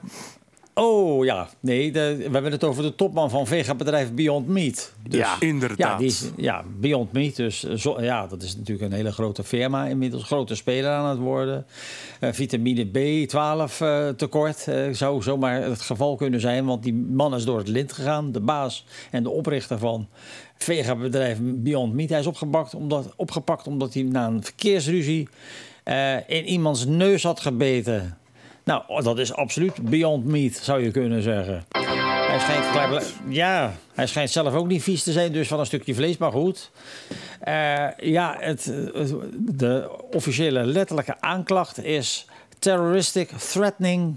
[0.75, 4.93] Oh ja, nee, de- we hebben het over de topman van vega-bedrijf Beyond Meat.
[5.09, 5.79] Dus, Ja, Inderdaad.
[5.79, 7.37] Ja, die is, ja, Beyond Meat.
[7.37, 9.87] Dus eh, zo, ja, dat is natuurlijk een hele grote firma.
[9.87, 11.67] Inmiddels grote speler aan het worden.
[12.21, 16.65] Eh, vitamine B12 eh, tekort zou zomaar het geval kunnen zijn.
[16.65, 18.33] Want die man is door het lint gegaan.
[18.33, 20.09] De baas en de oprichter van
[20.59, 22.09] vega-bedrijf Beyond Meat.
[22.09, 25.29] Hij is opgepakt omdat, opgepakt omdat hij na een verkeersruzie
[26.27, 28.17] in iemands neus had gebeten.
[28.65, 31.65] Nou, oh, dat is absoluut Beyond Meat, zou je kunnen zeggen.
[31.71, 35.95] Hij schijnt, ja, hij schijnt zelf ook niet vies te zijn, dus van een stukje
[35.95, 36.71] vlees, maar goed.
[37.41, 38.73] Eh, ja, het,
[39.39, 42.27] de officiële letterlijke aanklacht is
[42.59, 44.17] terroristic threatening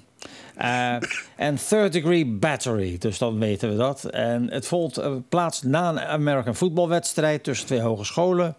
[1.35, 2.97] en third degree battery.
[2.97, 4.03] Dus dan weten we dat.
[4.03, 8.55] En het vond eh, plaats na een American voetbalwedstrijd tussen twee hogescholen.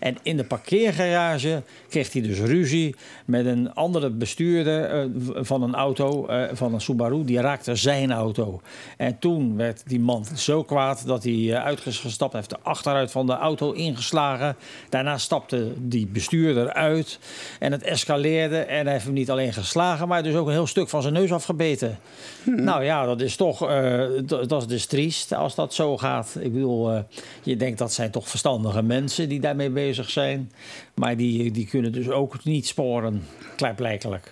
[0.00, 2.94] En in de parkeergarage kreeg hij dus ruzie
[3.24, 5.04] met een andere bestuurder eh,
[5.44, 7.24] van een auto, eh, van een Subaru.
[7.24, 8.60] Die raakte zijn auto.
[8.96, 12.32] En toen werd die man zo kwaad dat hij eh, uit is gestapt.
[12.32, 14.56] Hij heeft de achteruit van de auto ingeslagen.
[14.88, 17.18] Daarna stapte die bestuurder uit.
[17.58, 18.58] En het escaleerde.
[18.58, 21.14] En hij heeft hem niet alleen geslagen, maar dus ook een heel stuk van zijn
[21.14, 21.98] neus afgebeten.
[22.44, 24.02] Nou ja, dat is toch eh,
[24.46, 26.36] dat is dus triest als dat zo gaat.
[26.40, 27.00] Ik bedoel, eh,
[27.42, 30.52] je denkt dat zijn toch verstandige mensen die daarmee bezig zijn.
[30.94, 33.22] Maar die, die kunnen dus ook niet sporen,
[33.56, 34.28] klaarblijkelijk.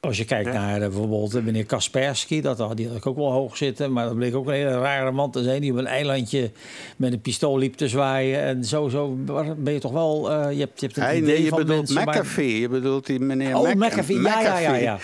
[0.00, 3.32] Als je kijkt naar eh, bijvoorbeeld meneer Kaspersky, dat had, die had ik ook wel
[3.32, 3.92] hoog zitten.
[3.92, 6.50] Maar dat bleek ook een hele rare man te zijn die op een eilandje
[6.96, 8.40] met een pistool liep te zwaaien.
[8.42, 9.16] En zo, zo
[9.56, 11.78] ben je toch wel, je, hebt, je hebt een Hey, idee nee, je van bedoelt
[11.78, 12.04] mensen.
[12.04, 12.60] maar- McAfee.
[12.60, 14.98] Je bedoelt die meneer Oh, Mc- McAfee, ja, ja, ja, ja.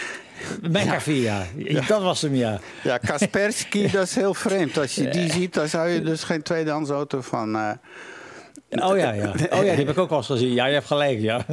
[0.63, 0.85] McAfee.
[0.87, 1.47] McAfee, ja.
[1.89, 2.61] Dat was hem, ja.
[2.83, 4.79] Ja, Kaspersky, dat is heel vreemd.
[4.79, 7.55] Als je die ziet, dan zou je dus geen tweedehands auto van...
[7.57, 7.71] eh,
[8.71, 9.29] Oh ja, ja.
[9.31, 10.53] Oh ja, die heb ik ook wel eens gezien.
[10.53, 11.45] Ja, je hebt gelijk, ja.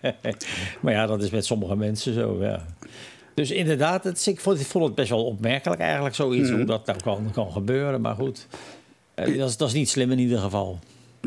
[0.80, 2.64] maar ja, dat is met sommige mensen zo, ja.
[3.34, 6.86] Dus inderdaad, het, ik, vond, ik vond het best wel opmerkelijk eigenlijk, zoiets, hoe dat
[6.86, 8.00] nou kan, kan gebeuren.
[8.00, 8.46] Maar goed,
[9.14, 10.78] eh, dat, is, dat is niet slim in ieder geval.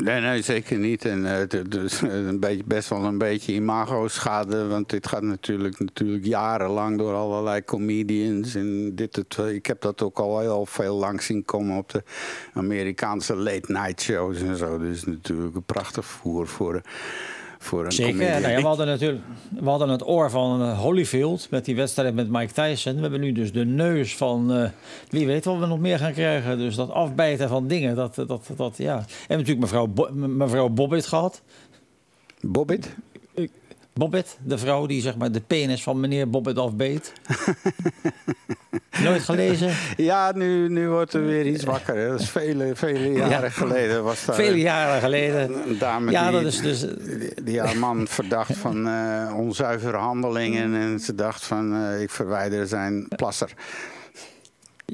[0.02, 1.04] Nee, nee, zeker niet.
[1.04, 4.66] En eh, is een beetje, best wel een beetje imago-schade.
[4.66, 8.54] Want dit gaat natuurlijk, natuurlijk jarenlang door allerlei comedians.
[8.54, 12.02] En dit, het, ik heb dat ook al heel veel lang zien komen op de
[12.54, 14.78] Amerikaanse late-night shows en zo.
[14.78, 16.80] Dus natuurlijk een prachtig voer voor,
[17.66, 18.40] voor een Zeker.
[18.40, 19.22] Nou ja, we, hadden natuurlijk,
[19.60, 22.94] we hadden het oor van eh, Holyfield met die wedstrijd met Mike Tyson.
[22.94, 24.68] We hebben nu dus de neus van eh,
[25.08, 26.58] wie weet wat we nog meer gaan krijgen.
[26.58, 28.96] Dus dat afbijten van dingen, dat, dat, dat ja.
[28.96, 29.04] En
[29.36, 31.42] natuurlijk mevrouw, Bo- mevrouw Bobbitt gehad.
[32.40, 32.94] Bobbit?
[33.96, 37.12] Bobbitt, de vrouw die zeg maar de penis van meneer Bobbitt afbeet.
[39.04, 39.70] Nooit gelezen?
[39.96, 41.96] Ja, nu, nu wordt er weer iets wakker.
[41.96, 42.08] hè.
[42.08, 44.04] Dat is vele, vele jaren geleden.
[44.04, 45.68] Was daar Vele jaren geleden.
[45.68, 46.80] Een dame Ja, die, dat is dus...
[46.80, 50.74] die, die haar man verdacht van eh, onzuivere handelingen.
[50.74, 53.52] En ze dacht van, eh, ik verwijder zijn plasser.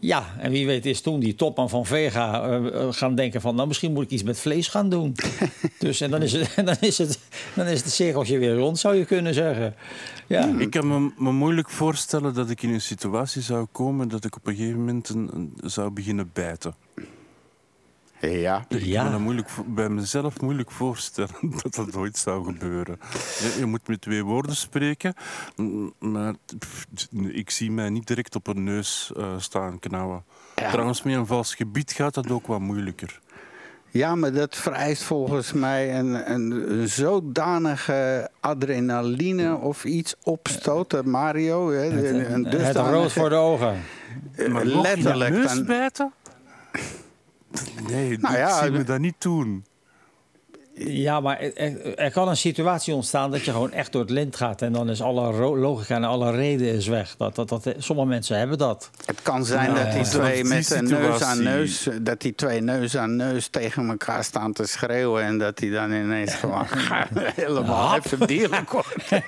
[0.01, 3.55] Ja, en wie weet is toen die topman van Vega eh, eh, gaan denken van...
[3.55, 5.15] nou, misschien moet ik iets met vlees gaan doen.
[5.79, 7.19] dus en dan is, het, dan, is het,
[7.55, 9.75] dan is het cirkeltje weer rond, zou je kunnen zeggen.
[10.27, 10.55] Ja.
[10.59, 14.37] Ik kan me, me moeilijk voorstellen dat ik in een situatie zou komen dat ik
[14.37, 16.75] op een gegeven moment een, een- zou beginnen bijten.
[18.31, 18.65] Ja.
[18.69, 19.03] Ik Ja.
[19.03, 22.99] kan me moeilijk, bij mezelf moeilijk voorstellen dat dat ooit zou gebeuren.
[23.39, 25.15] Je, je moet met twee woorden spreken,
[25.99, 26.87] maar pff,
[27.29, 30.25] ik zie mij niet direct op een neus eh, staan knauwen.
[30.55, 33.21] Trouwens, met een vals gebied gaat dat ook wat moeilijker.
[33.91, 36.51] Ja, maar dat vereist volgens mij een, een,
[36.81, 40.91] een zodanige adrenaline of iets opstoot.
[40.91, 43.83] dat Mario, hè, een, een Het rood voor de ogen.
[44.37, 45.43] eh, Maar letterlijk.
[45.43, 46.13] dan- bijten?
[47.89, 49.65] Nee, Nou ik ja, zie me dat niet doen.
[50.75, 54.63] Ja, maar er- kan een situatie ontstaan dat je gewoon echt door het lint gaat.
[54.63, 57.15] En dan is alle logica en alle reden is weg.
[57.17, 58.91] Dat, dat, dat, sommige mensen hebben dat.
[59.05, 59.93] Het kan zijn dat ja.
[59.93, 63.89] die twee Die met een neus aan neus, dat die twee neus aan neus tegen
[63.89, 66.67] elkaar staan te schreeuwen en dat die dan ineens gewoon
[67.35, 68.95] helemaal even dierlijk wordt.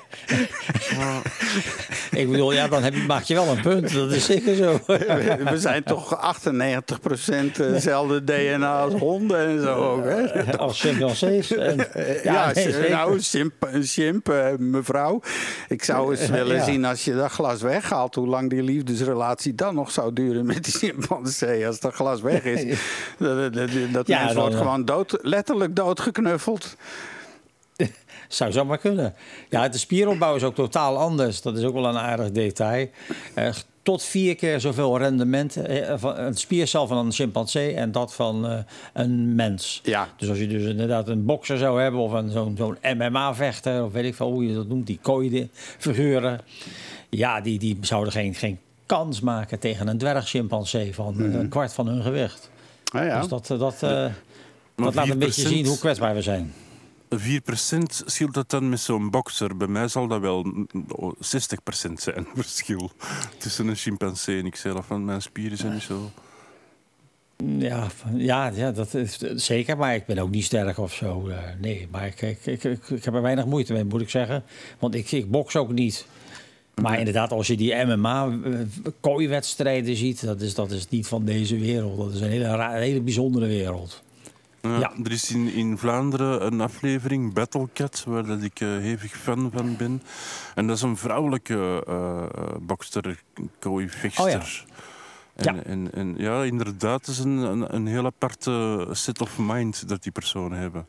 [2.11, 3.93] Ik bedoel, ja, dan heb je, maak je wel een punt.
[3.93, 4.79] Dat is zeker zo.
[4.85, 6.35] We zijn toch
[7.51, 10.03] 98% dezelfde DNA als honden en zo ook.
[10.03, 10.57] Hè?
[10.57, 11.34] Als chimpansees.
[11.57, 11.87] En,
[12.23, 12.89] Ja, zeker.
[12.89, 13.19] nou,
[13.59, 15.21] een chimp eh, mevrouw.
[15.67, 16.63] Ik zou eens willen Ja.
[16.63, 20.63] zien als je dat glas weghaalt, hoe lang die liefdesrelatie dan nog zou duren met
[20.63, 21.67] die chimpansee.
[21.67, 22.79] Als dat glas weg is,
[23.17, 26.75] dat, dat, dat Ja, mens dan, wordt eh, gewoon dood, letterlijk doodgeknuffeld.
[28.27, 29.15] Zou zomaar kunnen.
[29.49, 31.41] Ja, de spieropbouw is ook totaal anders.
[31.41, 32.89] Dat is ook wel een aardig detail.
[33.33, 33.49] Eh,
[33.85, 38.47] tot vier keer zoveel rendement eh, van een spiercel van een chimpansee en dat van
[38.47, 38.57] eh,
[38.93, 39.79] een mens.
[39.83, 40.07] Ja.
[40.17, 43.91] Dus als je dus inderdaad een bokser zou hebben of een, zo'n, zo'n MMA-vechter of
[43.91, 46.41] weet ik veel hoe je dat noemt, die kooi-figuren.
[47.09, 51.73] Ja, die, die zouden geen, geen kans maken tegen een dwergchimpansee van eh, een kwart
[51.73, 52.49] van hun gewicht.
[52.93, 53.19] Nou ja.
[53.19, 54.05] Dus dat, eh, dat, eh,
[54.75, 56.53] dat laat een beetje 4% zien hoe kwetsbaar we zijn.
[57.09, 57.15] 4%
[58.05, 59.57] scheelt dat dan met zo'n bokser.
[59.57, 61.17] Bij mij zal dat wel mm, oh, 60%
[61.93, 62.91] zijn, verschil.
[63.37, 66.11] Tussen een chimpansee en ikzelf, want mijn spieren zijn niet zo...
[67.57, 69.77] Ja, ja, ja, dat is zeker.
[69.77, 71.27] Maar ik ben ook niet sterk of zo.
[71.27, 74.43] eh, nee, maar ik, ik, ik, ik, heb er weinig moeite mee, moet ik zeggen.
[74.79, 76.05] Want ik, ik boks ook niet.
[76.81, 81.97] Maar inderdaad, als je die MMA-kooiwedstrijden ziet, dat is, dat is niet van deze wereld.
[81.97, 84.03] Dat is een hele, een hele bijzondere wereld.
[84.69, 84.91] Ja, Ja.
[85.03, 89.75] Er is in, in Vlaanderen een aflevering, Battlecat, waar dat ik eh, hevig fan van
[89.77, 90.01] ben.
[90.55, 91.93] En dat is een vrouwelijke eh
[92.23, 93.23] eh, bokster,
[93.59, 94.23] kooivechter.
[94.23, 94.41] Oh ja.
[95.35, 95.63] En, Ja.
[95.63, 100.03] En, en ja, inderdaad, het is een, een, een heel aparte set of mind dat
[100.03, 100.87] die personen hebben.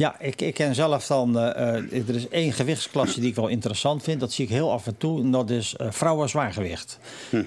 [0.00, 1.38] Ja, ik, ik ken zelf dan.
[1.38, 4.20] eh, eh, er is één gewichtsklasse die ik wel interessant vind.
[4.20, 5.20] Dat zie ik heel af en toe.
[5.20, 6.98] En dat is eh, vrouwen zwaargewicht.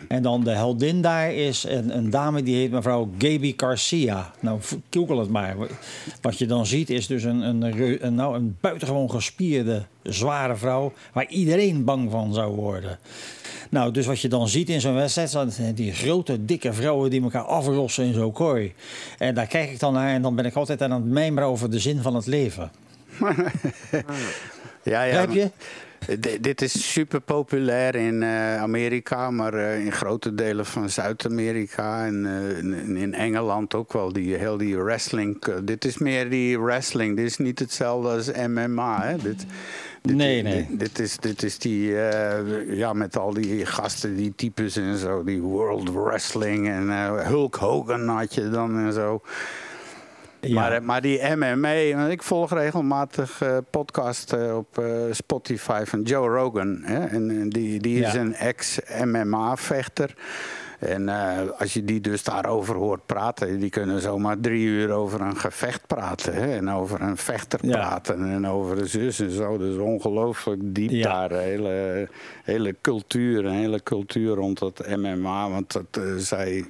[0.07, 4.31] En dan de heldin daar is een, een dame die heet mevrouw Gaby Garcia.
[4.39, 4.59] Nou,
[4.89, 5.55] google het maar.
[6.21, 10.93] Wat je dan ziet is dus een, een, een, nou, een buitengewoon gespierde, zware vrouw.
[11.13, 12.99] Waar iedereen bang van zou worden.
[13.69, 17.23] Nou, dus wat je dan ziet in zo'n wedstrijd, zijn die grote, dikke vrouwen die
[17.23, 18.73] elkaar afrossen in zo'n kooi.
[19.17, 21.71] En daar kijk ik dan naar en dan ben ik altijd aan het mijmeren over
[21.71, 22.71] de zin van het leven.
[24.84, 25.25] Ja, ja.
[25.25, 25.51] Begrijp je?
[26.19, 32.05] D- dit is super populair in eh, Amerika, maar eh, in grote delen van Zuid-Amerika
[32.05, 34.13] en eh, in, in Engeland ook wel.
[34.13, 35.45] Die, heel die wrestling.
[35.63, 37.15] dit is meer die wrestling.
[37.15, 39.01] Dit is niet hetzelfde als MMA.
[39.03, 39.17] Hè?
[39.17, 39.45] Dit,
[40.03, 40.67] dit, Nee, nee.
[40.69, 44.97] Dit, dit is, dit is die, eh, ja, met al die gasten, die types en
[44.97, 45.23] zo.
[45.23, 49.21] Die World Wrestling en eh, Hulk Hogan had je dan en zo.
[50.39, 50.53] Ja.
[50.53, 51.69] Maar, eh, maar die MMA,
[52.09, 56.80] ik volg regelmatig eh podcast op Spotify van Joe Rogan.
[56.84, 57.05] Hè?
[57.05, 58.19] En, en die, die is Ja.
[58.19, 60.15] een ex-MMA-vechter.
[60.79, 65.21] En eh, als je die dus daarover hoort praten, die kunnen zomaar drie uur over
[65.21, 66.33] een gevecht praten.
[66.33, 66.55] Hè?
[66.55, 67.71] En over een vechter Ja.
[67.71, 69.57] praten en over de zus en zo.
[69.57, 71.03] Dus ongelooflijk diep Ja.
[71.27, 71.31] daar.
[71.31, 72.07] Een hele,
[72.43, 75.49] hele cultuur, een hele cultuur rond het MMA.
[75.49, 76.65] Want dat, eh, zij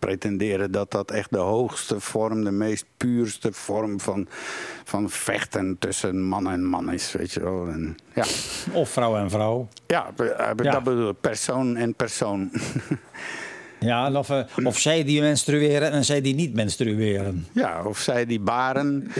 [0.00, 4.28] pretenderen dat dat echt de hoogste vorm, de meest puurste vorm van,
[4.84, 7.12] van vechten tussen man en man is.
[7.12, 7.68] Weet je wel.
[7.68, 8.24] En, ja.
[8.72, 9.68] Of vrouw en vrouw.
[9.86, 10.70] Ja, eh, Ja.
[10.72, 11.20] dat bedoel ik.
[11.20, 12.50] Persoon en persoon.
[13.80, 17.46] Ja, of, eh, of zij die menstrueren en zij die niet menstrueren.
[17.52, 19.12] Ja, of zij die baren.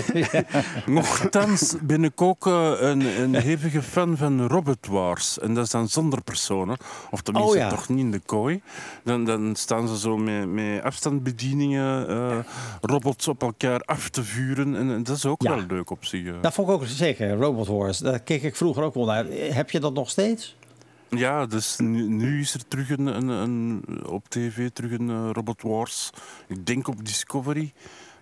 [0.86, 5.38] Nochtans ben ik ook eh, een, een hevige fan van Robot Wars.
[5.38, 6.76] En dat is dan zonder personen.
[7.10, 7.68] Of tenminste Oh ja.
[7.68, 8.60] toch niet in de kooi.
[9.04, 12.38] Dan, dan staan ze zo met, met afstandsbedieningen eh,
[12.80, 14.76] robots op elkaar af te vuren.
[14.76, 15.54] En, en dat is ook Ja.
[15.54, 16.40] wel leuk op zich.
[16.40, 17.98] Dat vond ik ook zeker, Robot Wars.
[17.98, 19.24] Daar keek ik vroeger ook wel naar.
[19.30, 20.56] Heb je dat nog steeds?
[21.10, 26.10] Ja, dus nu, is er terug een, een, op tv terug een eh, Robot Wars.
[26.46, 27.72] Ik denk op Discovery.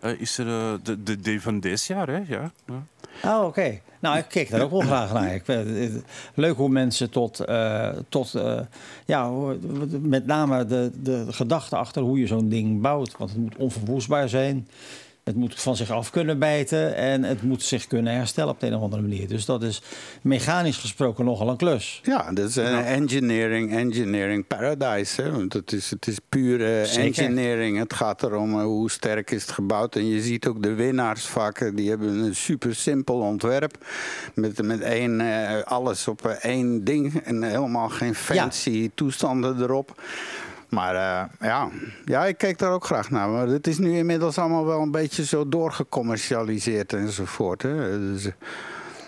[0.01, 2.16] eh, is er eh, de, de van deze jaar, hè?
[2.27, 2.51] Ja.
[2.66, 2.82] ja.
[3.24, 3.81] Oh, oké.
[4.01, 5.35] Nou, ik keek daar ook wel graag naar.
[5.35, 5.43] Ik,
[6.35, 7.44] leuk hoe mensen tot,
[8.09, 8.35] tot
[9.06, 9.31] ja,
[10.01, 13.16] met name de, de gedachte achter hoe je zo'n ding bouwt.
[13.16, 14.69] Want het moet onverwoestbaar zijn.
[15.28, 18.66] Het moet van zich af kunnen bijten en het moet zich kunnen herstellen op de
[18.66, 19.28] een of andere manier.
[19.28, 19.82] Dus dat is
[20.22, 22.00] mechanisch gesproken nogal een klus.
[22.02, 25.22] Ja, dat is een engineering, engineering paradise.
[25.22, 25.30] Hè?
[25.30, 27.05] Want het is, het is pure Zeker.
[27.05, 27.78] engineering.
[27.78, 29.96] Het gaat erom eh, hoe sterk is het gebouwd.
[29.96, 33.86] En je ziet ook de winnaars vaak, eh, die hebben een super simpel ontwerp.
[34.34, 37.20] Met, met één, eh, alles op eh, één ding.
[37.24, 40.02] En helemaal geen fancy toestanden erop.
[40.68, 41.68] Maar eh, ja.
[42.04, 43.28] ja, ik keek daar ook graag naar.
[43.28, 47.62] Maar het is nu inmiddels allemaal wel een beetje zo doorgecommercialiseerd enzovoort.
[47.62, 47.98] Hè?
[48.12, 48.30] Dus,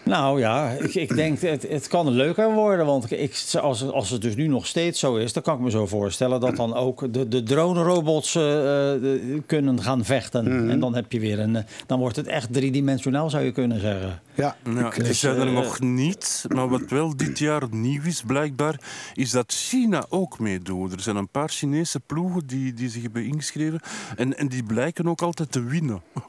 [0.02, 2.86] Nou ja, ik, ik denk het, het kan leuker worden.
[2.86, 5.70] Want ik, als, als het dus nu nog steeds zo is, dan kan ik me
[5.70, 9.00] zo voorstellen dat dan ook de, de drone-robots eh, eh,
[9.46, 10.70] kunnen gaan vechten.
[10.70, 11.56] En dan heb je weer een.
[11.56, 14.20] eh, Dan wordt het echt driedimensionaal, zou je kunnen zeggen.
[14.34, 14.56] ja,
[14.86, 16.44] ik- die zijn er nog niet.
[16.48, 18.80] Maar wat wel dit jaar nieuw is, blijkbaar,
[19.14, 20.92] is dat China ook meedoet.
[20.92, 23.80] Er zijn een paar Chinese ploegen die, die zich hebben ingeschreven.
[24.16, 26.02] En, en die blijken ook altijd te winnen.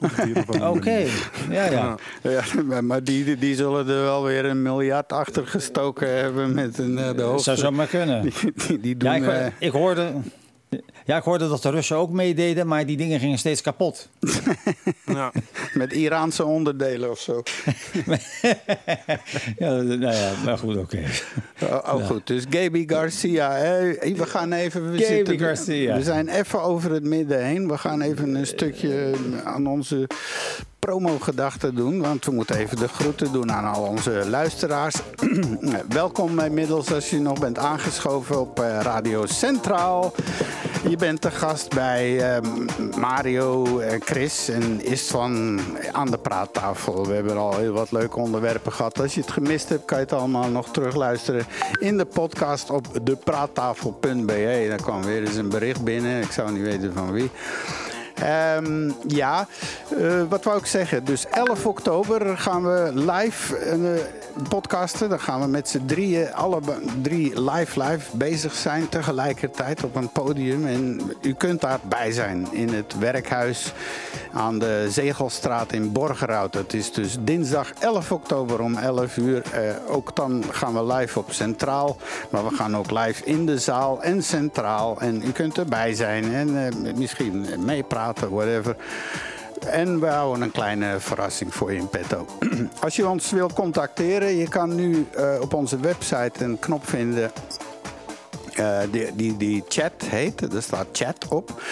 [0.76, 1.06] Oké,
[1.50, 1.96] ja, ja.
[2.22, 6.54] Ja, maar- maar die, die- die zullen er wel weer een miljard achter gestoken hebben
[6.54, 7.42] met een, eh, de Dat hoogste.
[7.42, 8.22] zou zomaar kunnen.
[8.22, 8.32] Die,
[8.66, 10.12] die, die doen, Ja, ik, eh, ik hoorde.
[11.04, 14.08] Ja, ik hoorde dat de Russen ook meededen, maar die dingen gingen steeds kapot.
[15.04, 15.32] Ja.
[15.74, 17.42] met Iraanse onderdelen of zo.
[19.58, 21.02] ja, nou ja, maar goed, oké.
[21.62, 22.26] Oh, oh, goed.
[22.26, 23.52] Dus Gaby Garcia.
[23.52, 23.80] Hè?
[23.92, 24.82] We gaan even.
[24.92, 25.96] We, Gaby zitten- Garcia.
[25.96, 27.68] we zijn even over het midden heen.
[27.68, 29.12] We gaan even een stukje
[29.44, 30.06] aan onze
[30.86, 32.00] promo-gedachten doen.
[32.00, 34.94] Want we moeten even de groeten doen aan al onze luisteraars.
[35.88, 40.12] Welkom inmiddels als je nog bent aangeschoven op eh, Radio Centraal.
[40.88, 42.42] Je bent te gast bij eh,
[42.98, 45.60] Mario, eh, Chris en Istvan
[45.92, 47.06] aan de praattafel.
[47.06, 49.00] We hebben al heel wat leuke onderwerpen gehad.
[49.00, 51.46] Als je het gemist hebt, kan je het allemaal nog terugluisteren
[51.78, 54.66] in de podcast op depraattafel.be.
[54.68, 56.22] Daar kwam weer eens een bericht binnen.
[56.22, 57.30] Ik zou niet weten van wie.
[58.14, 59.46] Ehm, ja,
[59.98, 61.04] eh, wat wou ik zeggen?
[61.04, 63.78] Dus 11 oktober gaan we live eh,
[64.48, 65.08] podcasten.
[65.08, 66.60] Dan gaan we met z'n drieën, alle
[67.02, 70.66] drie live live bezig zijn tegelijkertijd op een podium.
[70.66, 73.72] En u kunt daarbij zijn in het werkhuis
[74.32, 76.52] aan de Zegelstraat in Borgerhout.
[76.52, 79.42] Dat is dus dinsdag 11 oktober om 11 uur.
[79.52, 81.96] Eh, ook dan gaan we live op Centraal.
[82.30, 85.00] Maar we gaan ook live in de zaal en Centraal.
[85.00, 88.76] En u kunt erbij zijn en misschien meepraten, whatever.
[89.66, 92.26] En we houden een kleine verrassing voor je in petto.
[92.84, 97.32] Als je ons wil contacteren, je kan nu eh, op onze website een knop vinden
[98.52, 100.54] eh, die, die, die chat heet.
[100.54, 101.62] Er staat chat op.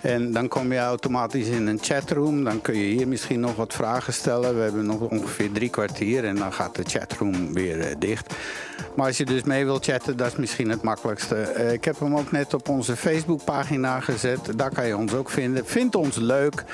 [0.00, 2.44] En dan kom je automatisch in een chatroom.
[2.44, 4.56] Dan kun je hier misschien nog wat vragen stellen.
[4.56, 8.34] We hebben nog ongeveer drie kwartier en dan gaat de chatroom weer eh, dicht.
[8.96, 11.34] Maar als je dus mee wilt chatten, dat is misschien het makkelijkste.
[11.34, 14.58] Eh, ik heb hem ook net op onze Facebookpagina gezet.
[14.58, 15.66] Daar kan je ons ook vinden.
[15.66, 16.64] Vind ons leuk.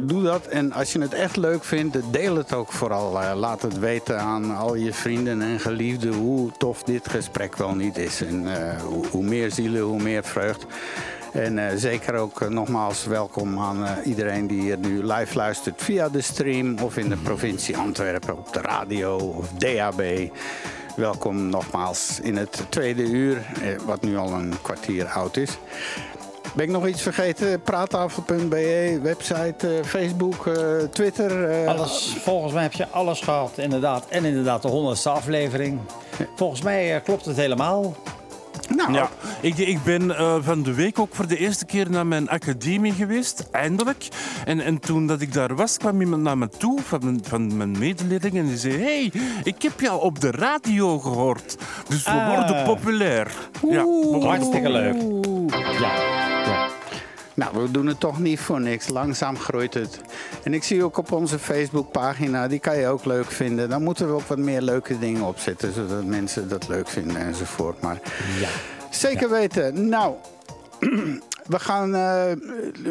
[0.00, 0.46] Doe dat.
[0.46, 3.20] En als je het echt leuk vindt, deel het ook vooral.
[3.20, 7.74] Eh, laat het weten aan al je vrienden en geliefden hoe tof dit gesprek wel
[7.74, 8.22] niet is.
[8.22, 8.46] En
[9.10, 10.66] hoe meer zielen, hoe meer vreugd.
[11.34, 15.82] En eh, zeker ook eh, nogmaals welkom aan eh, iedereen die hier nu live luistert
[15.82, 20.02] via de stream of in de provincie Antwerpen op de radio of DAB.
[20.96, 23.42] Welkom nogmaals in het tweede uur,
[23.84, 25.58] wat nu al een kwartier oud is.
[26.54, 27.60] Ben ik nog iets vergeten?
[27.60, 30.50] Praattafel.be, website, Facebook,
[30.90, 31.66] Twitter.
[31.66, 34.06] Alles, volgens mij heb je alles gehad, inderdaad.
[34.08, 35.80] En inderdaad de honderdste aflevering.
[36.36, 37.94] Volgens mij klopt het helemaal.
[38.68, 39.08] Nou, Ja,
[39.40, 42.92] ik, ik ben eh, van de week ook voor de eerste keer naar mijn academie
[42.92, 44.08] geweest, eindelijk.
[44.44, 47.56] En, en toen dat ik daar was, kwam iemand naar me toe van mijn, van
[47.56, 49.12] mijn medeleerling en die zei: hey,
[49.42, 51.56] ik heb jou op de radio gehoord.
[51.88, 52.34] Dus we Ah.
[52.34, 53.32] worden populair.
[53.70, 54.94] Ja, we worden Hartstikke leuk.
[55.80, 55.92] Ja.
[56.46, 56.63] ja.
[57.34, 58.88] Nou, we doen het toch niet voor niks.
[58.88, 60.00] Langzaam groeit het.
[60.42, 63.68] En ik zie ook op onze Facebookpagina, die kan je ook leuk vinden.
[63.68, 67.80] Dan moeten we ook wat meer leuke dingen opzetten, zodat mensen dat leuk vinden enzovoort.
[67.80, 68.00] Maar
[68.40, 68.48] Ja.
[68.90, 69.88] zeker weten.
[69.88, 70.14] Nou,
[71.54, 72.32] we gaan eh,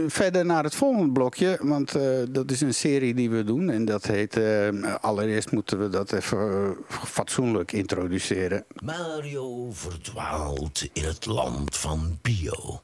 [0.07, 1.57] verder naar het volgende blokje.
[1.61, 3.70] Want eh, dat is een serie die we doen.
[3.70, 4.68] En dat heet, eh,
[5.02, 8.65] allereerst moeten we dat even fatsoenlijk introduceren.
[8.84, 12.82] Mario verdwaalt in het land van bio.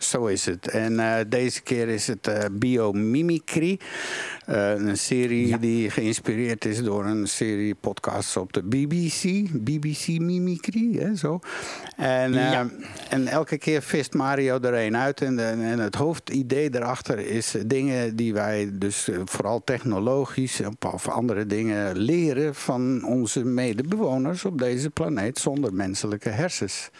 [0.00, 0.68] Zo is het.
[0.68, 3.78] En eh, deze keer is het eh, Biomimicry.
[4.46, 9.48] Eh, een serie die geïnspireerd is door een serie podcasts op de BBC.
[9.64, 11.40] BBC Mimicry, hè, zo.
[11.96, 12.68] En, Ja.
[13.08, 15.20] en elke keer vist Mario er een uit.
[15.20, 20.60] En, de- en het hoofdidee daarachter is dingen die wij dus vooral technologisch
[20.92, 26.90] of andere dingen leren van onze medebewoners op deze planeet zonder menselijke hersens.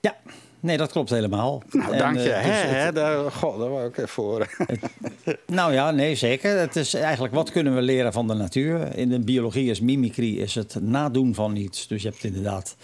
[0.00, 0.16] Ja,
[0.62, 1.62] nee, dat klopt helemaal.
[1.70, 2.28] Nou, En, dank je.
[2.28, 4.46] hè, het- hè, daar, god, daar wou ik even voor.
[5.46, 6.58] Nou ja, nee, zeker.
[6.58, 8.96] Het is eigenlijk wat kunnen we leren van de natuur.
[8.96, 11.86] In de biologie is mimicry is het nadoen van iets.
[11.86, 12.76] Dus je hebt inderdaad.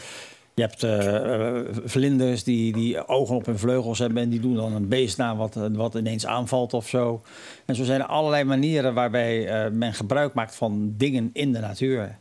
[0.54, 4.54] Je hebt eh, eh, vlinders die, die ogen op hun vleugels hebben en die doen
[4.54, 7.22] dan een beest na wat, wat ineens aanvalt of zo.
[7.66, 12.18] En zo zijn er allerlei manieren waarbij men gebruik maakt van dingen in de natuur.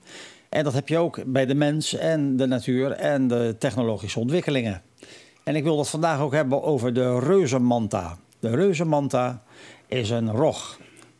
[0.49, 4.81] En dat heb je ook bij de mens en de natuur en de technologische ontwikkelingen.
[5.47, 8.17] En ik wil het vandaag ook hebben over de reuzenmanta.
[8.39, 9.43] De reuzenmanta
[9.87, 10.79] is een rog.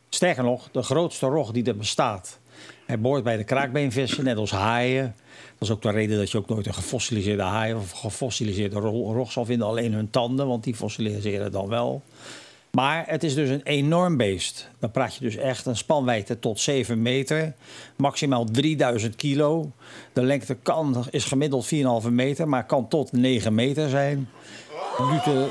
[0.10, 2.40] Sterker nog, de grootste rog die er bestaat.
[2.86, 5.16] Hij behoort bij de kraakbeenvissen, net als haaien.
[5.58, 9.14] Dat is ook de reden dat je ook nooit een gefossiliseerde haai of gefossiliseerde ro-
[9.14, 9.68] rog zal vinden.
[9.68, 12.02] Alleen hun tanden, want die fossiliseren dan wel.
[12.72, 14.70] Maar het is dus een enorm beest.
[14.80, 17.54] Dan praat je dus echt een spanwijdte tot 7 meter.
[17.96, 19.72] Maximaal 3000 kilo.
[20.14, 21.70] De lengte kan, is gemiddeld
[22.04, 24.30] 4,5 meter, maar kan tot 9 meter zijn.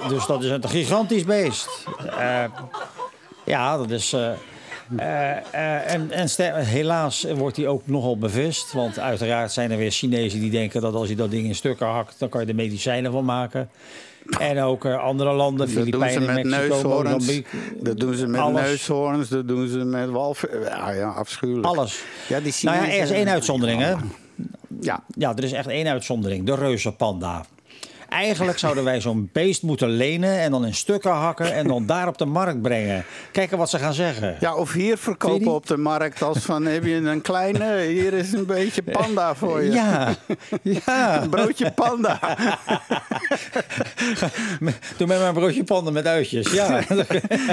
[0.09, 1.86] Dus dat is een gigantisch beest.
[2.18, 2.44] Eh,
[3.44, 4.12] ja, dat is.
[4.12, 4.32] eh,
[5.52, 8.72] eh, en en helaas wordt hij ook nogal bevist.
[8.72, 11.86] Want uiteraard zijn er weer Chinezen die denken dat als je dat ding in stukken
[11.86, 13.68] hakt, dan kan je er medicijnen van maken.
[14.39, 17.11] En ook eh, andere landen, Dat doen ze Filipijnen, met Mexico, neushoorns.
[17.11, 17.59] Mozambique.
[17.81, 18.61] Dat doen ze met Alles.
[18.62, 19.28] neushoorns.
[19.28, 20.61] Dat doen ze met walvissen.
[20.61, 21.66] Ja, ja, afschuwelijk.
[21.66, 22.03] Alles.
[22.28, 23.94] Ja, die Nou ja, er is één uitzondering, hè?
[24.81, 25.05] Ja.
[25.09, 26.47] Ja, er is echt één uitzondering.
[26.47, 27.44] De reuzenpanda.
[28.08, 32.08] Eigenlijk zouden wij zo'n beest moeten lenen en dan in stukken hakken en dan daar
[32.08, 33.04] op de markt brengen.
[33.32, 34.36] Kijken wat ze gaan zeggen.
[34.40, 38.32] Ja, of hier verkopen op de markt als van heb je een kleine, hier is
[38.32, 39.70] een beetje panda voor je.
[39.70, 40.14] Ja,
[40.62, 41.22] ja.
[41.22, 42.18] Een broodje panda.
[44.96, 46.52] Doe mij maar een broodje panden met uitjes.
[46.52, 46.80] Ja.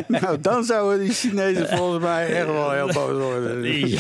[0.08, 3.88] nou, dan zouden die Chinezen volgens mij echt wel heel boos worden.
[3.88, 3.98] Ja,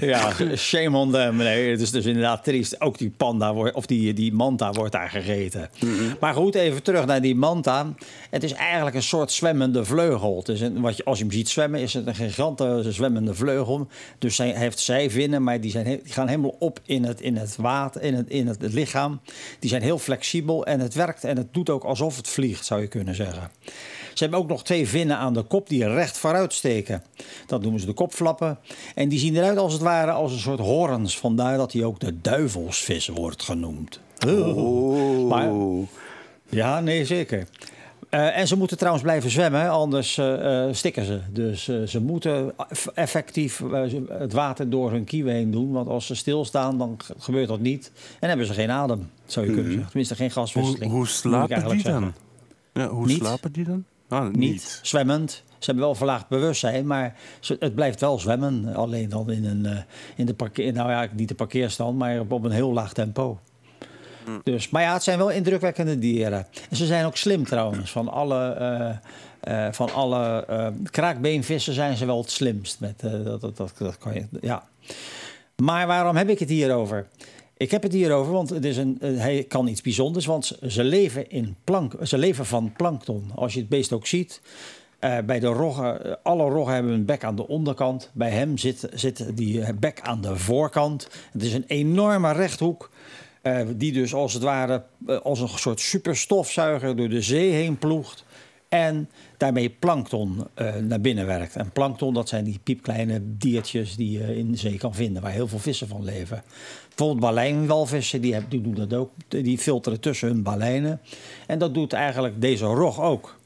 [0.00, 1.36] ja, shame on them.
[1.36, 2.80] Nee, het is dus inderdaad triest.
[2.80, 5.10] Ook die panda wordt, of die, die manta wordt daar
[5.42, 6.16] gegeten.
[6.20, 7.94] Maar goed, even terug naar die manta.
[8.30, 10.36] Het is eigenlijk een soort zwemmende vleugel.
[10.36, 13.34] Het is een, wat je, als je hem ziet zwemmen, is het een gigantische zwemmende
[13.34, 13.86] vleugel.
[14.18, 17.56] Dus hij heeft zijvinnen, maar die, zijn, die gaan helemaal op in het, in het
[17.56, 19.20] water, in het, in het, het lichaam.
[19.58, 22.80] Die zijn heel flexibel en het werkt en het doet ook alsof het vliegt, zou
[22.80, 23.50] je kunnen zeggen.
[24.14, 27.02] Ze hebben ook nog twee vinnen aan de kop die recht vooruit steken.
[27.46, 28.58] Dat noemen ze de kopflappen.
[28.94, 31.18] En die zien eruit als het ware als een soort horens.
[31.18, 34.00] Vandaar dat hij ook de duivelsvis wordt genoemd.
[35.28, 35.50] Maar,
[36.48, 37.46] ja, nee, zeker.
[38.08, 41.20] Eh, en ze moeten trouwens blijven zwemmen, anders eh, eh, stikken ze.
[41.30, 43.62] Dus ze moeten eff- effectief
[44.08, 45.72] het water door hun kieven heen doen.
[45.72, 47.92] Want als ze stilstaan, dan ge- gebeurt dat niet.
[48.20, 49.88] En hebben ze geen adem, zou je kunnen zeggen.
[49.90, 50.92] Tenminste, geen gaswisseling.
[50.92, 52.12] hoe slapen die dan?
[52.72, 53.16] Ja, hoe Niet.
[53.16, 53.84] slapen die dan?
[54.08, 54.36] Ah, niet.
[54.36, 55.30] Niet zwemmend.
[55.58, 58.74] Ze hebben wel verlaagd bewustzijn, maar ze- het blijft wel zwemmen.
[58.74, 59.84] Alleen dan in, een,
[60.16, 63.38] in de parkeer, nou ja, niet de parkeerstand, maar op een heel laag tempo.
[64.42, 66.46] Dus, maar ja, het zijn wel indrukwekkende dieren.
[66.70, 67.90] En ze zijn ook slim trouwens.
[67.90, 72.80] Van alle, eh, eh, van alle eh, kraakbeenvissen zijn ze wel het slimst.
[72.80, 74.68] Met, dat, dat, dat, dat kan je, ja.
[75.56, 77.06] Maar waarom heb ik het hier over?
[77.56, 80.26] Ik heb het hier over, want het is een, hij kan iets bijzonders.
[80.26, 83.30] Want ze leven, in plank, ze leven van plankton.
[83.34, 84.40] Als je het beest ook ziet.
[85.24, 88.10] bij de roggen, alle roggen hebben een bek aan de onderkant.
[88.12, 91.08] Bij hem zit, zit die bek aan de voorkant.
[91.32, 92.90] Het is een enorme rechthoek.
[93.42, 97.78] Eh, die dus als het ware eh, als een soort superstofzuiger door de zee heen
[97.78, 98.24] ploegt.
[98.68, 101.56] En daarmee plankton eh, naar binnen werkt.
[101.56, 105.32] En plankton, dat zijn die piepkleine diertjes die je in de zee kan vinden, waar
[105.32, 106.42] heel veel vissen van leven.
[106.88, 109.10] Bijvoorbeeld balijnwalvissen, die, die doen dat ook.
[109.28, 111.00] Die filteren tussen hun balijnen.
[111.46, 113.38] En dat doet eigenlijk deze rog ook.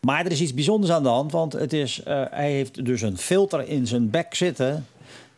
[0.00, 2.00] Maar er is iets bijzonders aan de hand, want het is,
[2.30, 4.86] hij heeft dus een filter in zijn bek zitten.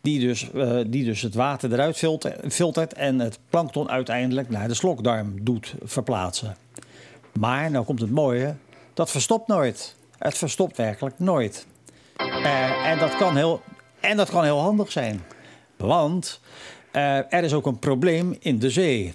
[0.01, 4.67] Die dus, eh, die dus het water eruit filter- filtert en het plankton uiteindelijk naar
[4.67, 6.55] de slokdarm doet verplaatsen.
[7.39, 8.55] Maar, nou komt het mooie,
[8.93, 9.95] dat verstopt nooit.
[10.17, 11.65] Het verstopt werkelijk nooit.
[12.15, 13.61] Eh, en, dat kan heel,
[13.99, 15.21] en dat kan heel handig zijn.
[15.77, 16.39] Want
[16.91, 19.13] eh, er is ook een probleem in de zee.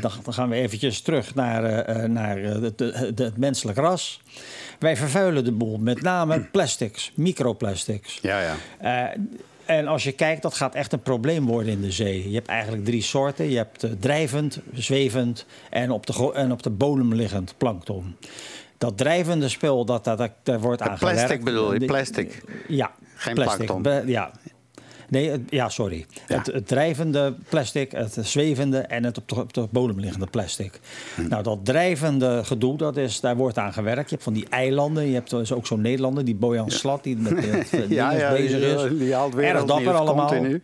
[0.00, 4.20] Dan, gaan we eventjes terug naar, naar het, het- het menselijk ras.
[4.78, 8.18] Wij vervuilen de boel, met name plastics, microplastics.
[8.22, 8.54] Ja, ja.
[9.68, 12.28] En als je kijkt, dat gaat echt een probleem worden in de zee.
[12.28, 13.50] Je hebt eigenlijk drie soorten.
[13.50, 18.16] Je hebt eh, drijvend, zwevend en op, de, en op de bodem liggend plankton.
[18.78, 22.42] Dat drijvende spul, dat, dat, dat, wordt aan Plastic bedoel je, plastic.
[22.68, 23.66] Ja, Geen plastic.
[23.66, 24.06] plankton.
[24.06, 24.30] Ja.
[25.08, 26.06] Nee, het- ja, sorry.
[26.28, 26.36] Ja.
[26.36, 30.80] Het, het drijvende plastic, het zwevende en het op de, op de bodem liggende plastic.
[31.14, 31.28] Hm.
[31.28, 34.02] Nou, dat drijvende gedoe, dat is, daar wordt aan gewerkt.
[34.08, 35.06] Je hebt van die eilanden.
[35.06, 37.44] Je hebt dus ook zo'n Nederlander, die Bojan Slat, die met
[37.88, 38.98] Ja, ja, bezig die, is.
[38.98, 40.26] die haalt Erg dapper allemaal.
[40.28, 40.62] continu.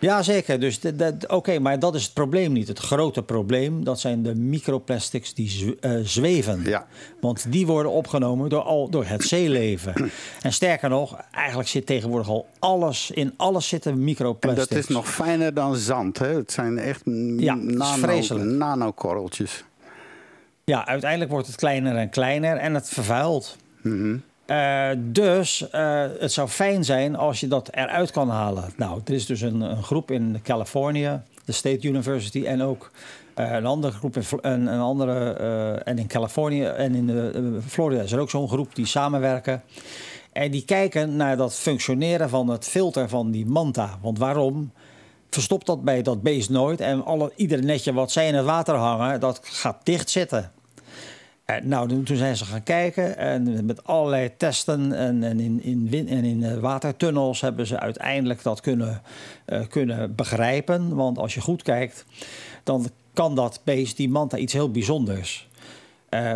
[0.00, 0.60] Ja, zeker.
[0.60, 0.80] Dus
[1.26, 2.68] Oké, maar dat is het probleem niet.
[2.68, 6.62] Het grote probleem, dat zijn de microplastics die eh, zweven.
[6.64, 6.86] Ja.
[7.20, 9.94] Want die worden opgenomen door, al, door het zeeleven.
[10.42, 13.10] en sterker nog, eigenlijk zit tegenwoordig al alles...
[13.10, 14.68] in alles zitten En microplastics.
[14.68, 16.18] dat is nog fijner dan zand.
[16.18, 16.34] Hè?
[16.34, 17.02] Het zijn echt
[17.36, 19.64] Ja, nano, nanokorreltjes.
[20.64, 23.56] Ja, uiteindelijk wordt het kleiner en kleiner en het vervuilt.
[23.82, 24.16] Mhm.
[24.50, 28.72] Eh, dus eh, het zou fijn zijn als je dat eruit kan halen.
[28.76, 32.90] Nou, er is dus een, een groep in Californië, de State University, en ook
[33.34, 35.32] eh, een andere groep in, Fl- een, andere,
[35.84, 39.62] en in Californië en in Florida is er ook zo'n groep die samenwerken.
[40.32, 43.98] En die kijken naar dat functioneren van het filter van die manta.
[44.02, 44.72] Want waarom?
[45.28, 46.80] Verstopt dat bij dat beest nooit.
[46.80, 50.52] En alle, ieder netje wat zij in het water hangen, dat gaat dicht zitten.
[51.50, 56.08] Eh, nou, toen- zijn ze gaan kijken en met allerlei testen en, en in, in,
[56.08, 59.02] en in eh, watertunnels hebben ze uiteindelijk dat kunnen,
[59.44, 60.94] eh, kunnen begrijpen.
[60.94, 62.04] Want als je goed kijkt,
[62.64, 65.48] dan kan dat beest, die manta, iets heel bijzonders.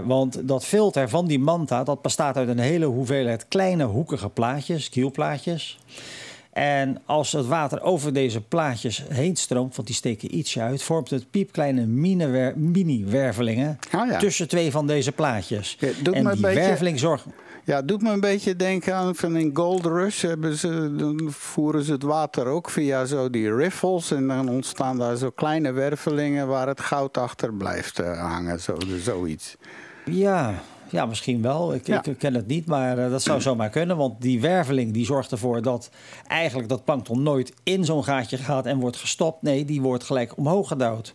[0.04, 4.88] Want dat filter van die manta, dat bestaat uit een hele hoeveelheid kleine hoekige plaatjes,
[4.88, 5.78] kielplaatjes.
[6.54, 11.10] En als het water over deze plaatjes heen stroomt, want die steken ietsje uit, vormt
[11.10, 14.18] het piepkleine mini-wer- mini-wervelingen Ah, ja.
[14.18, 15.76] tussen twee van deze plaatjes.
[15.80, 17.24] Ja, doet en die beetje- werveling zorgt.
[17.64, 21.26] Ja, het doet me een beetje denken aan van in Gold Rush hebben ze, dan
[21.30, 24.10] voeren ze het water ook via zo die riffles.
[24.10, 28.60] En dan ontstaan daar zo kleine wervelingen waar het goud achter blijft eh, hangen.
[28.60, 29.56] Zo, zoiets.
[30.04, 30.54] Ja,
[30.90, 31.74] ja, misschien wel.
[31.74, 32.04] Ik, Ja.
[32.04, 33.96] ik ken het niet, maar eh, dat zou zomaar kunnen.
[33.96, 35.90] Want die werveling die zorgt ervoor dat
[36.28, 39.42] eigenlijk dat plankton nooit in zo'n gaatje gaat en wordt gestopt.
[39.42, 41.14] Nee, die wordt gelijk omhoog gedouwd.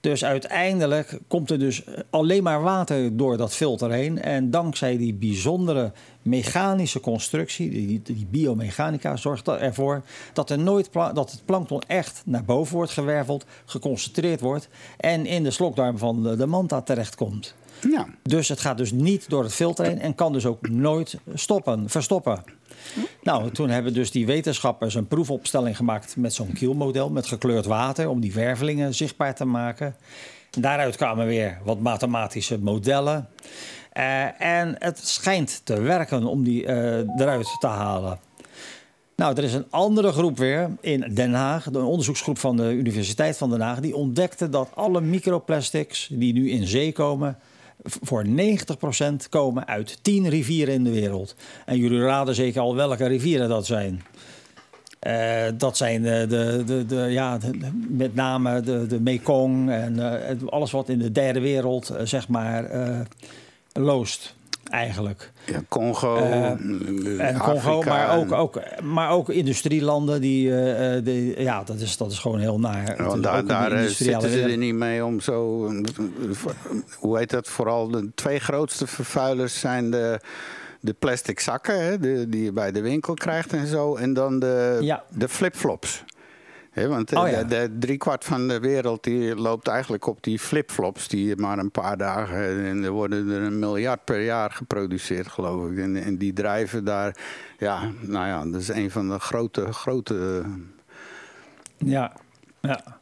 [0.00, 4.22] Dus uiteindelijk komt er dus alleen maar water door dat filter heen.
[4.22, 5.92] En dankzij die bijzondere
[6.22, 12.22] mechanische constructie, die, die biomechanica, zorgt er- ervoor dat, er nooit dat het plankton echt
[12.24, 17.54] naar boven wordt gewerveld, geconcentreerd wordt en in de slokdarm van de, de manta terechtkomt.
[18.22, 21.88] Dus het gaat dus niet door het filter heen en kan dus ook nooit stoppen,
[21.88, 22.44] verstoppen.
[23.22, 28.08] Nou, toen hebben dus die wetenschappers een proefopstelling gemaakt met zo'n kielmodel met gekleurd water
[28.08, 29.96] om die wervelingen zichtbaar te maken.
[30.50, 33.28] Daaruit kwamen weer wat mathematische modellen.
[33.92, 38.18] Eh, en het schijnt te werken om die eh, eruit te halen.
[39.16, 43.36] Nou, er is een andere groep weer in Den Haag, een onderzoeksgroep van de Universiteit
[43.36, 47.38] van Den Haag, die ontdekte dat alle microplastics die nu in zee komen,
[47.84, 51.34] voor 90% komen uit 10 rivieren in de wereld.
[51.66, 54.02] En jullie raden zeker al welke rivieren dat zijn.
[54.98, 59.70] Eh, dat zijn de, de, de, de, ja, de- de- met name de, de Mekong
[59.70, 63.00] en eh, alles wat in de derde wereld, eh, zeg maar, eh,
[63.72, 64.34] loost
[64.70, 65.30] eigenlijk.
[65.44, 66.50] Ja, Congo, eh,
[67.28, 70.52] En Congo, maar ook, ook, maar ook industrielanden, die,
[71.02, 72.94] die- ja, dat is, dat is gewoon heel naar.
[73.06, 75.70] Want daar daar zitten ze er niet mee om zo.
[76.98, 77.48] Hoe heet dat?
[77.48, 80.20] Vooral de twee grootste vervuilers zijn de,
[80.80, 83.96] de plastic zakken, hè, de, die je bij de winkel krijgt en zo.
[83.96, 85.02] En dan de, Ja.
[85.10, 86.04] de flipflops.
[86.86, 87.42] Want eh, Oh ja.
[87.42, 91.08] de, de driekwart van de wereld die loopt eigenlijk op die flipflops.
[91.08, 92.64] Die maar een paar dagen.
[92.64, 95.78] En er worden er een miljard per jaar geproduceerd, geloof ik.
[95.78, 97.16] En, en die drijven daar.
[97.58, 100.42] Ja, nou ja, dat is een van de grote, grote
[101.76, 102.12] Ja,
[102.60, 102.97] ja.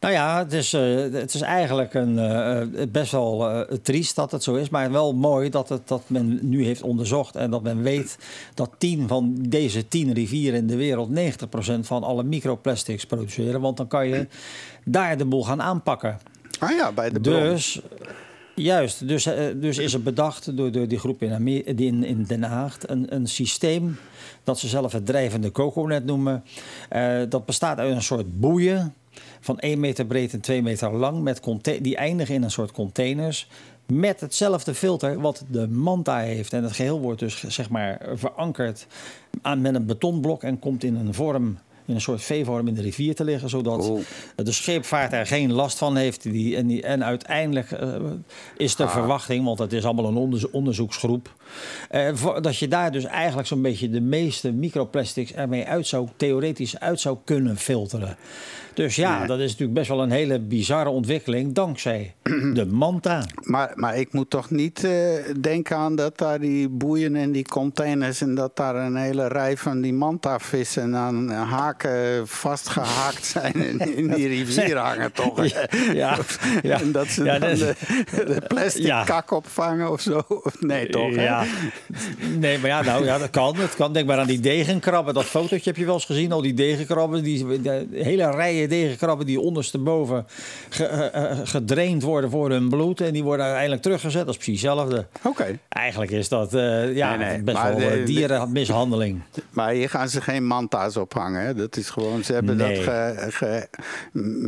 [0.00, 4.30] Nou ja, het is, eh, het is eigenlijk een, eh, best wel eh, triest dat
[4.30, 4.68] het zo is.
[4.68, 7.36] Maar wel mooi dat, het, dat men nu heeft onderzocht.
[7.36, 8.18] En dat men weet
[8.54, 13.60] dat 10 van deze 10 rivieren in de wereld 90% van alle microplastics produceren.
[13.60, 14.26] Want dan kan je
[14.84, 16.18] daar de boel gaan aanpakken.
[16.58, 17.40] Ah ja, bij de bron.
[17.40, 17.80] Dus,
[18.54, 22.22] juist, dus, eh, dus is er bedacht door, door die groep in, Amer- in, in
[22.22, 23.98] Den Haag een, een systeem
[24.44, 26.44] dat ze zelf het drijvende coconet noemen.
[26.88, 28.94] Eh, dat bestaat uit een soort boeien
[29.40, 31.40] van 1 meter breed en 2 meter lang, met
[31.80, 33.48] die eindigen in een soort containers.
[33.86, 36.52] Met hetzelfde filter wat de Manta heeft.
[36.52, 38.86] En het geheel wordt dus zeg maar verankerd
[39.42, 41.58] aan, met een betonblok en komt in een vorm
[41.88, 43.90] in een soort V-vorm in de rivier te liggen, zodat
[44.36, 46.22] de scheepvaart er geen last van heeft.
[46.22, 47.94] Die, en, die, en uiteindelijk eh,
[48.56, 51.34] is de verwachting, want het is allemaal een onderzo- onderzoeksgroep,
[51.90, 56.08] eh, voor- dat je daar dus eigenlijk zo'n beetje de meeste microplastics ermee uit zou,
[56.16, 58.16] theoretisch uit zou kunnen filteren.
[58.78, 59.26] Dus ja, Ja.
[59.26, 62.14] dat is natuurlijk best wel een hele bizarre ontwikkeling, dankzij
[62.54, 63.24] de Manta.
[63.42, 64.92] Maar, maar ik moet toch niet eh,
[65.40, 68.20] denken aan dat daar die boeien en die containers...
[68.20, 73.54] en dat daar een hele rij van die mantavissen aan haken vastgehaakt zijn...
[73.54, 75.44] en in die rivier hangen, toch?
[75.46, 76.18] Ja,
[76.62, 76.80] ja.
[76.80, 77.74] En dat ze Ja, dan dat- de,
[78.24, 79.04] de plastic Ja.
[79.04, 80.22] kak opvangen of zo.
[80.60, 81.14] Nee, toch?
[81.14, 81.22] hè?
[81.22, 81.44] Ja.
[82.38, 83.56] Nee, maar ja, nou, ja, dat kan.
[83.56, 83.92] Het kan.
[83.92, 85.14] Denk maar aan die degenkrabben.
[85.14, 86.32] Dat fotootje heb je wel eens gezien.
[86.32, 87.22] Al die degenkrabben.
[87.22, 90.26] Die, de hele rijen degenkrabben die ondersteboven
[90.68, 93.00] ge, eh, eh, gedraind worden voor hun bloed.
[93.00, 94.24] En die worden uiteindelijk teruggezet.
[94.26, 95.06] Dat is precies hetzelfde.
[95.22, 95.58] Oké.
[95.68, 99.20] Eigenlijk is dat eh, ja, Nee, nee, best maar wel de- eh, de- dierenmishandeling.
[99.50, 101.42] Maar hier gaan ze geen manta's ophangen.
[101.42, 101.54] Hè?
[101.54, 102.74] Dat is gewoon, ze hebben Nee.
[102.74, 103.68] dat ge- ge-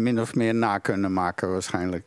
[0.01, 2.05] min of meer na kunnen maken waarschijnlijk.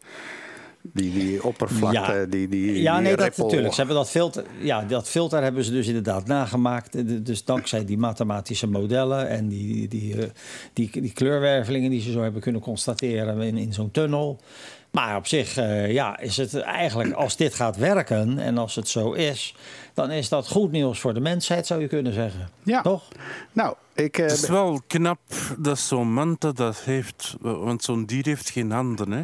[0.85, 2.25] Die, die oppervlakte, Ja.
[2.25, 3.73] die, die Ja, nee, dat natuurlijk.
[3.73, 6.95] Ze hebben dat filter, ja, dat filter hebben ze dus inderdaad nagemaakt.
[6.95, 10.29] Eh, Dus dankzij die mathematische modellen en die, die, eh,
[10.73, 14.39] die, die kleurwervelingen die ze zo hebben kunnen constateren in, in zo'n tunnel.
[14.91, 18.87] Maar op zich eh, ja, is het eigenlijk, als dit gaat werken en als het
[18.87, 19.55] zo is,
[19.93, 22.49] dan is dat goed nieuws voor de mensheid, zou je kunnen zeggen.
[22.63, 22.81] Ja.
[22.81, 23.03] Toch?
[23.53, 24.17] Nou, ik...
[24.17, 25.19] eh, Het is wel knap
[25.57, 29.11] dat zo'n manta dat heeft, want zo'n dier heeft geen handen.
[29.11, 29.21] Hè.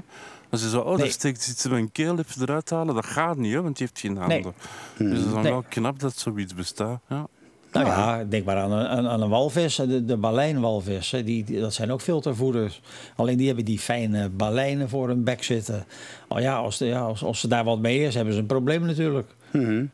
[0.50, 1.10] Als je zo, oh, daar Nee.
[1.10, 4.00] steekt iets in mijn keel, even eruit halen, dat gaat niet, hè, want die heeft
[4.00, 4.54] geen handen.
[4.98, 5.52] Dus het is dan Nee.
[5.52, 7.00] wel knap dat zoiets bestaat.
[7.10, 7.28] Ja.
[7.72, 11.10] Nou ja, denk maar aan een, aan, een walvis, de, de balijnwalvis.
[11.10, 12.82] Die, die- dat zijn ook filtervoeders.
[13.16, 15.86] Alleen die hebben die fijne balijnen voor hun bek zitten.
[16.28, 18.46] Oh ja, als, de, ja als, als ze daar wat mee is, hebben ze een
[18.46, 19.30] probleem natuurlijk.
[19.52, 19.86] mhm.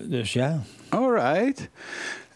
[0.00, 0.60] Dus ja.
[0.88, 1.68] Alright.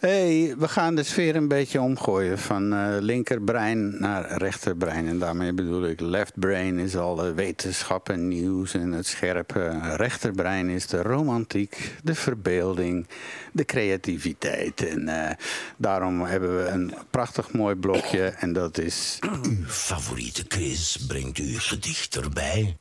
[0.04, 5.06] Hey, we gaan de sfeer een beetje omgooien van eh, linkerbrein naar rechterbrein.
[5.06, 9.80] En daarmee bedoel ik left brain is alle wetenschap en nieuws en het scherpe.
[9.96, 13.06] Rechterbrein is de romantiek, de verbeelding,
[13.52, 14.88] de creativiteit.
[14.88, 15.36] En eh,
[15.76, 19.18] daarom hebben we een prachtig mooi blokje en dat is...
[19.20, 22.76] Uw favoriete quiz brengt u gedicht erbij.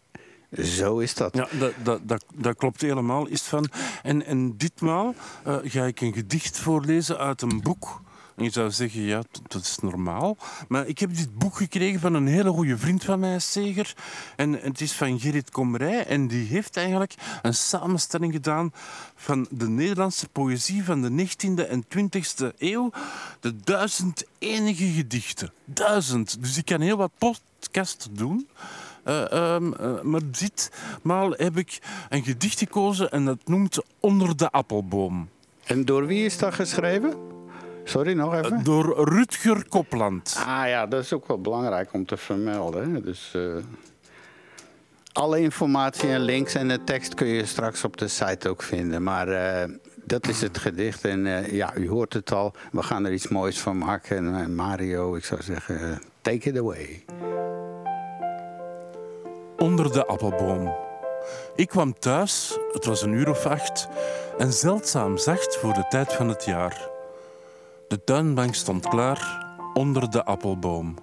[0.62, 1.36] Zo is dat.
[1.36, 1.48] Ja,
[1.84, 3.28] dat, dat, dat, klopt helemaal.
[3.28, 3.70] Is van.
[4.04, 8.02] En, en ditmaal eh, ga ik een gedicht voorlezen uit een boek.
[8.36, 10.38] En je zou zeggen, ja, dat is normaal.
[10.68, 13.94] Maar ik heb dit boek gekregen van een hele goede vriend van mij, Seger.
[14.36, 16.06] En het is van Gerrit Komrij.
[16.06, 18.72] En die heeft eigenlijk een samenstelling gedaan
[19.16, 22.92] van de Nederlandse poëzie van de 19e en 20e eeuw.
[23.40, 25.54] De duizend enige gedichten.
[25.66, 26.42] Duizend.
[26.42, 28.48] Dus ik kan heel wat podcasts doen.
[29.04, 34.52] Eh, ehm, eh, maar ditmaal heb ik een gedicht gekozen en dat noemt Onder de
[34.52, 35.30] appelboom.
[35.64, 37.14] En door wie is dat geschreven?
[37.84, 38.58] Sorry, nog even.
[38.58, 40.36] Eh, Door Rutger Kopland.
[40.48, 42.94] Ah ja, dat is ook wel belangrijk om te vermelden.
[42.94, 43.02] hè.
[43.02, 43.38] Dus,
[45.14, 49.04] alle informatie en links en de tekst kun je straks op de site ook vinden.
[49.04, 49.28] Maar
[50.04, 51.06] dat is het gedicht.
[51.06, 52.54] En ja, u hoort het al.
[52.72, 54.36] We gaan er iets moois van maken.
[54.36, 57.04] En Mario, ik zou zeggen, take it away.
[59.64, 60.76] Onder de appelboom.
[61.56, 63.88] Ik kwam thuis, het was een uur of acht,
[64.38, 66.90] en zeldzaam zacht voor de tijd van het jaar.
[67.88, 70.96] De tuinbank stond klaar onder de appelboom.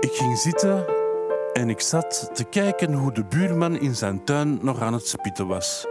[0.00, 0.86] Ik ging zitten
[1.52, 5.46] en ik zat te kijken hoe de buurman in zijn tuin nog aan het spitten
[5.46, 5.86] was.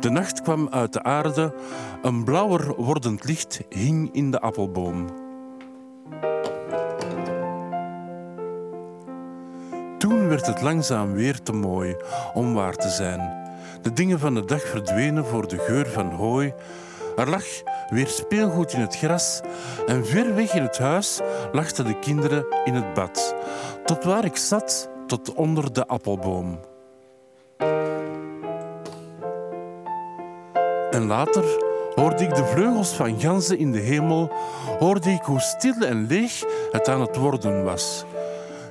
[0.00, 1.54] De nacht kwam uit de aarde,
[2.02, 5.26] een blauwer wordend licht hing in de appelboom.
[10.08, 11.96] Toen werd het langzaam weer te mooi
[12.34, 13.50] om waar te zijn.
[13.82, 16.54] De dingen van de dag verdwenen voor de geur van hooi.
[17.16, 17.44] Er lag
[17.90, 19.40] weer speelgoed in het gras
[19.86, 21.20] en ver weg in het huis
[21.52, 23.34] lachten de kinderen in het bad.
[23.84, 26.60] Tot waar ik zat, tot onder de appelboom.
[30.90, 31.44] En later,
[31.94, 34.30] hoorde ik de vleugels van ganzen in de hemel,
[34.78, 38.04] hoorde ik hoe stil en leeg het aan het worden was.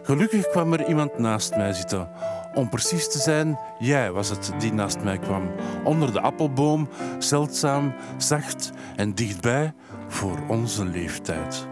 [0.08, 2.10] Gelukkig kwam er iemand naast mij zitten.
[2.54, 5.52] Om precies te zijn, jij was het die naast mij kwam.
[5.84, 6.90] Onder de appelboom,
[7.20, 9.74] zeldzaam, zacht en dichtbij
[10.08, 11.68] voor onze leeftijd.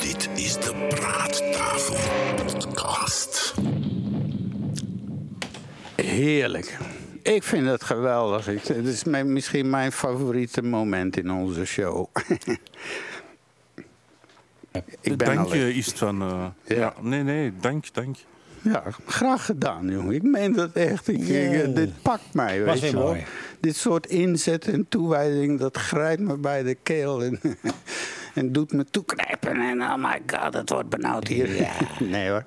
[0.00, 1.96] Dit is de Praattafel
[2.44, 3.54] Podcast.
[5.96, 6.78] Heerlijk.
[7.22, 8.44] Ik vind het geweldig.
[8.46, 12.06] Het is mijn- misschien mijn favoriete moment in onze show.
[15.02, 16.22] Ik ben dank alleen- je, Istvan.
[16.22, 16.94] eh ja.
[17.00, 18.16] Nee, nee, dank, dank.
[18.62, 20.14] Ja, graag gedaan, jongen.
[20.14, 21.08] Ik meen dat echt.
[21.08, 23.02] Ik, ik- dit pakt mij, weet je wel.
[23.06, 23.24] mooi.
[23.60, 27.22] Dit soort inzet en toewijding, dat grijpt me bij de keel.
[27.22, 27.40] En,
[28.34, 29.60] en doet me toeknijpen.
[29.60, 31.48] En oh my god, het wordt benauwd hier.
[32.00, 32.44] nee hoor.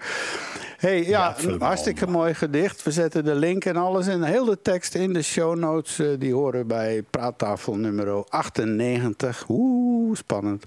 [0.77, 2.83] hey, ja, hartstikke mooi gedicht.
[2.83, 5.99] We zetten de link en alles en heel de tekst in de show notes.
[5.99, 9.45] eh, die horen bij praattafel nummer 98.
[9.49, 10.65] Oeh, spannend.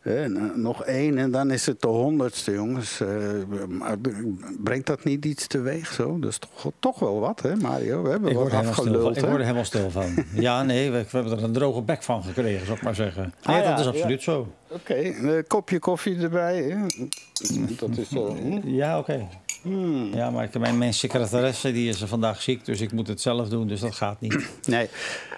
[0.00, 0.24] Eh,
[0.54, 3.00] nog één en dan is het de honderdste, jongens.
[3.00, 3.08] Eh,
[4.58, 6.18] brengt dat niet iets teweeg zo?
[6.18, 8.02] Dat is toch, toch wel wat, hè, Mario?
[8.02, 10.14] We hebben Ik wat afgeluld, ik word er helemaal stil van.
[10.34, 13.22] Ja, nee, we, we hebben er een droge bek van gekregen, zou ik maar zeggen.
[13.46, 13.90] Nee, Ah, ja, dat is ja.
[13.90, 14.46] absoluut zo.
[14.68, 16.62] Oké, een kopje koffie erbij.
[16.62, 16.76] hè?
[17.78, 18.34] Dat is zo.
[18.36, 18.60] hm?
[18.68, 19.28] Ja, oké.
[19.62, 20.14] Hmm.
[20.14, 23.48] Ja, maar ik- mijn, mijn secretaresse die is vandaag ziek, dus ik moet het zelf
[23.48, 24.46] doen, dus dat gaat niet.
[24.66, 24.88] Nee,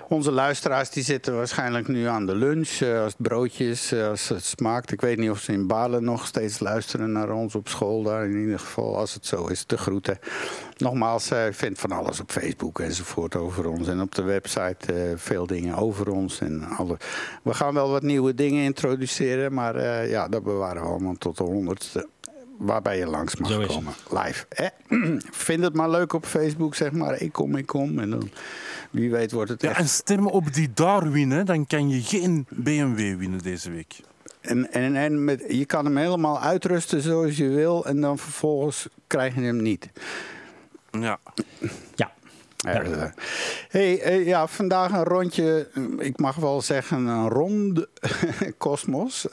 [0.08, 2.68] onze luisteraars die zitten waarschijnlijk nu aan de lunch.
[2.80, 4.92] eh, als het broodje is, eh, als het smaakt.
[4.92, 8.24] Ik weet niet of ze in Balen nog steeds luisteren naar ons op school daar.
[8.28, 10.18] In ieder geval, als het zo is, de groeten.
[10.76, 13.88] Nogmaals, eh, vind van alles op Facebook enzovoort over ons.
[13.88, 16.38] En op de website veel dingen over ons.
[16.40, 16.96] En alle...
[17.42, 19.52] We gaan wel wat nieuwe dingen introduceren.
[19.54, 22.08] Maar ja, dat bewaren we allemaal tot de honderdste.
[22.58, 23.74] Waarbij je langs mag Zo is het.
[23.76, 23.92] komen.
[24.24, 24.44] Live.
[24.48, 24.66] Hè?
[25.30, 27.20] Vind het maar leuk op Facebook, zeg maar.
[27.20, 27.98] Ik kom, ik kom.
[27.98, 28.30] En dan,
[28.90, 29.78] wie weet wordt het Ja, echt.
[29.78, 34.00] en stem op die Darwin, hè, dan kan je geen BMW winnen deze week.
[34.40, 37.84] En, en, en met, je kan hem helemaal uitrusten zoals je wil.
[37.86, 39.88] En dan vervolgens krijg je hem niet.
[40.90, 41.18] Ja.
[41.94, 42.12] Ja.
[42.62, 43.02] Eh,
[43.68, 47.88] hey, eh, ja, vandaag een rondje, eh, ik mag wel zeggen een ronde
[48.58, 49.26] kosmos.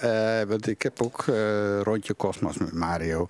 [0.47, 3.27] Want ik heb ook eh rondje kosmos met Mario.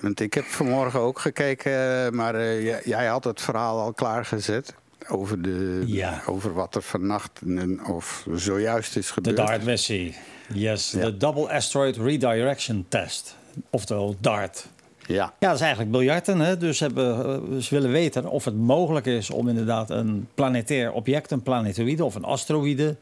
[0.00, 4.74] Want ik heb vanmorgen ook gekeken, maar jij- had het verhaal al klaargezet.
[5.08, 6.22] Over, de, Ja.
[6.26, 7.40] over wat er vannacht
[7.86, 9.36] of zojuist is De gebeurd.
[9.36, 10.16] DART missie.
[10.52, 11.04] Yes, Ja.
[11.04, 13.36] de Double Asteroid Redirection Test.
[13.70, 14.66] Oftewel DART.
[15.08, 15.32] Ja.
[15.38, 16.40] Ja, dat is eigenlijk biljarten.
[16.40, 16.56] Hè?
[16.56, 21.30] Dus hebben, eh, ze willen weten of het mogelijk is om inderdaad een planetair object,
[21.30, 22.96] een planetoïde of een asteroïde,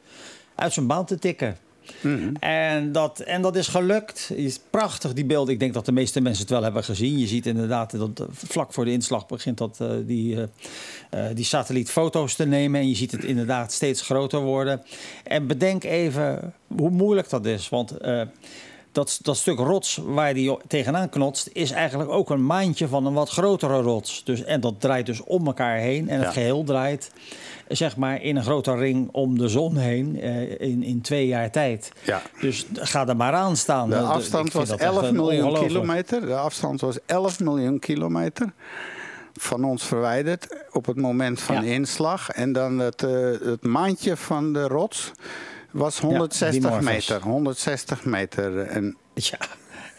[0.54, 1.56] uit zijn baan te tikken.
[2.40, 4.30] En, dat, en dat is gelukt.
[4.34, 5.54] Is prachtig, die beelden.
[5.54, 7.18] Ik denk dat de meeste mensen het wel hebben gezien.
[7.18, 10.38] Je ziet inderdaad dat eh, vlak voor de inslag begint dat, eh, die,
[11.10, 12.80] eh, die satelliet foto's te nemen.
[12.80, 14.82] En je ziet het inderdaad steeds groter worden.
[15.24, 17.68] En bedenk even hoe moeilijk dat is.
[17.68, 17.96] Want
[18.96, 23.12] dat, dat stuk rots waar die tegenaan knotst, is eigenlijk ook een maandje van een
[23.12, 24.24] wat grotere rots.
[24.24, 26.08] Dus, en dat draait dus om elkaar heen.
[26.08, 26.32] En het Ja.
[26.32, 27.10] geheel draait
[27.68, 31.50] zeg maar in een grote ring om de zon heen eh, in, in twee jaar
[31.50, 31.92] tijd.
[32.04, 32.22] Ja.
[32.40, 33.88] Dus ga er maar aan staan.
[33.88, 36.20] De afstand was dat echt 11 een miljoen kilometer.
[36.26, 38.52] De afstand was 11 miljoen kilometer
[39.40, 41.72] van ons verwijderd op het moment van Ja.
[41.72, 42.30] inslag.
[42.30, 43.10] En dan het, eh,
[43.44, 45.12] het maandje van de rots
[45.76, 46.84] was 160 Dimorphos.
[46.92, 47.20] meter.
[47.22, 48.58] 160 meter.
[48.60, 49.38] En, Ja.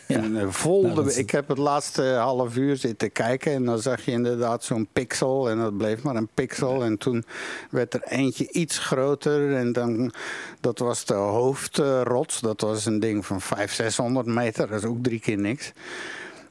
[0.08, 3.80] en eh, vol Nou, de- ik heb het laatste half uur zitten kijken en dan
[3.80, 6.84] zag je inderdaad zo'n pixel en dat bleef maar een pixel.
[6.84, 7.24] En toen
[7.70, 10.14] werd er eentje iets groter en dan,
[10.60, 12.40] dat was de hoofdrots.
[12.40, 15.72] Dat was een ding van 500, 600 meter, dat is ook drie keer niks.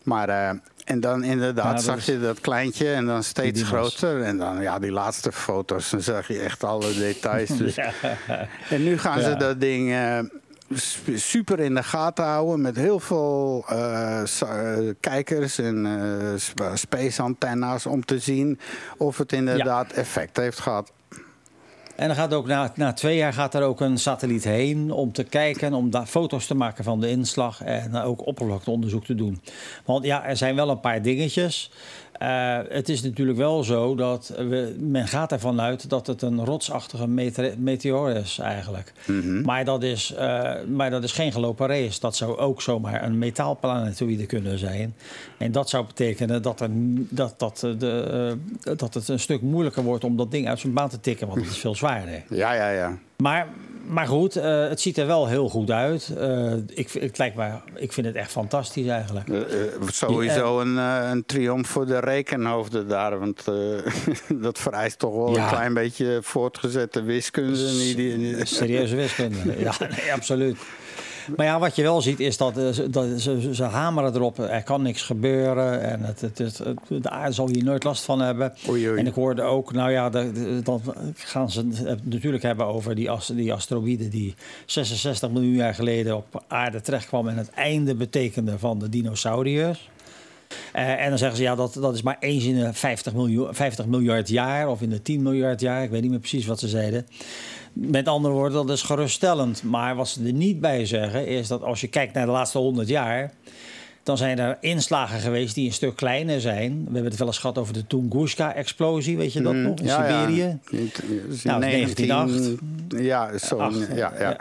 [0.07, 0.51] Maar, eh,
[0.85, 4.23] en dan inderdaad Ja, zag je dat kleintje en dan steeds groter.
[4.23, 7.57] En dan ja, die laatste foto's, dan zag je echt alle details.
[7.59, 7.75] Dus.
[7.75, 7.91] Ja.
[8.71, 10.19] En nu gaan ze dat ding eh,
[11.15, 14.23] super in de gaten houden met heel veel eh,
[15.01, 15.87] kijkers en
[16.39, 18.59] sp- space antenna's om te zien
[18.97, 20.93] of het inderdaad effect heeft gehad.
[21.97, 25.13] En dan gaat ook na, na twee jaar gaat er ook een satelliet heen om
[25.13, 29.41] te kijken, om daar foto's te maken van de inslag en ook oppervlakteonderzoek te doen.
[29.85, 31.71] Want ja, er zijn wel een paar dingetjes.
[32.19, 36.45] Eh, het is natuurlijk wel zo dat we, men gaat ervan uit dat het een
[36.45, 38.93] rotsachtige mete- meteoor is eigenlijk.
[39.45, 42.01] maar, dat is, eh, maar dat is geen gelopen race.
[42.01, 44.95] Dat zou ook zomaar een metaalplanetoïde kunnen zijn.
[45.39, 46.69] En dat zou betekenen dat, er,
[47.09, 48.37] dat, dat, eh, de,
[48.77, 51.41] dat het een stuk moeilijker wordt om dat ding uit zijn baan te tikken, want
[51.41, 51.85] het is veel zwaarder.
[52.29, 52.99] Ja, ja, ja.
[53.17, 53.47] Maar
[53.87, 56.13] maar goed, eh, het ziet er wel heel goed uit.
[56.19, 59.29] Eh, ik, het lijkt me, ik vind het echt fantastisch eigenlijk.
[59.29, 59.43] Eh,
[59.87, 63.19] sowieso een, een triomf voor de rekenhoofden daar.
[63.19, 63.45] Want
[64.45, 65.43] dat vereist toch wel Ja.
[65.43, 67.57] een klein beetje voortgezette wiskunde.
[68.45, 69.59] Serieuze wiskunde.
[69.59, 70.59] Ja, nee, absoluut.
[71.37, 74.39] Maar ja, wat je wel ziet is dat, eh, ze- dat ze, ze hameren erop.
[74.39, 75.83] Er kan niks gebeuren.
[75.83, 78.53] En het, het, het, het- de aarde zal hier nooit last van hebben.
[78.69, 78.99] Oei, oei.
[78.99, 80.33] En ik hoorde ook, nou ja, dan
[81.15, 84.35] gaan ze het natuurlijk hebben over die, as- die asteroïde die
[84.67, 89.91] 66 miljoen jaar geleden op aarde terechtkwam en het einde betekende van de dinosauriërs.
[90.73, 93.55] Eh, en dan zeggen ze, ja, dat, dat is maar eens in de 50, miljoen,
[93.55, 95.83] 50 miljard jaar of in de 10 miljard jaar.
[95.83, 97.07] Ik weet niet meer precies wat ze zeiden.
[97.79, 99.63] Met andere woorden, dat is geruststellend.
[99.63, 102.59] Maar wat ze er niet bij zeggen, is dat als je kijkt naar de laatste
[102.59, 103.33] 100 jaar.
[104.03, 106.79] Dan zijn er inslagen geweest die een stuk kleiner zijn.
[106.79, 109.79] We hebben het wel eens gehad over de Tunguska-explosie, weet je dat Mm, nog?
[109.79, 110.03] In ja.
[110.03, 110.59] Siberië.
[110.71, 112.61] Dus in Nou, 1908.
[112.89, 113.71] Ja, zo.
[113.95, 114.37] Ja, ja.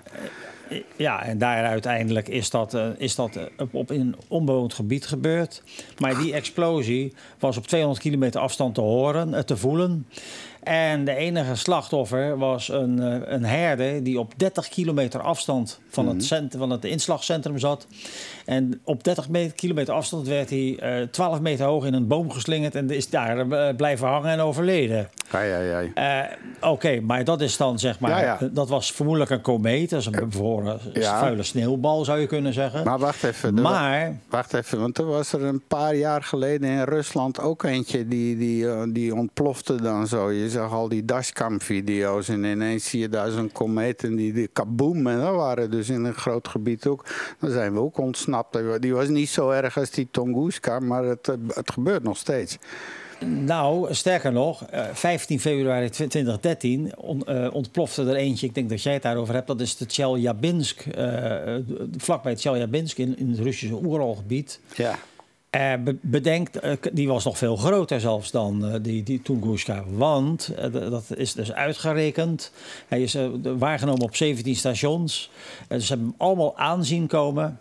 [0.96, 4.74] Ja, en daar uiteindelijk is dat, eh, is dat eh, op, op in een onbewoond
[4.74, 5.64] gebied gebeurd.
[6.00, 10.08] Maar die explosie was op 200 kilometer afstand te horen, eh, te voelen.
[10.66, 13.44] En de enige slachtoffer was een, eh, een
[14.04, 17.88] die op 30 kilometer afstand van, het, cent, van het inslagcentrum zat.
[18.46, 22.32] En op 30 me- kilometer afstand werd hij eh 12 meter hoog in een boom
[22.32, 25.10] geslingerd en is daar eh, blijven hangen en overleden.
[25.32, 25.84] Ja, ja, ja.
[25.94, 26.38] Eh,
[26.70, 28.10] Oké, maar dat is dan zeg maar.
[28.10, 28.50] Ja, ja.
[28.52, 29.90] Dat was vermoedelijk een komeet.
[29.90, 31.20] Dat is een bevroren Ja.
[31.20, 32.84] vuile sneeuwbal, zou je kunnen zeggen.
[32.86, 33.54] Maar wacht even.
[33.62, 38.08] Maar- Wacht even, want er was er een paar jaar geleden in Rusland ook eentje
[38.08, 40.32] die, die, eh, die ontplofte dan zo.
[40.32, 44.48] Je zag al die dashcam-video's en ineens zie je daar zo'n komeet en die, die
[44.54, 45.08] kaboom.
[45.08, 47.06] En dat waren dus in een groot gebied ook.
[47.40, 48.58] Dan zijn we ook ontsnapt.
[48.82, 52.58] Die was niet zo erg als die Tunguska, maar het, eh, het gebeurt nog steeds.
[53.26, 58.48] Nou, sterker nog, eh, 15 februari 2013 on- eh, ontplofte er eentje.
[58.48, 59.48] Ik denk dat jij het daarover hebt.
[59.48, 61.64] Dat is de Tjeljabinsk, eh, eh,
[61.98, 64.60] vlakbij Tjeljabinsk in, in het Russische Oeralgebied.
[64.76, 64.96] Ja.
[66.80, 69.84] K- die was nog veel groter zelfs dan eh, die, die Tunguska.
[69.88, 72.52] Want, dat is dus uitgerekend.
[72.88, 73.18] Hij is
[73.58, 75.32] waargenomen op 17 stations.
[75.68, 77.60] Eh, ze hebben hem allemaal aanzien komen.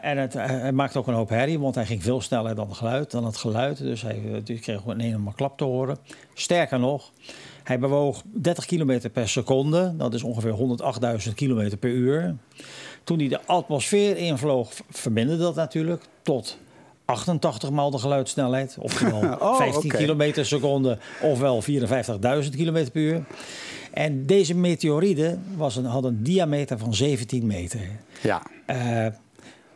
[0.00, 2.76] En het, hij maakte ook een hoop herrie, want hij ging veel sneller dan het
[2.76, 3.10] geluid.
[3.10, 5.96] Dan het geluid dus hij die kreeg een eenmaal klap te horen.
[6.34, 7.12] Sterker nog,
[7.62, 9.94] hij bewoog 30 kilometer per seconde.
[9.96, 10.78] Dat is ongeveer
[11.28, 12.36] 108.000 kilometer per uur.
[13.04, 16.58] Toen hij de atmosfeer invloog, verminderde dat natuurlijk tot
[17.06, 18.76] 88 maal de geluidssnelheid.
[18.80, 19.96] Oftewel Oh, 15 oké.
[19.96, 21.62] kilometer per seconde, ofwel
[22.42, 23.24] 54.000 kilometer per uur.
[23.92, 27.80] En deze meteoriede was een, had een diameter van 17 meter.
[28.22, 28.42] Ja.
[28.66, 29.06] Eh,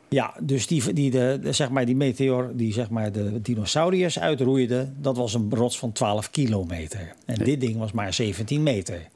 [0.08, 4.18] ja, dus die, die, de, de- zeg maar die meteor die zeg maar de dinosauriërs
[4.18, 7.12] uitroeide, dat was een rots van 12 kilometer.
[7.26, 9.08] En dit ding was maar 17 meter.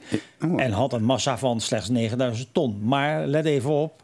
[0.56, 2.78] En had een massa van slechts 9000 ton.
[2.82, 4.02] Maar let even op,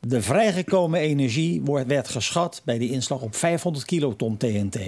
[0.00, 4.78] de vrijgekomen energie wordt, werd geschat bij die inslag op 500 kiloton TNT.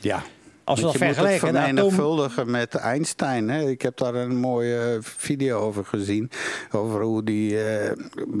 [0.00, 0.22] Ja.
[0.64, 1.64] Als we dat je moet het vergelijken, atoom...
[1.74, 3.48] vermenigvuldigen met Einstein.
[3.48, 3.68] Hè?
[3.68, 6.30] Ik heb daar een mooie video over gezien.
[6.70, 7.62] Over hoe die.
[7.64, 7.92] eh,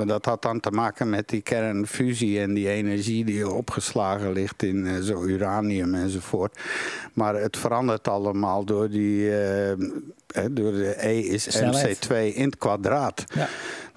[0.06, 4.86] dat had dan te maken met die kernfusie en die energie die opgeslagen ligt in
[4.86, 6.58] eh, zo uranium enzovoort.
[7.12, 9.28] Maar het verandert allemaal door die.
[9.30, 12.08] hè, door de E is Snelheid.
[12.10, 13.24] mc2 in het kwadraat.
[13.34, 13.48] Ja.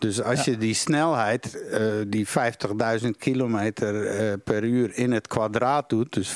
[0.04, 5.90] Dus als je die snelheid, eh, die 50.000 kilometer eh, per uur in het kwadraat
[5.90, 6.34] doet, dus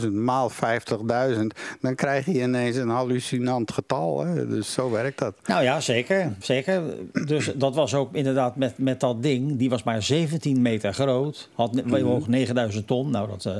[0.00, 1.46] 50.000 maal 50.000,
[1.80, 4.24] dan krijg je ineens een hallucinant getal.
[4.24, 4.46] Hè?
[4.48, 5.34] Dus zo werkt dat.
[5.46, 6.32] Nou ja, zeker.
[6.40, 6.82] zeker.
[7.26, 9.58] Dus dat was ook inderdaad met, met dat ding.
[9.58, 11.48] Die was maar 17 meter groot.
[11.54, 13.10] Had woog 9000 ton.
[13.10, 13.54] Nou, dat, eh,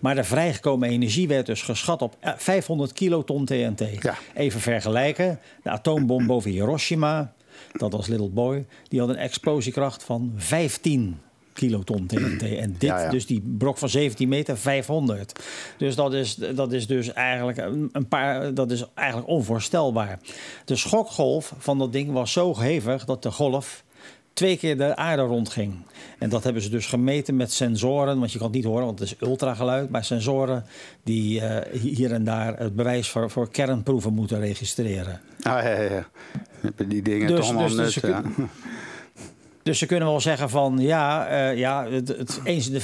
[0.00, 4.02] maar de vrijgekomen energie werd dus geschat op eh, 500 kiloton TNT.
[4.02, 4.14] Ja.
[4.34, 5.38] Even vergelijken.
[5.62, 7.34] De atoombom boven Hiroshima.
[7.72, 8.66] Dat was Little Boy.
[8.88, 11.20] Die had een explosiekracht van 15
[11.52, 12.42] kiloton TNT.
[12.42, 13.10] En dit, Ja, ja.
[13.10, 15.40] dus die brok van 17 meter, 500.
[15.78, 20.18] Dus dat is, dat is dus eigenlijk een een paar, dat is eigenlijk onvoorstelbaar.
[20.64, 23.84] De schokgolf van dat ding was zo hevig dat de golf
[24.36, 25.74] twee keer de aarde rondging.
[26.18, 28.98] En dat hebben ze dus gemeten met sensoren, want je kan het niet horen, want
[28.98, 29.90] het is ultrageluid.
[29.90, 30.64] Maar sensoren
[31.04, 35.20] die eh, hier en daar het bewijs voor, voor kernproeven moeten registreren.
[35.42, 36.06] Ah, ja, ja, ja.
[36.88, 38.22] Die dingen Dus- toch allemaal dus- dus nut, ze ja.
[39.62, 42.80] Dus ze kunnen wel zeggen van ja, eh, ja het, het, eens in de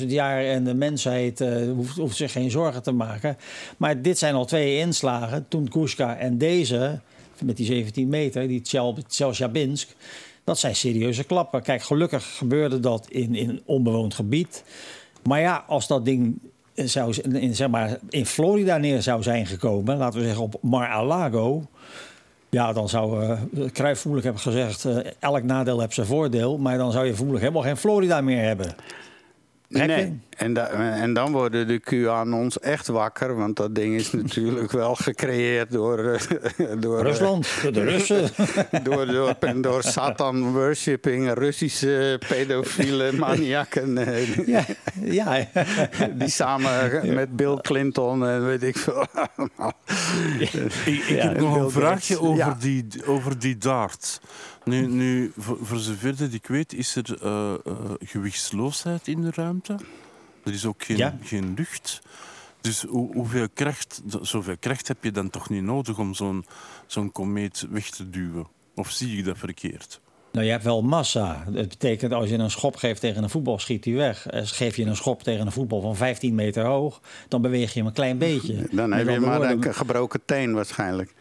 [0.00, 3.36] 50.000 jaar en de mensheid eh, hoeft, hoeft zich geen zorgen te maken.
[3.76, 7.00] Maar dit zijn al twee inslagen, Tunguska en deze,
[7.42, 9.88] met die 17 meter, die Tjel- Tjeljabinsk.
[10.46, 11.62] Dat zijn serieuze klappen.
[11.62, 14.64] Kijk, gelukkig gebeurde dat in, in onbewoond gebied.
[15.22, 16.38] Maar ja, als dat ding
[16.74, 21.64] zou, in, zeg maar, in Florida neer zou zijn gekomen, laten we zeggen op Mar-a-Lago.
[22.50, 23.40] Ja, dan zou uh,
[23.72, 24.84] Cruijff vermoedelijk hebben gezegd...
[24.84, 26.58] Uh, elk nadeel heeft zijn voordeel.
[26.58, 28.74] Maar dan zou je vermoedelijk helemaal geen Florida meer hebben.
[29.68, 33.36] Nee, en, da en, dan worden de QAnons echt wakker.
[33.36, 35.98] Want dat ding is natuurlijk wel gecreëerd door...
[35.98, 38.28] Uh, door Rusland, door de Russen.
[38.82, 43.98] door, door, door Satan-worshipping, Russische pedofiele maniakken.
[44.46, 44.64] ja,
[45.00, 45.46] ja.
[46.12, 49.06] die samen met Bill Clinton en weet ik veel
[50.38, 50.52] ik,
[50.86, 54.20] ik heb nog een vraagje over, die, over die dart.
[54.66, 59.30] Nu, nu voor, voor zover dat ik weet, is er uh, uh, gewichtsloosheid in de
[59.34, 59.76] ruimte.
[60.44, 61.18] Er is ook geen, Ja.
[61.22, 62.00] geen lucht.
[62.60, 66.44] Dus hoe, hoeveel kracht, zoveel kracht heb je dan toch niet nodig om zo'n
[66.86, 68.46] zo'n komeet weg te duwen?
[68.74, 70.00] Of zie ik dat verkeerd?
[70.32, 71.44] Nou, je hebt wel massa.
[71.50, 74.26] Dat betekent als je een schop geeft tegen een voetbal, schiet hij weg.
[74.26, 77.78] Eh, Geef je een schop tegen een voetbal van 15 meter hoog, dan beweeg je
[77.78, 78.68] hem een klein beetje.
[78.70, 81.14] Dan heb je maar woorden, een gebroken teen waarschijnlijk.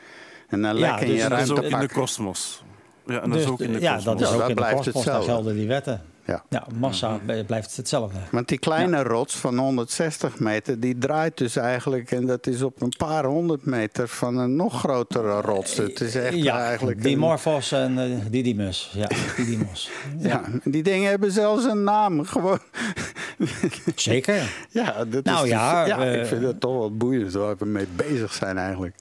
[0.47, 1.93] En dan Ja, lek in dus je is ook in de ruimtepak.
[1.93, 2.63] kosmos.
[3.07, 4.55] Ja, en dat dus, is ook in de ja, dat is Ja, ook dat in
[4.55, 5.31] de blijft kosmos, daar hetzelfde.
[5.31, 6.01] gelden die wetten.
[6.27, 6.43] Ja.
[6.49, 8.17] Ja, massa blijft hetzelfde.
[8.31, 12.11] Want die kleine rots van 160 meter, die draait dus eigenlijk...
[12.11, 15.77] en dat is op een paar honderd meter van een nog grotere rots.
[15.77, 16.97] Het is echt ja, eigenlijk...
[16.97, 18.91] een- Dimorphos en eh, Didymus.
[18.95, 19.07] Ja,
[19.37, 19.91] Didymos.
[20.17, 22.25] ja, die dingen hebben zelfs een naam.
[22.25, 22.59] Gewoon.
[23.95, 24.53] Zeker.
[24.69, 27.55] Ja, dat Nou is ja, dus- ja eh, ik vind het toch wel boeiend waar
[27.57, 28.95] we mee bezig zijn eigenlijk.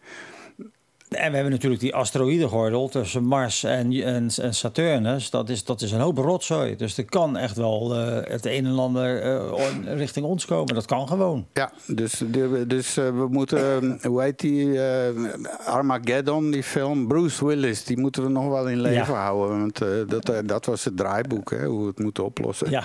[1.14, 5.30] En we hebben natuurlijk die asteroïdengordel tussen Mars en, en, en Saturnus.
[5.30, 6.76] Dat is, dat is een hoop rotzooi.
[6.76, 10.74] Dus er kan echt wel eh, het een en ander eh, richting ons komen.
[10.74, 11.46] Dat kan gewoon.
[11.52, 12.22] Ja, dus,
[12.66, 14.80] dus eh, we moeten, hoe heet die,
[15.66, 19.20] Armageddon, die film, Bruce Willis, die moeten we nog wel in leven Ja.
[19.20, 19.58] houden.
[19.58, 19.78] Want
[20.08, 22.70] dat, dat was het draaiboek, hè, hoe we het moeten oplossen.
[22.70, 22.82] Ja,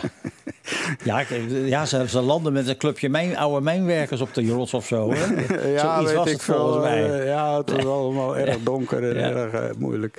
[1.03, 1.23] ja,
[1.65, 5.11] ja ze, ze landen met een clubje mijn, oude mijnwerkers op de rots of zo.
[5.14, 5.26] Hè?
[5.73, 7.26] Ja, Zoiets weet was ik het volgens mij.
[7.26, 7.84] Ja, het was
[8.20, 10.18] allemaal erg donker en erg eh, moeilijk.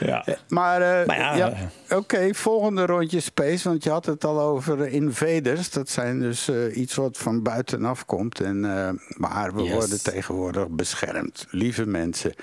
[0.00, 0.24] Ja.
[0.48, 1.52] Maar, eh, Maar ja,
[1.90, 3.68] oké, volgende rondje space.
[3.68, 5.70] Want je had het al over eh, invaders.
[5.70, 8.40] Dat zijn dus eh, iets wat van buitenaf komt.
[8.40, 9.72] En, eh, maar we Yes.
[9.72, 11.46] worden tegenwoordig beschermd.
[11.50, 12.34] Lieve mensen.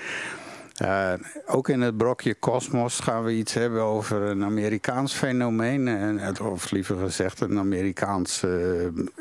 [0.78, 1.14] Eh,
[1.46, 5.88] ook in het brokje Cosmos gaan we iets hebben over een Amerikaans fenomeen.
[5.88, 8.52] En, of liever gezegd, een Amerikaans eh,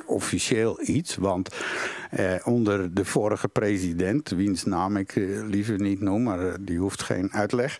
[0.06, 1.16] officieel iets.
[1.16, 1.54] Want
[2.10, 5.14] eh, onder de vorige president, wiens naam ik
[5.48, 7.78] liever niet noem, maar die hoeft geen uitleg.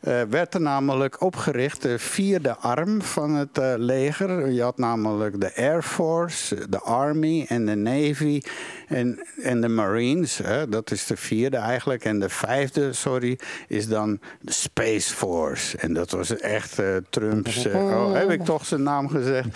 [0.00, 4.50] Eh, werd er namelijk opgericht de vierde arm van het eh, leger.
[4.50, 8.40] Je had namelijk de Air Force, de Army en de Navy
[8.88, 10.38] en, en de Marines.
[10.38, 12.04] Hè, dat is de vierde eigenlijk.
[12.04, 15.76] En de vijfde, sorry, is dan de Space Force.
[15.78, 17.66] En dat was echt eh, Trumps...
[17.66, 19.48] oh, heb ik toch zijn naam gezegd?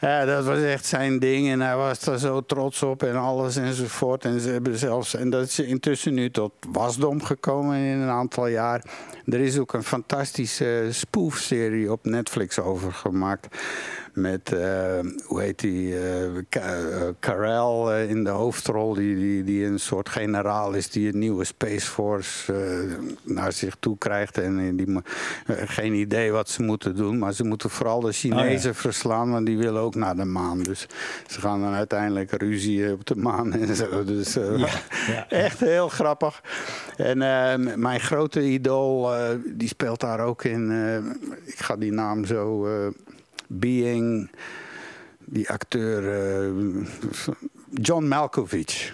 [0.00, 3.56] Ja, dat was echt zijn ding en hij was daar zo trots op en alles
[3.56, 4.24] enzovoort.
[4.24, 8.46] En ze hebben zelfs, en dat is intussen nu tot wasdom gekomen in een aantal
[8.46, 8.82] jaar.
[9.24, 13.56] Er is ook een fantastische spoofserie op Netflix over gemaakt.
[14.12, 19.80] Met, eh, hoe heet die, eh, eh, Carell in de hoofdrol, die, die, die een
[19.80, 22.52] soort generaal is die een nieuwe Space Force
[23.22, 24.38] naar zich toe krijgt.
[24.38, 25.00] En die
[25.46, 29.58] geen idee wat ze moeten doen, maar ze moeten vooral de Chinezen verslaan, want die
[29.58, 30.62] willen ook naar de maan.
[30.62, 30.86] Dus
[31.26, 34.04] ze gaan dan uiteindelijk ruzie op de maan en zo.
[34.04, 34.68] Dus ja.
[35.28, 36.42] echt heel grappig.
[36.96, 39.10] En eh, m- mijn grote idool,
[39.44, 40.70] die speelt daar ook in.
[41.44, 42.66] ik ga die naam zo.
[43.48, 44.30] Eh, Being,
[45.24, 46.14] die acteur
[46.44, 46.84] eh,
[47.70, 48.92] John Malkovich.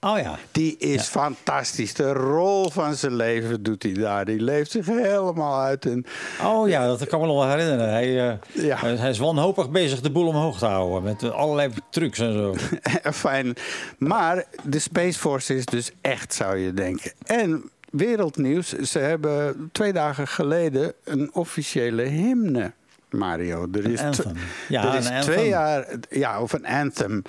[0.00, 0.38] Oh ja.
[0.52, 1.94] Die is fantastisch.
[1.94, 4.24] De rol van zijn leven doet hij daar.
[4.24, 5.86] Die leeft zich helemaal uit.
[5.86, 6.04] En,
[6.44, 7.90] Oh ja, dat kan me nog wel herinneren.
[7.90, 8.76] Hij, eh, Ja.
[8.76, 11.02] hij, is wanhopig bezig de boel omhoog te houden.
[11.02, 12.54] Met eh, allerlei trucs en zo.
[13.12, 13.54] Fijn.
[13.98, 17.12] Maar de Space Force is dus echt, zou je denken.
[17.24, 22.72] En wereldnieuws, ze hebben twee dagen geleden een officiële hymne.
[23.12, 24.36] Mario, er is, anthem.
[24.68, 25.50] Ja, er is een twee anthem.
[25.50, 27.22] jaar, ja, of een anthem.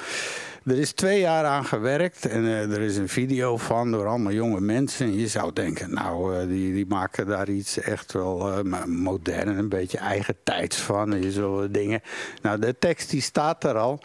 [0.66, 4.32] Er is twee jaar aan gewerkt en eh, er is een video van door allemaal
[4.32, 5.06] jonge mensen.
[5.06, 9.58] En je zou denken, nou, eh, die, die maken daar iets echt wel eh, modern,
[9.58, 11.14] een beetje eigen tijds van.
[11.14, 12.02] En zo dingen.
[12.42, 14.02] Nou, de tekst die staat er al.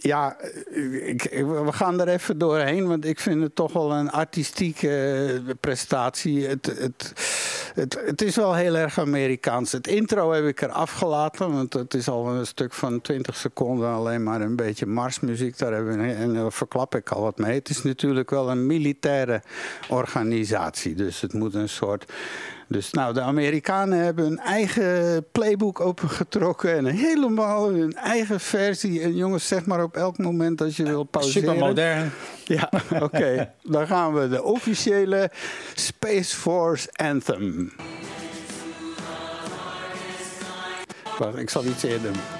[0.00, 0.36] Eh, ja,
[1.30, 4.88] we gaan er even doorheen, want ik vind het toch wel een artistieke
[5.46, 6.46] eh, prestatie.
[6.46, 7.12] Het, het,
[7.74, 9.72] het, het is wel heel erg Amerikaans.
[9.72, 13.88] Het intro heb ik er afgelaten, want het is al een stuk van 20 seconden
[13.88, 15.58] alleen maar een beetje marsmuziek.
[15.58, 17.54] Daar en daar verklap ik al wat mee.
[17.54, 19.42] Het is natuurlijk wel een militaire
[19.88, 22.12] organisatie, dus het moet een soort
[22.70, 29.00] Dus nou, de Amerikanen hebben hun eigen playbook opengetrokken en helemaal hun eigen versie.
[29.00, 31.48] En jongens, zeg maar op elk moment als je wil pauzeren.
[31.48, 32.12] Super modern.
[32.44, 32.70] Ja,
[33.00, 33.52] oké.
[33.62, 35.30] Dan gaan we de officiële
[35.74, 37.72] Space Force Anthem.
[41.18, 42.39] Wacht, ik zal iets eerder doen.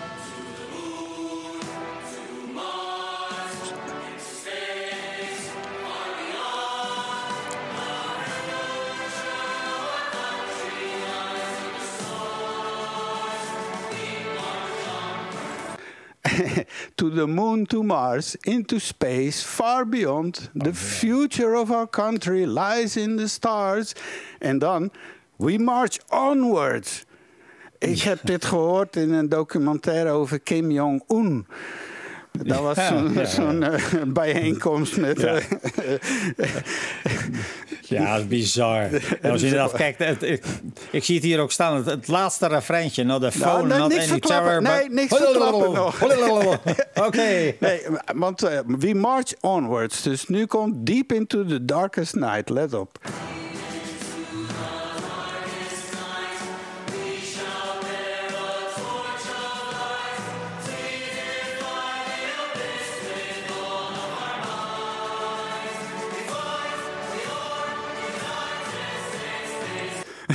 [16.95, 20.51] to the moon, to Mars, into space, far beyond.
[20.55, 23.95] The oh, future of our country lies in the stars.
[24.39, 24.91] En dan,
[25.37, 27.05] we march onwards.
[27.79, 31.47] Ik heb dit gehoord in een documentaire over Kim Jong-un.
[32.33, 32.77] Dat was
[33.35, 33.71] zo'n Ja.
[33.71, 35.21] eh, bijeenkomst met...
[35.21, 35.35] Ja.
[35.35, 36.49] eh,
[37.81, 38.83] Ja, dat is bizar.
[39.23, 40.43] Als je inderdaad kijkt, het- ik,
[40.91, 43.05] ik zie het hier ook staan, het, het laatste refreintje.
[43.05, 44.63] Not the phone, Nou, nee, not any terror.
[44.63, 46.01] Nee, but- niks verklappen nog.
[47.07, 47.55] Oké.
[47.61, 47.81] Nee,
[48.15, 48.41] want
[48.79, 50.03] we march onwards.
[50.03, 52.49] Dus nu komt Deep into the Darkest Night.
[52.49, 52.99] Let op.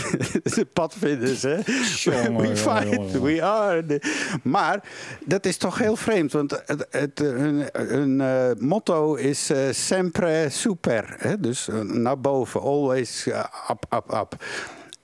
[0.55, 1.57] de padvinders, hè?
[1.95, 3.21] Jongen, we fight, jongen, jongen.
[3.21, 3.85] we are.
[3.85, 4.83] the- Maar
[5.25, 10.47] dat is toch heel vreemd, want het, het, hun, hun, eh, motto is eh, sempre
[10.49, 11.15] super.
[11.17, 11.39] Hè?
[11.39, 14.43] Dus eh, naar boven, always up, up, up.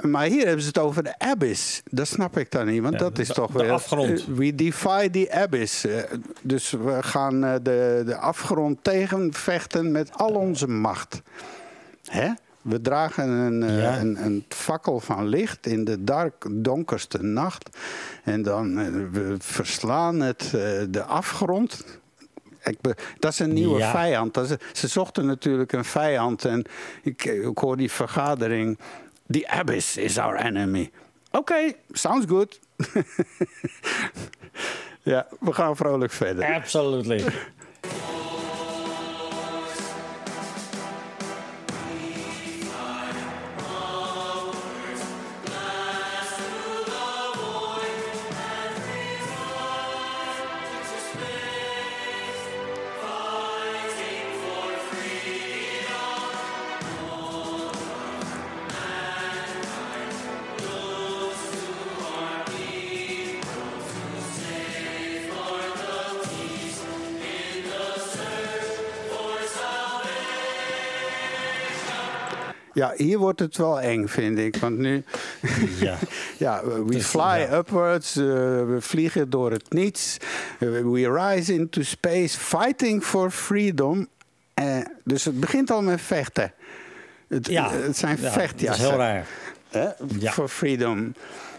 [0.10, 1.82] Maar hier hebben ze het over de abyss.
[1.90, 3.72] Dat snap ik dan niet, want Ja, dat is de- toch de weer...
[3.72, 4.26] afgrond.
[4.36, 5.86] We defy the abyss.
[6.42, 11.22] Dus we gaan de, de afgrond tegenvechten met al onze macht.
[12.06, 12.30] Hè?
[12.62, 14.00] We dragen een, eh, Ja.
[14.00, 17.78] een, een fakkel van licht in de dark, donkerste nacht.
[18.24, 20.52] En dan eh, we verslaan het, eh,
[20.90, 21.86] de afgrond.
[22.64, 23.92] Ik be- dat is een nieuwe Ja.
[23.92, 24.38] vijand.
[24.38, 26.46] Is, ze zochten natuurlijk een vijand.
[26.46, 26.66] En
[27.04, 28.78] ik, ik hoor die vergadering.
[29.30, 30.92] The abyss is our enemy.
[31.32, 32.60] Oké, sounds good.
[35.02, 36.54] ja, we gaan vrolijk verder.
[36.54, 37.24] Absolutely.
[72.82, 74.56] Ja, hier wordt het wel eng, vind ik.
[74.56, 75.04] Want nu...
[75.80, 75.98] Ja.
[76.38, 77.58] ja, we Dus, fly ja.
[77.58, 80.18] upwards, eh, we vliegen door het niets.
[80.60, 84.08] Eh, we rise into space, fighting for freedom.
[84.54, 86.54] Eh, dus het begint al met vechten.
[87.28, 87.72] Het, Ja.
[87.72, 88.84] het zijn Ja, vechtjassen.
[88.84, 89.26] Dat is heel raar.
[89.70, 90.30] Hè?
[90.32, 91.14] For freedom.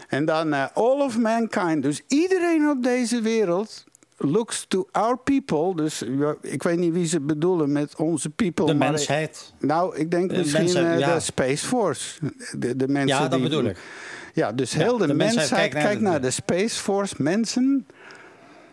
[0.09, 1.83] En dan all of mankind.
[1.83, 3.85] Dus iedereen op deze wereld
[4.25, 5.77] looks to our people.
[5.77, 8.67] Dus ja, ik weet niet wie ze bedoelen met onze people.
[8.67, 9.53] De mensheid.
[9.59, 11.15] Nou, ik denk De misschien mensen, eh, ja.
[11.15, 12.19] de Space Force.
[12.59, 13.79] De, de mensen Ja, dat die, bedoel ik.
[14.35, 17.87] Ja, dus heel de, de mensheid mensheid kijkt naar de- naar de Space Force mensen.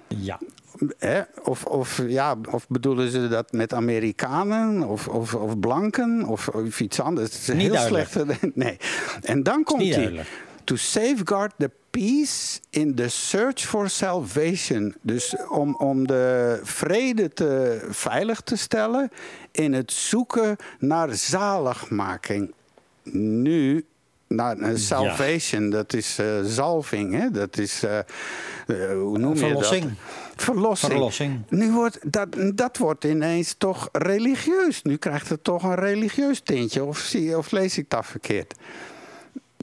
[0.08, 0.40] Ja.
[0.98, 1.22] Hè?
[1.44, 6.80] Of, of, ja, of bedoelen ze dat met Amerikanen of, of, of blanken of, of
[6.80, 7.32] iets anders?
[7.48, 8.16] Het is heel slecht.
[8.54, 8.78] Nee.
[9.22, 10.26] En dan komt hij.
[10.70, 14.96] To safeguard the peace in the search for salvation.
[15.02, 19.12] Dus om, om de vrede te, veilig te stellen
[19.52, 22.54] in het zoeken naar zaligmaking.
[23.12, 23.86] Nu,
[24.28, 27.32] naar naar salvation, dat is eh, zalving, hè?
[27.32, 28.06] dat is, eh, eh,
[28.92, 29.84] hoe noem je Verlossing.
[29.84, 29.94] dat?
[30.36, 30.92] Verlossing.
[30.92, 31.44] Verlossing.
[31.50, 34.82] Nu wordt dat, dat wordt ineens toch religieus.
[34.82, 36.84] Nu krijgt het toch een religieus tintje.
[36.84, 38.56] Of, zie, of lees ik dat verkeerd?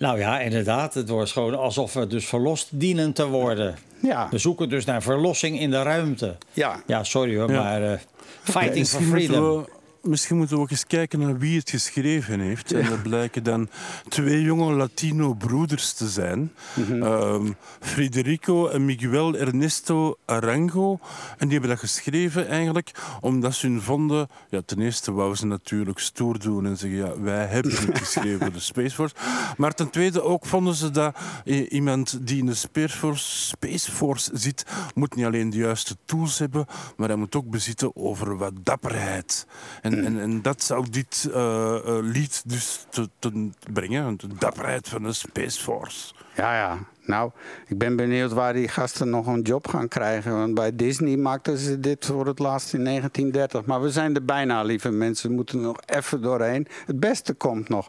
[0.01, 0.95] Nou ja, inderdaad.
[0.95, 3.77] Het wordt gewoon alsof we dus verlost dienen te worden.
[4.03, 4.29] Ja.
[4.31, 6.37] We zoeken dus naar verlossing in de ruimte.
[6.53, 6.83] Ja.
[6.87, 7.63] Ja, sorry hoor, Ja.
[7.63, 7.99] maar eh,
[8.43, 9.67] fighting for freedom.
[10.07, 12.73] Misschien moeten we ook eens kijken naar wie het geschreven heeft.
[12.73, 13.69] En dat blijken dan
[14.09, 16.53] twee jonge Latino-broeders te zijn.
[17.01, 17.51] Ehm,
[17.81, 20.99] Federico en Miguel Ernesto Arango.
[21.39, 24.29] En die hebben dat geschreven eigenlijk omdat ze hun vonden...
[24.51, 26.99] Ja, ten eerste wouden ze natuurlijk stoer doen en zeggen...
[26.99, 29.15] Ja, wij hebben het geschreven voor de Space Force.
[29.57, 31.17] Maar ten tweede ook vonden ze dat
[31.47, 34.65] i- iemand die in de Space Force, Space Force zit...
[34.95, 36.67] moet niet alleen de juiste tools hebben,
[36.97, 39.47] maar hij moet ook bezitten over wat dapperheid.
[39.83, 44.89] En En, en dat zou dit eh, eh, lied dus te, te brengen, de dapperheid
[44.89, 46.13] van de Space Force.
[46.35, 46.79] Ja, ja.
[47.03, 47.31] Nou,
[47.67, 50.33] ik ben benieuwd waar die gasten nog een job gaan krijgen.
[50.33, 53.65] Want bij Disney maakten ze dit voor het laatst in 1930.
[53.65, 55.29] Maar we zijn er bijna, lieve mensen.
[55.29, 56.67] We moeten er nog even doorheen.
[56.87, 57.89] Het beste komt nog.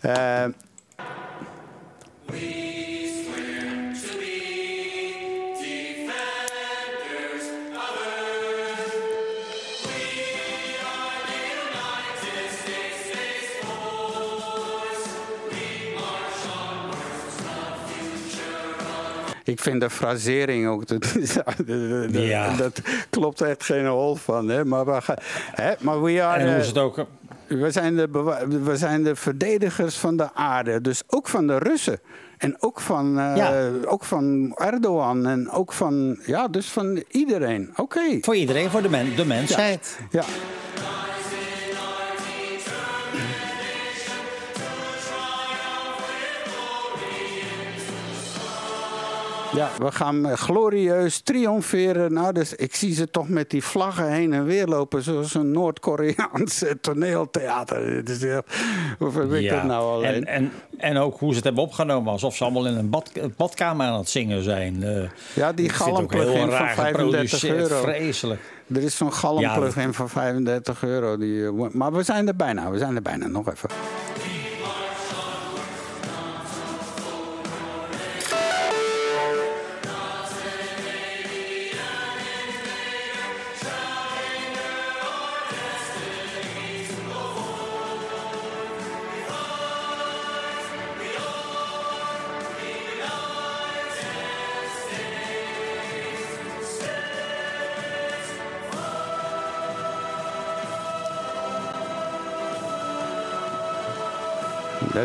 [0.00, 0.44] Eh,
[19.46, 20.86] Ik vind de frasering ook.
[20.88, 21.02] Dat,
[21.66, 22.56] dat, Ja.
[22.56, 24.48] dat klopt echt geen hol van.
[24.48, 24.64] Hè?
[24.64, 25.16] Maar, we, gaan,
[25.54, 25.72] hè?
[25.80, 27.06] maar we are, En hoe is eh, het ook?
[27.46, 28.08] we, zijn de,
[28.64, 30.80] we zijn de verdedigers van de aarde.
[30.80, 31.98] Dus ook van de Russen.
[32.38, 33.70] En ook van, eh, Ja.
[33.84, 35.26] ook van Erdogan.
[35.26, 37.70] En ook van, ja, dus van iedereen.
[37.76, 38.18] Oké.
[38.20, 39.98] Voor iedereen, voor de, men, de mensheid.
[40.10, 40.20] Ja.
[40.20, 40.24] Ja,
[49.52, 52.12] we gaan eh, glorieus triomferen.
[52.12, 55.50] Nou, dus ik zie ze toch met die vlaggen heen en weer lopen, zoals een
[55.50, 58.02] Noord-Koreaans eh, toneeltheater.
[58.98, 60.12] Hoe heb ik dat nou alleen?
[60.14, 63.10] En, en, en ook hoe ze het hebben opgenomen, alsof ze allemaal in een bad,
[63.36, 64.82] badkamer aan het zingen zijn.
[64.82, 65.02] Eh,
[65.34, 67.82] Ja, die galmplugin van raar 35 geproduceerd, euro.
[67.82, 68.40] Vreselijk.
[68.74, 71.16] Er is zo'n Ja, galmplugin van 35 euro.
[71.16, 73.26] Die, eh, maar we zijn er bijna, we zijn er bijna.
[73.26, 73.68] Nog even.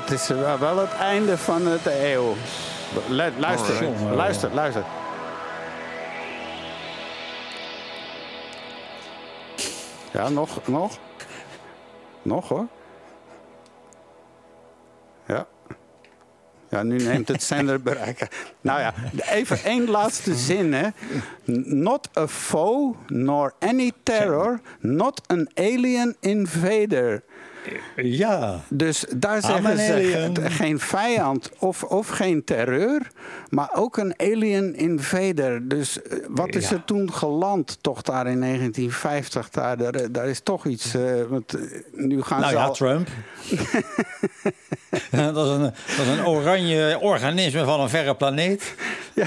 [0.01, 0.27] Dat is
[0.59, 2.35] wel het einde van het eeuw.
[3.09, 4.15] Lu- Luister, Alright.
[4.15, 4.83] luister, luister.
[10.13, 10.97] Ja, nog, nog.
[12.21, 12.67] Nog hoor.
[15.27, 15.47] Ja.
[16.69, 18.27] Ja, nu neemt het zenderbereik.
[18.61, 18.93] Nou ja,
[19.29, 20.73] even één laatste zin.
[20.73, 20.87] Hè.
[21.65, 27.23] Not a foe, nor any terror, not an alien invader.
[27.95, 28.59] Ja.
[28.69, 30.31] Dus daar zeggen ze
[30.61, 33.07] geen vijand of, of geen terreur,
[33.49, 35.67] maar ook een alien invader.
[35.67, 36.75] Dus eh, wat is Ja.
[36.75, 39.49] er toen geland, toch daar in 1950?
[39.49, 40.93] Daar, daar, daar is toch iets.
[40.93, 41.61] eh, want, eh,
[41.91, 43.07] nu gaan Nou ze ja, al- Trump.
[45.11, 48.73] dat, is een, dat is een oranje organisme van een verre planeet.
[49.13, 49.25] Ja,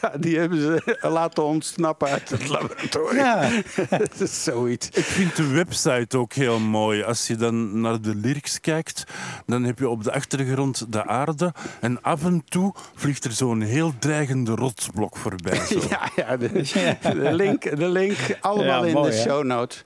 [0.00, 3.16] ja, die hebben ze laten ontsnappen uit het laboratorium.
[3.24, 3.50] Ja.
[3.90, 4.88] dat is zoiets.
[4.88, 7.02] Ik vind de website ook heel mooi.
[7.02, 9.04] Als je dan naar de lyrics kijkt,
[9.46, 11.54] dan heb je op de achtergrond de aarde.
[11.80, 15.66] En af en toe vliegt er zo'n heel dreigende rotsblok voorbij.
[15.66, 15.80] Zo.
[15.88, 16.48] Ja, ja, de,
[17.22, 19.82] de link, de link allemaal Ja, in mooi, de show notes.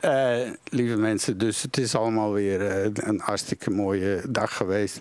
[0.00, 5.00] Eh, lieve mensen, dus het is allemaal weer eh, een hartstikke mooie dag geweest.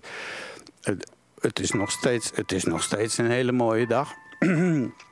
[0.82, 4.14] Het, het, is nog steeds, het is nog steeds een hele mooie dag.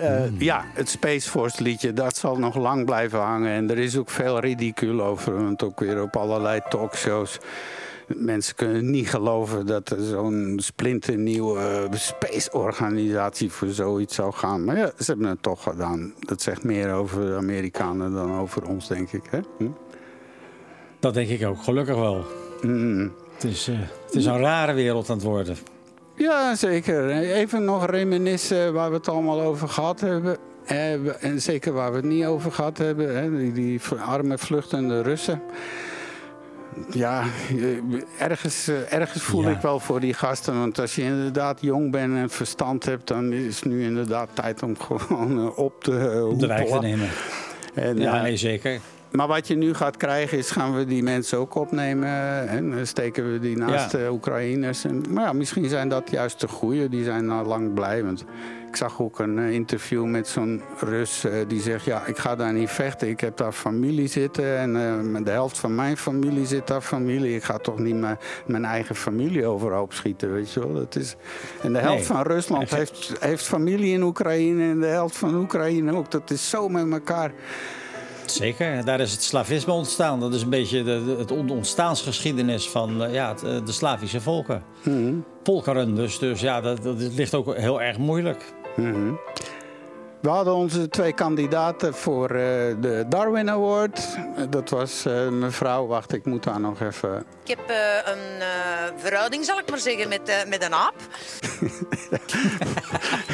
[0.00, 3.52] Eh, Ja, het Space Force liedje, dat zal nog lang blijven hangen.
[3.52, 7.38] En er is ook veel ridicule over, want ook weer op allerlei talkshows.
[8.06, 14.64] Mensen kunnen niet geloven dat er zo'n splinternieuwe space-organisatie voor zoiets zou gaan.
[14.64, 16.14] Maar ja, ze hebben het toch gedaan.
[16.18, 19.22] Dat zegt meer over de Amerikanen dan over ons, denk ik.
[19.30, 19.38] Hè?
[19.58, 19.68] Hm?
[21.00, 22.24] Dat denk ik ook, gelukkig wel.
[22.62, 23.12] Mm.
[23.34, 25.56] Het is, eh, het is een rare wereld aan het worden.
[26.20, 27.08] Ja, zeker.
[27.10, 30.36] Even nog reminiscen waar we het allemaal over gehad hebben.
[30.66, 33.16] Eh, En zeker waar we het niet over gehad hebben.
[33.16, 33.36] Hè?
[33.36, 35.42] Die, die arme vluchtende Russen.
[36.90, 37.24] Ja,
[38.18, 39.50] ergens, eh, ergens voel Ja.
[39.50, 40.58] ik wel voor die gasten.
[40.58, 43.06] Want als je inderdaad jong bent en verstand hebt...
[43.08, 46.78] dan is het nu inderdaad tijd om gewoon eh, op te Om de wijk te
[46.78, 47.08] nemen.
[47.74, 48.80] En, Ja, eh, nee, zeker.
[49.12, 52.86] Maar wat je nu gaat krijgen is, gaan we die mensen ook opnemen en dan
[52.86, 53.98] steken we die naast Ja.
[53.98, 54.84] de Oekraïners.
[54.84, 58.04] En, maar ja, misschien zijn dat juist de goeie, die zijn al lang blij.
[58.04, 58.24] Want
[58.68, 62.36] ik zag ook een eh, interview met zo'n Rus eh, die zegt, ja, ik ga
[62.36, 63.08] daar niet vechten.
[63.08, 64.76] Ik heb daar familie zitten en
[65.16, 67.34] eh, de helft van mijn familie zit daar familie.
[67.34, 70.74] Ik ga toch niet mijn, mijn eigen familie overhoop schieten, weet je wel.
[70.74, 71.16] Dat is...
[71.62, 72.06] En de helft Nee.
[72.06, 76.10] van Rusland heeft, heeft familie in Oekraïne en de helft van Oekraïne ook.
[76.10, 77.32] Dat is zo met elkaar.
[78.34, 80.20] Zeker, daar is het slavisme ontstaan.
[80.20, 84.20] Dat is een beetje de, de- het on- ontstaansgeschiedenis van eh, ja, eh, de Slavische
[84.20, 84.62] volken.
[85.42, 86.18] Volkeren dus.
[86.18, 88.44] Dus ja, dat, dat ligt ook heel erg moeilijk.
[88.76, 89.12] Mhm.
[90.20, 92.36] We hadden onze twee kandidaten voor eh,
[92.80, 94.00] de Darwin Award.
[94.50, 97.24] Dat was eh, mevrouw, wacht, ik moet daar nog even...
[97.44, 97.68] Ik heb
[98.04, 98.46] een eh,
[98.96, 100.94] verhouding, zal ik maar zeggen, met, eh, met een aap.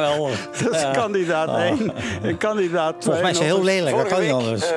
[0.64, 1.60] Dat is kandidaat Oh.
[1.60, 1.92] 1
[2.22, 3.02] en kandidaat 2.
[3.02, 4.72] Volgens mij is ze heel lelijk, dat kan niet anders.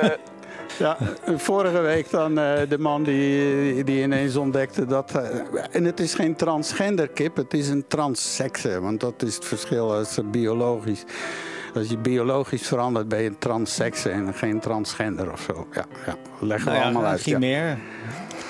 [0.78, 0.96] Ja,
[1.36, 5.14] vorige week dan eh, de man die, die ineens ontdekte dat...
[5.14, 5.40] eh,
[5.70, 8.80] en het is geen transgender kip, het is een transsekse.
[8.80, 11.04] Want dat is het verschil als biologisch.
[11.74, 15.66] Als je biologisch verandert, ben je een transsekse en geen transgender of zo.
[15.72, 16.16] Ja, ja.
[16.40, 17.24] leggen we Nou ja, allemaal een uit.
[17.24, 17.32] ja.
[17.32, 17.78] chimeer.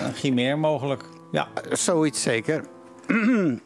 [0.01, 1.02] Een chimeer mogelijk.
[1.30, 1.48] Ja.
[1.72, 2.64] Zoiets zeker.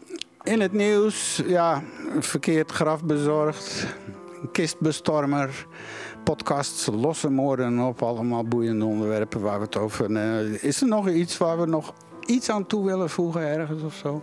[0.51, 1.83] In het nieuws, ja,
[2.19, 3.87] verkeerd graf bezorgd.
[4.53, 5.67] Kistbestormer.
[6.25, 8.03] Podcasts, losse moorden op.
[8.03, 10.17] Allemaal boeiende onderwerpen waar we het over...
[10.17, 11.93] eh, is er nog iets waar we nog
[12.27, 14.23] iets aan toe willen voegen ergens of zo?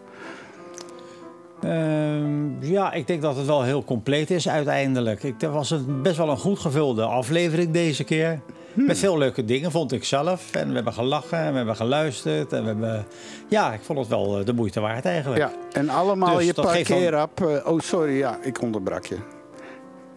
[1.61, 5.23] Ehm, ja, ik denk dat het wel heel compleet is uiteindelijk.
[5.23, 8.41] Ik, was het best wel een goed gevulde aflevering deze keer.
[8.85, 10.51] Met veel leuke dingen, vond ik zelf.
[10.55, 12.53] En we hebben gelachen en we hebben geluisterd.
[12.53, 13.05] En we hebben...
[13.49, 15.39] Ja, ik vond het wel eh, de moeite waard eigenlijk.
[15.41, 17.41] Ja, en allemaal Dus je dat geeft dan- parkeerap.
[17.41, 19.17] eh, oh, sorry, ja, ik onderbrak je.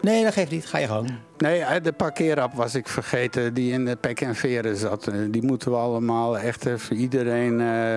[0.02, 0.66] Nee, dat geeft niet.
[0.66, 1.10] Ga je gang.
[1.38, 5.06] Nee, de parkeerap was ik vergeten die in de pek en veren zat.
[5.06, 7.94] Eh, Die moeten we allemaal echt even iedereen eh,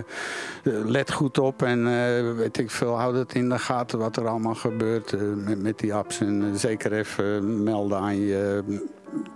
[0.64, 4.28] let goed op en eh, weet ik veel, houd het in de gaten wat er
[4.28, 5.16] allemaal gebeurt
[5.62, 6.20] met, die apps.
[6.20, 8.64] En zeker even melden aan je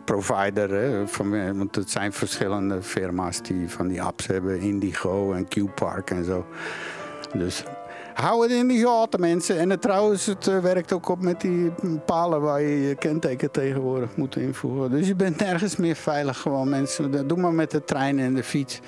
[0.06, 0.70] provider.
[0.70, 4.60] Hè, van, want het zijn verschillende firma's die van die apps hebben.
[4.60, 6.46] Indigo en Q-Park en zo.
[7.34, 7.64] Dus
[8.22, 9.60] hou het in de gaten, mensen.
[9.60, 11.72] En het, trouwens, het eh, werkt ook op met die
[12.06, 14.92] palen waar je je kenteken tegenwoordig moet invoeren.
[14.92, 17.28] Dus je bent nergens meer veilig gewoon, mensen.
[17.28, 18.80] Doe maar met de trein en de fiets.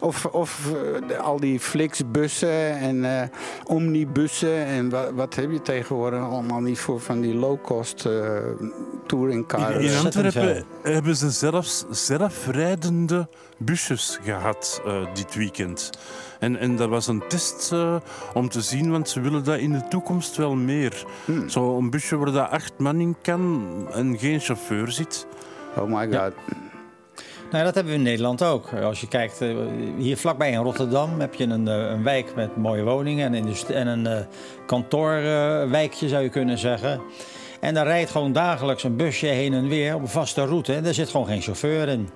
[0.00, 3.28] Of, of eh, de- al die Flixbussen en eh,
[3.66, 4.64] omnibussen.
[4.64, 8.36] En wat, wat heb je tegenwoordig allemaal niet voor van die low-cost eh
[9.06, 9.74] touringcars.
[9.84, 13.28] In, in Antwerpen hebben ze zelfs zelfrijdende
[13.58, 15.90] busjes gehad eh, dit weekend.
[16.38, 17.96] En, en dat was een test eh,
[18.34, 21.04] om te zien, want ze willen dat in de toekomst wel meer.
[21.24, 21.48] Hmm.
[21.48, 25.26] Zo een busje waar dat acht man in kan en geen chauffeur zit.
[25.76, 26.32] Oh my god.
[27.50, 28.72] Nou, dat hebben we in Nederland ook.
[28.72, 29.56] Als je kijkt, eh,
[29.98, 33.86] hier vlakbij in Rotterdam heb je een, eh, een wijk met mooie woningen en, en
[33.86, 34.24] een eh,
[34.66, 37.00] kantoorwijkje, zou je kunnen zeggen.
[37.60, 40.74] En daar rijdt gewoon dagelijks een busje heen en weer op een vaste route.
[40.74, 42.08] En daar zit gewoon geen chauffeur in.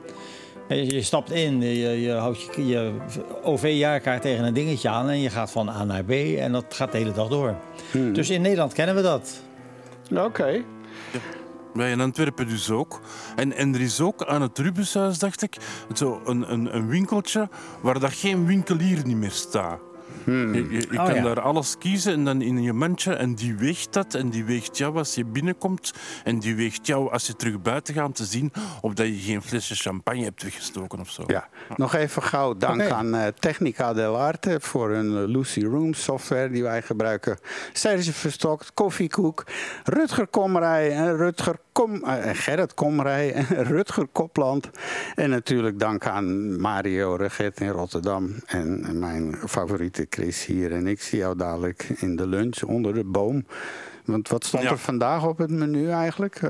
[0.76, 2.92] Je, je stapt in, je, je houdt je, je
[3.42, 6.92] OV-jaarkaart tegen een dingetje aan en je gaat van A naar B en dat gaat
[6.92, 7.54] de hele dag door.
[8.12, 9.42] Dus in Nederland kennen we dat.
[10.16, 10.64] Oké.
[11.74, 13.00] Wij in Antwerpen dus ook.
[13.36, 15.56] En, en er is ook aan het Rubenshuis, dacht ik,
[15.94, 17.48] zo een, een, een winkeltje
[17.80, 19.78] waar dat geen winkelier niet meer staat.
[20.26, 21.22] Je, je, je Oh, kan ja.
[21.22, 24.78] daar alles kiezen en dan in je mandje en die weegt dat en die weegt
[24.78, 25.92] jou als je binnenkomt
[26.24, 29.14] en die weegt jou als je terug buiten gaat om te zien of dat je
[29.18, 31.24] geen flesje champagne hebt weggestoken of zo.
[31.26, 36.50] Ja, nog even gauw dank aan eh, Technica del Arte voor hun Lucy Room software
[36.50, 37.38] die wij gebruiken.
[37.72, 39.44] Serge Verstokt, Koffiekoek,
[39.84, 44.70] Rutger Komrij en Rutger Kom, eh, en Gerrit Komrij en Rutger Kopland.
[45.14, 50.72] En natuurlijk dank aan Mario Reget in Rotterdam en mijn favoriete Chris hier.
[50.72, 53.46] En ik zie jou dadelijk in de lunch onder de boom.
[54.04, 54.70] Want wat stond Ja.
[54.70, 56.40] er vandaag op het menu eigenlijk?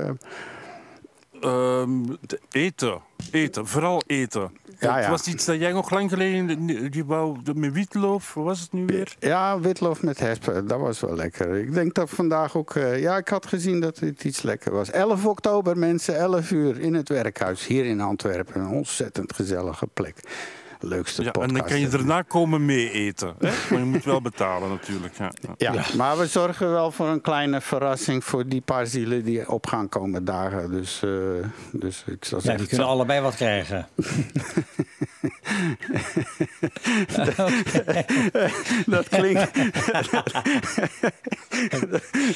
[1.43, 2.03] Eh, Ehm,
[2.51, 3.01] eten.
[3.31, 3.67] Eten.
[3.67, 4.51] Vooral eten.
[4.79, 6.65] Ja, Het was iets dat jij nog lang geleden...
[6.91, 9.15] Die wou, met witloof, wat was het nu weer?
[9.19, 11.55] Ja, witloof met hespen, dat was wel lekker.
[11.55, 12.75] Ik denk dat vandaag ook...
[12.75, 14.89] eh, ja, ik had gezien dat het iets lekker was.
[14.91, 18.61] 11 oktober, mensen, 11 uur in het werkhuis hier in Antwerpen.
[18.61, 20.15] Een ontzettend gezellige plek.
[20.85, 21.51] Leukste Ja, podcast.
[21.51, 23.33] en dan kan je daarna komen mee eten.
[23.39, 23.49] Hè?
[23.69, 25.17] Maar je moet wel betalen natuurlijk.
[25.17, 25.31] Ja.
[25.57, 25.73] Ja.
[25.73, 29.67] Ja, maar we zorgen wel voor een kleine verrassing voor die paar zielen die op
[29.67, 30.71] gaan komen dagen.
[30.71, 31.09] Dus, eh,
[31.71, 32.57] dus ik zou Ja, zeggen...
[32.57, 33.87] die kunnen allebei wat krijgen.
[38.85, 39.51] dat klinkt...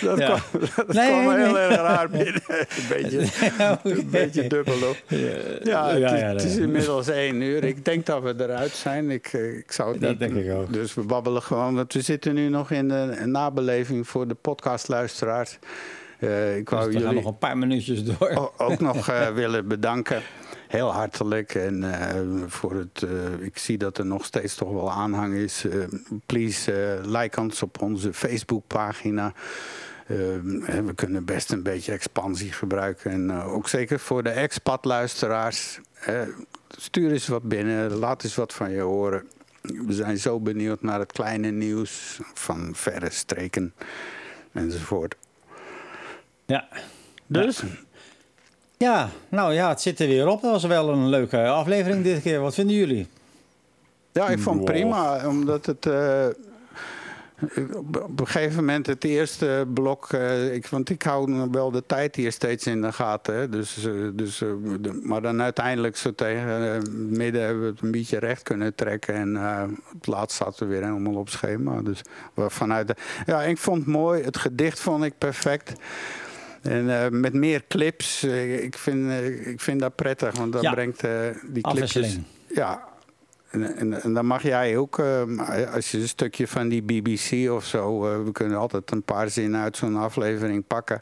[0.01, 0.25] dat Ja.
[0.25, 0.39] kwam,
[0.75, 1.61] dat Nee, kwam me heel nee.
[1.61, 2.41] erg raar binnen.
[2.47, 3.27] een beetje,
[3.83, 4.97] een beetje dubbel op.
[5.07, 6.63] Ja, het, Ja, is, ja, het is nee.
[6.63, 7.63] inmiddels één uur.
[7.63, 9.11] Ik denk dat we eruit zijn.
[9.11, 10.73] Ik, eh, ik zou het Dat niet denk ik ook.
[10.73, 11.75] Dus we babbelen gewoon.
[11.75, 15.59] Want we zitten nu nog in de nabeleving voor de podcastluisteraars.
[16.19, 18.51] Eh ik wou Dus we gaan jullie nog een paar minuutjes door.
[18.57, 20.21] ook nog eh, willen bedanken.
[20.67, 21.55] Heel hartelijk.
[21.55, 21.83] En
[22.47, 23.05] voor het,
[23.39, 25.65] ik zie dat er nog steeds toch wel aanhang is.
[26.25, 29.33] Please like ons op onze Facebookpagina.
[30.05, 33.11] We kunnen best een beetje expansie gebruiken.
[33.11, 35.79] En ook zeker voor de expat-luisteraars.
[36.77, 37.93] Stuur eens wat binnen.
[37.93, 39.27] Laat eens wat van je horen.
[39.61, 43.73] We zijn zo benieuwd naar het kleine nieuws van verre streken
[44.51, 45.15] enzovoort.
[46.45, 46.67] Ja.
[47.27, 47.63] Dus,
[48.77, 50.41] Ja, nou ja, het zit er weer op.
[50.41, 52.39] Dat was wel een leuke aflevering dit keer.
[52.39, 53.07] Wat vinden jullie?
[54.11, 55.85] ja, ik vond het prima, omdat het...
[55.85, 56.25] eh,
[58.03, 62.15] op een gegeven moment het eerste blok, eh, ik, want ik hou wel de tijd
[62.15, 63.35] hier steeds in de gaten.
[63.35, 64.49] Hè, dus, eh, dus, eh,
[64.79, 68.75] de- maar dan uiteindelijk zo tegen het midden hebben we het een beetje recht kunnen
[68.75, 69.13] trekken.
[69.15, 69.35] En
[69.93, 71.81] het laatst zaten we weer helemaal op schema.
[71.81, 72.01] Dus
[72.35, 72.95] vanuit de,
[73.25, 74.23] ja, ik vond het mooi.
[74.23, 75.73] Het gedicht vond ik perfect.
[76.61, 78.23] En met meer clips,
[78.61, 79.11] ik, vind,
[79.47, 80.71] ik vind dat prettig, want dat Ja.
[80.71, 81.01] brengt
[81.47, 82.17] die clipjes...
[82.47, 82.86] Ja,
[83.63, 87.51] en, en, en dan mag jij ook, eh, als je een stukje van die BBC
[87.51, 91.01] of zo, eh, we kunnen altijd een paar zinnen uit zo'n aflevering pakken.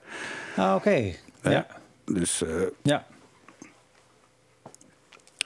[0.55, 1.13] Ah, oké.
[1.41, 1.67] Ja.
[2.05, 3.05] Dus, eh, ja.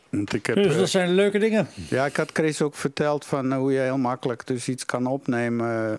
[0.10, 1.68] want ik heb, Dus eh, dat zijn leuke dingen.
[1.90, 5.91] ja, ik had Chris ook verteld van hoe je heel makkelijk dus iets kan opnemen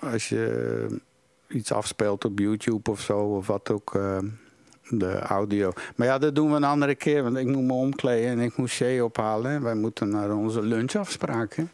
[0.00, 3.98] eh, als je eh, iets afspeelt op YouTube of zo, of wat ook.
[4.90, 5.72] Eh, de audio.
[5.96, 7.22] Maar ja, dat doen we een andere keer.
[7.22, 9.50] Want ik moet me omkleden en ik moet Shay ophalen.
[9.50, 11.54] En wij moeten naar onze lunchafspraak.
[11.54, 11.64] Hè?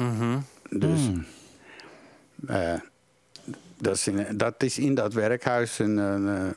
[0.00, 0.38] Mhm.
[0.70, 1.10] Dus
[2.46, 2.74] eh,
[3.76, 5.78] dat, is in, dat is in dat werkhuis.
[5.78, 6.50] En dan eh,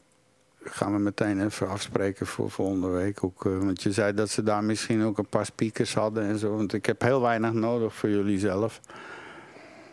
[0.64, 3.24] gaan we meteen even afspreken voor volgende week.
[3.24, 6.38] Ook, eh, want je zei dat ze daar misschien ook een paar speakers hadden en
[6.38, 6.56] zo.
[6.56, 8.82] Want ik heb heel weinig nodig voor jullie zelf.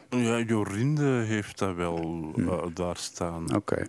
[0.08, 3.54] Ja, Jorinde heeft dat wel eh, daar staan.
[3.54, 3.86] Oké.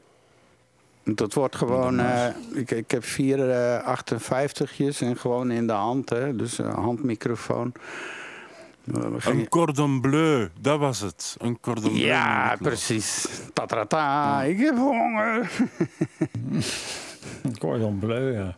[1.14, 6.10] Dat wordt gewoon, eh, ik, ik heb vier eh 58'jes en gewoon in de hand,
[6.10, 7.72] hè, dus een handmicrofoon.
[8.94, 11.36] Eh, we gingen- Een cordon bleu, dat was het.
[11.40, 12.06] Een cordon bleu.
[12.06, 13.28] Ja, precies.
[13.54, 15.52] Tatrata, ik heb honger.
[17.60, 18.56] Cordon bleu, ja.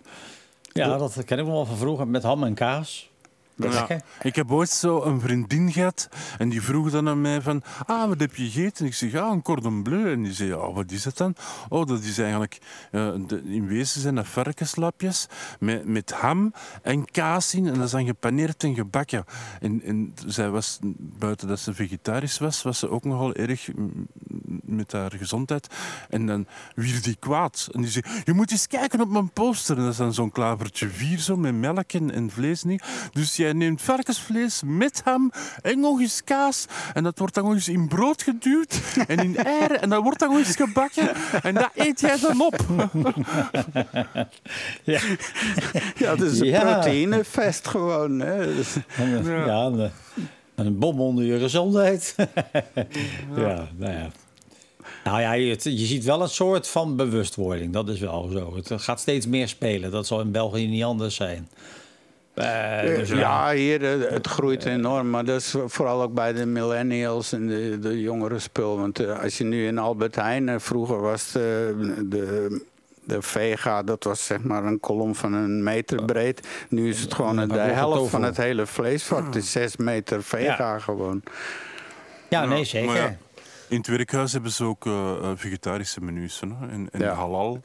[0.73, 3.11] Ja, dat ken ik nog wel van vroeger met ham en kaas.
[3.57, 3.87] Dat Ja.
[4.21, 8.07] Ik heb ooit zo een vriendin gehad en die vroeg dan aan mij van, ah,
[8.07, 8.85] wat heb je gegeten?
[8.85, 10.11] Ik zeg, ja, een cordon bleu.
[10.11, 11.35] En die zei, oh, wat is dat dan?
[11.69, 12.57] Oh, dat is eigenlijk,
[12.91, 15.27] eh, de- in wezen zijn dat varkenslapjes
[15.59, 19.25] met, met ham en kaas in en dat is dan gepaneerd en gebakken.
[19.59, 23.69] En, en zij was, buiten dat ze vegetarisch was, was ze ook nogal erg
[24.63, 25.67] met haar gezondheid.
[26.09, 27.67] En dan wier die kwaad.
[27.71, 29.77] En die zei, je moet eens kijken op mijn poster.
[29.77, 32.83] En dat is dan zo'n klavertje vier zo, met melk en, en vlees niet.
[33.11, 36.65] Dus jij neemt varkensvlees met ham en nog eens kaas.
[36.93, 39.81] En dat wordt dan nog eens in brood geduwd en in eieren.
[39.81, 41.09] En dat wordt dan nog eens gebakken.
[41.43, 42.55] En dat eet jij dan op.
[44.83, 44.99] Ja,
[45.97, 46.73] Ja, dat is een Ja.
[46.73, 48.19] proteïnefest gewoon.
[48.19, 48.55] Hè.
[48.55, 49.63] Dus- eh, ja.
[49.65, 49.89] een, eh,
[50.55, 52.15] een bom onder je gezondheid.
[53.35, 54.09] ja, nou ja.
[55.03, 57.73] Nou ja, je, je ziet wel een soort van bewustwording.
[57.73, 58.55] Dat is wel zo.
[58.55, 59.91] Het gaat steeds meer spelen.
[59.91, 61.49] Dat zal in België niet anders zijn.
[62.37, 65.09] Eh, dus ja, hier, eh, het groeit enorm.
[65.09, 68.77] Maar dat is vooral ook bij de millennials en de, de jongere spul.
[68.77, 72.61] Want eh, als je nu in Albert Heijn, eh, vroeger was de, de,
[73.03, 76.47] de Vega, dat was zeg maar een kolom van een meter breed.
[76.69, 79.25] Nu is het gewoon de helft van het hele vleesvat.
[79.25, 81.23] Het is zes meter Vega gewoon.
[82.29, 82.87] ja, nee, zeker.
[82.87, 83.17] maar ja,
[83.67, 86.39] in het werkhuis hebben ze ook eh, eh, vegetarische menus.
[86.39, 86.67] Hè?
[86.69, 87.13] En, en Ja.
[87.13, 87.61] halal.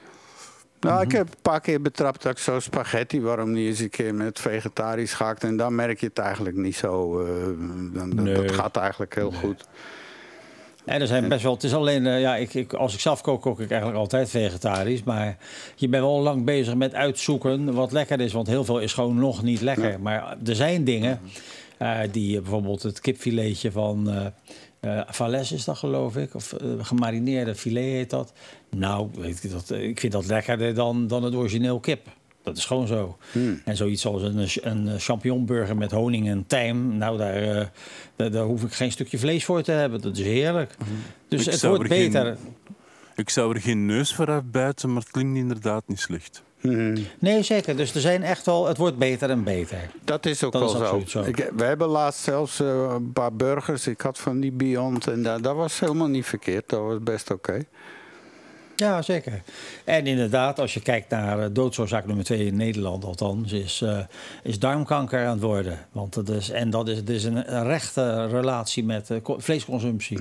[0.90, 3.90] Nou, ik heb een paar keer betrapt dat ik zo spaghetti, waarom niet eens een
[3.90, 5.44] keer met vegetarisch gehakt.
[5.44, 7.20] En dan merk je het eigenlijk niet zo.
[7.20, 7.26] eh,
[7.94, 8.34] dan, dat- Nee.
[8.34, 9.64] Dat gaat eigenlijk heel goed.
[10.84, 11.52] En er zijn best wel.
[11.52, 14.30] Het is alleen, eh, ja, ik, ik, als ik zelf kook, kook ik eigenlijk altijd
[14.30, 15.02] vegetarisch.
[15.02, 15.36] Maar
[15.74, 18.32] je bent wel lang bezig met uitzoeken wat lekker is.
[18.32, 20.00] Want heel veel is gewoon nog niet lekker.
[20.00, 21.20] Maar er zijn dingen,
[21.78, 24.32] eh, die bijvoorbeeld het kipfiletje van
[24.82, 26.34] eh eh, Valles is dat geloof ik.
[26.34, 28.32] Of eh, gemarineerde filet heet dat.
[28.70, 32.06] Nou, weet ik, dat, eh, ik vind dat lekkerder dan, dan het origineel kip.
[32.42, 33.18] Dat is gewoon zo.
[33.64, 36.96] En zoiets als een, een champignonburger met honing en tijm.
[36.96, 37.70] Nou, daar,
[38.16, 40.00] daar, daar hoef ik geen stukje vlees voor te hebben.
[40.00, 40.76] Dat is heerlijk.
[41.28, 42.36] Dus Ik het wordt er geen- beter.
[43.16, 46.42] Ik zou er geen neus voor afbuiten, maar het klinkt inderdaad niet slecht.
[47.18, 47.76] Nee, zeker.
[47.76, 48.66] Dus er zijn echt wel...
[48.66, 49.90] Het wordt beter en beter.
[50.04, 51.22] Dat is ook Dat wel is zo.
[51.22, 53.86] Ik, we hebben laatst zelfs eh, een paar burgers.
[53.86, 56.68] Ik had van die Beyond en dat, dat was helemaal niet verkeerd.
[56.68, 57.60] Dat was best oké.
[58.76, 59.42] Ja, zeker.
[59.84, 63.98] En inderdaad, als je kijkt naar eh, doodsoorzaak nummer twee in Nederland althans, is, eh,
[64.42, 65.78] is darmkanker aan het worden.
[65.92, 70.18] Want dat is, en dat is, het is een, rechte relatie met vleesconsumptie.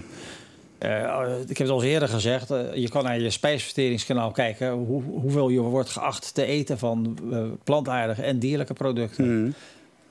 [0.81, 4.71] Eh, ik heb het al eens eerder gezegd, eh, je kan naar je spijsverteringskanaal kijken
[4.71, 9.55] hoe, hoeveel je wordt geacht te eten van eh, plantaardige en dierlijke producten.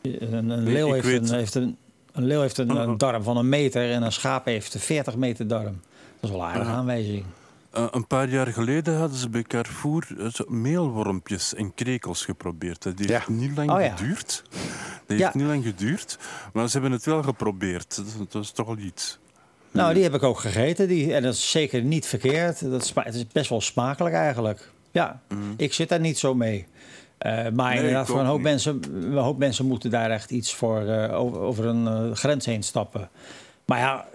[0.02, 1.76] Een, leeuw heeft, een, heeft, een,
[2.12, 5.46] een leeuw heeft een, een darm van een meter en een schaap heeft 40 meter
[5.46, 5.80] darm.
[6.20, 7.24] Dat is wel een aardige aanwijzing.
[7.70, 10.06] Eh, een paar jaar geleden hadden ze bij Carrefour
[10.48, 12.82] meelwormpjes en krekels geprobeerd.
[12.82, 13.22] Dat heeft Ja.
[13.26, 13.96] niet lang Oh ja.
[13.96, 14.42] geduurd.
[14.50, 14.60] Dat
[15.06, 15.30] heeft Ja.
[15.34, 16.18] niet lang geduurd,
[16.52, 17.96] maar ze hebben het wel geprobeerd.
[18.18, 19.18] Dat, dat is toch al iets.
[19.70, 20.88] Nou, die heb ik ook gegeten.
[20.88, 22.70] Die, en dat is zeker niet verkeerd.
[22.70, 24.70] Dat is, het is best wel smakelijk eigenlijk.
[24.90, 25.20] Ja,
[25.56, 26.66] ik zit daar niet zo mee.
[27.26, 30.82] Uh, maar inderdaad, voor een hoop, mensen, een hoop mensen moeten daar echt iets voor
[30.82, 33.08] uh, over, over, een uh, grens heen stappen.
[33.64, 34.06] Maar ja,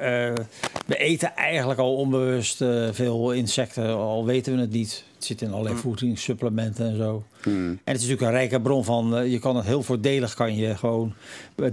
[0.86, 2.58] we eten eigenlijk al onbewust
[2.92, 5.04] veel insecten, al weten we het niet.
[5.16, 5.82] Het zit in allerlei mm.
[5.82, 7.24] voedingssupplementen en zo.
[7.44, 7.70] Mm.
[7.70, 10.78] En het is natuurlijk een rijke bron van, je kan het heel voordelig, kan je
[10.78, 11.14] gewoon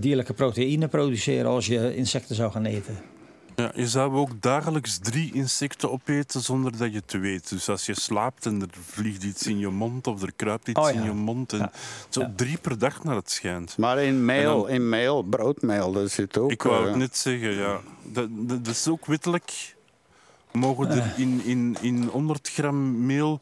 [0.01, 2.97] dierlijke proteïne produceren als je insecten zou gaan eten.
[3.57, 7.49] Ja, je zou ook dagelijks drie insecten opeten zonder dat je het weet.
[7.49, 10.81] Dus als je slaapt en er vliegt iets in je mond of er kruipt iets
[10.81, 11.53] Oh, in je mond.
[11.53, 11.71] En
[12.09, 13.77] Zo drie per dag naar het schijnt.
[13.79, 16.51] Maar in meel, dan- in meel broodmeel, daar zit ook...
[16.51, 17.81] Ik wou eh, het net zeggen, ja.
[18.03, 19.75] Dat, dat, dat is ook wettelijk.
[20.53, 23.41] Mogen er in, in, in 100 gram meel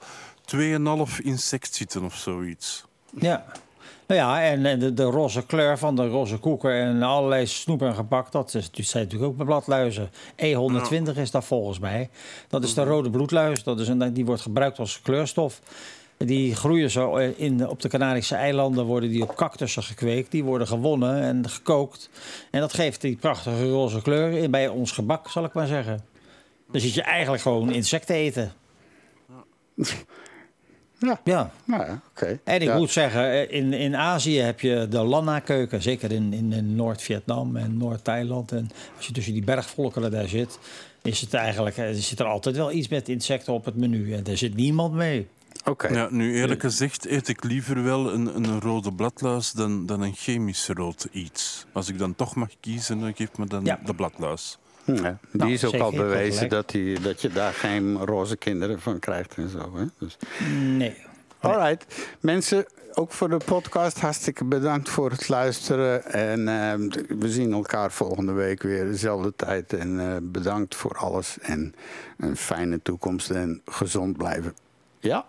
[0.57, 2.85] 2,5 insect zitten of zoiets.
[3.19, 3.45] Ja.
[4.11, 7.83] Nou ja, en, en de, de roze kleur van de roze koeken en allerlei snoep
[7.83, 10.11] en gebak, dat is, zijn natuurlijk ook met bladluizen.
[10.37, 12.11] E120 is dat volgens mij.
[12.49, 13.63] Dat is de rode bloedluis.
[13.63, 15.61] Dat is een, die wordt gebruikt als kleurstof.
[16.17, 20.31] Die groeien zo in, op de Canarische eilanden, worden die op cactussen gekweekt.
[20.31, 22.11] Die worden gewonnen en gekookt.
[22.51, 26.05] En dat geeft die prachtige roze kleur in bij ons gebak, zal ik maar zeggen.
[26.71, 28.53] Dan zit je eigenlijk gewoon insecten eten.
[31.01, 31.21] Ja.
[31.25, 31.51] Ja.
[31.65, 32.41] Nou ja, oké.
[32.45, 32.77] En ik Ja.
[32.77, 35.83] moet zeggen, eh, in, in Azië heb je de Lanna-keuken.
[35.83, 38.53] Zeker in, in, in Noord-Vietnam en Noord-Thailand.
[38.53, 40.59] En als je tussen die bergvolkeren daar zit,
[41.03, 44.15] is het eigenlijk, eh, er zit er altijd wel iets met insecten op het menu.
[44.15, 45.27] En daar zit niemand mee.
[45.65, 45.89] Oké.
[45.89, 50.15] Ja, nu eerlijk gezegd eet ik liever wel een, een rode bladluis dan, dan een
[50.15, 51.67] chemisch rood iets.
[51.73, 53.81] Als ik dan toch mag kiezen, dan geef me dan Ja.
[53.85, 54.59] de bladluis.
[54.85, 54.95] Ja,
[55.31, 58.99] die Nou, is ook al bewezen dat, die, dat je daar geen roze kinderen van
[58.99, 59.77] krijgt en zo.
[59.77, 59.85] Hè?
[59.99, 60.17] Dus.
[60.53, 60.97] Nee.
[61.41, 62.09] Alright.
[62.21, 66.05] Mensen, ook voor de podcast hartstikke bedankt voor het luisteren.
[66.05, 69.73] En eh, we zien elkaar volgende week weer dezelfde tijd.
[69.73, 71.39] En eh, bedankt voor alles.
[71.41, 71.75] En
[72.19, 74.55] een fijne toekomst en gezond blijven.
[74.99, 75.27] Ja?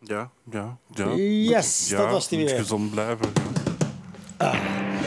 [0.00, 1.14] Ja, ja, ja.
[1.14, 2.56] Yes, ja, dat was die weer.
[2.56, 3.32] gezond blijven.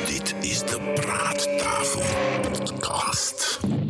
[0.05, 2.60] Dit is de praattafel.
[2.91, 3.80] Podcast.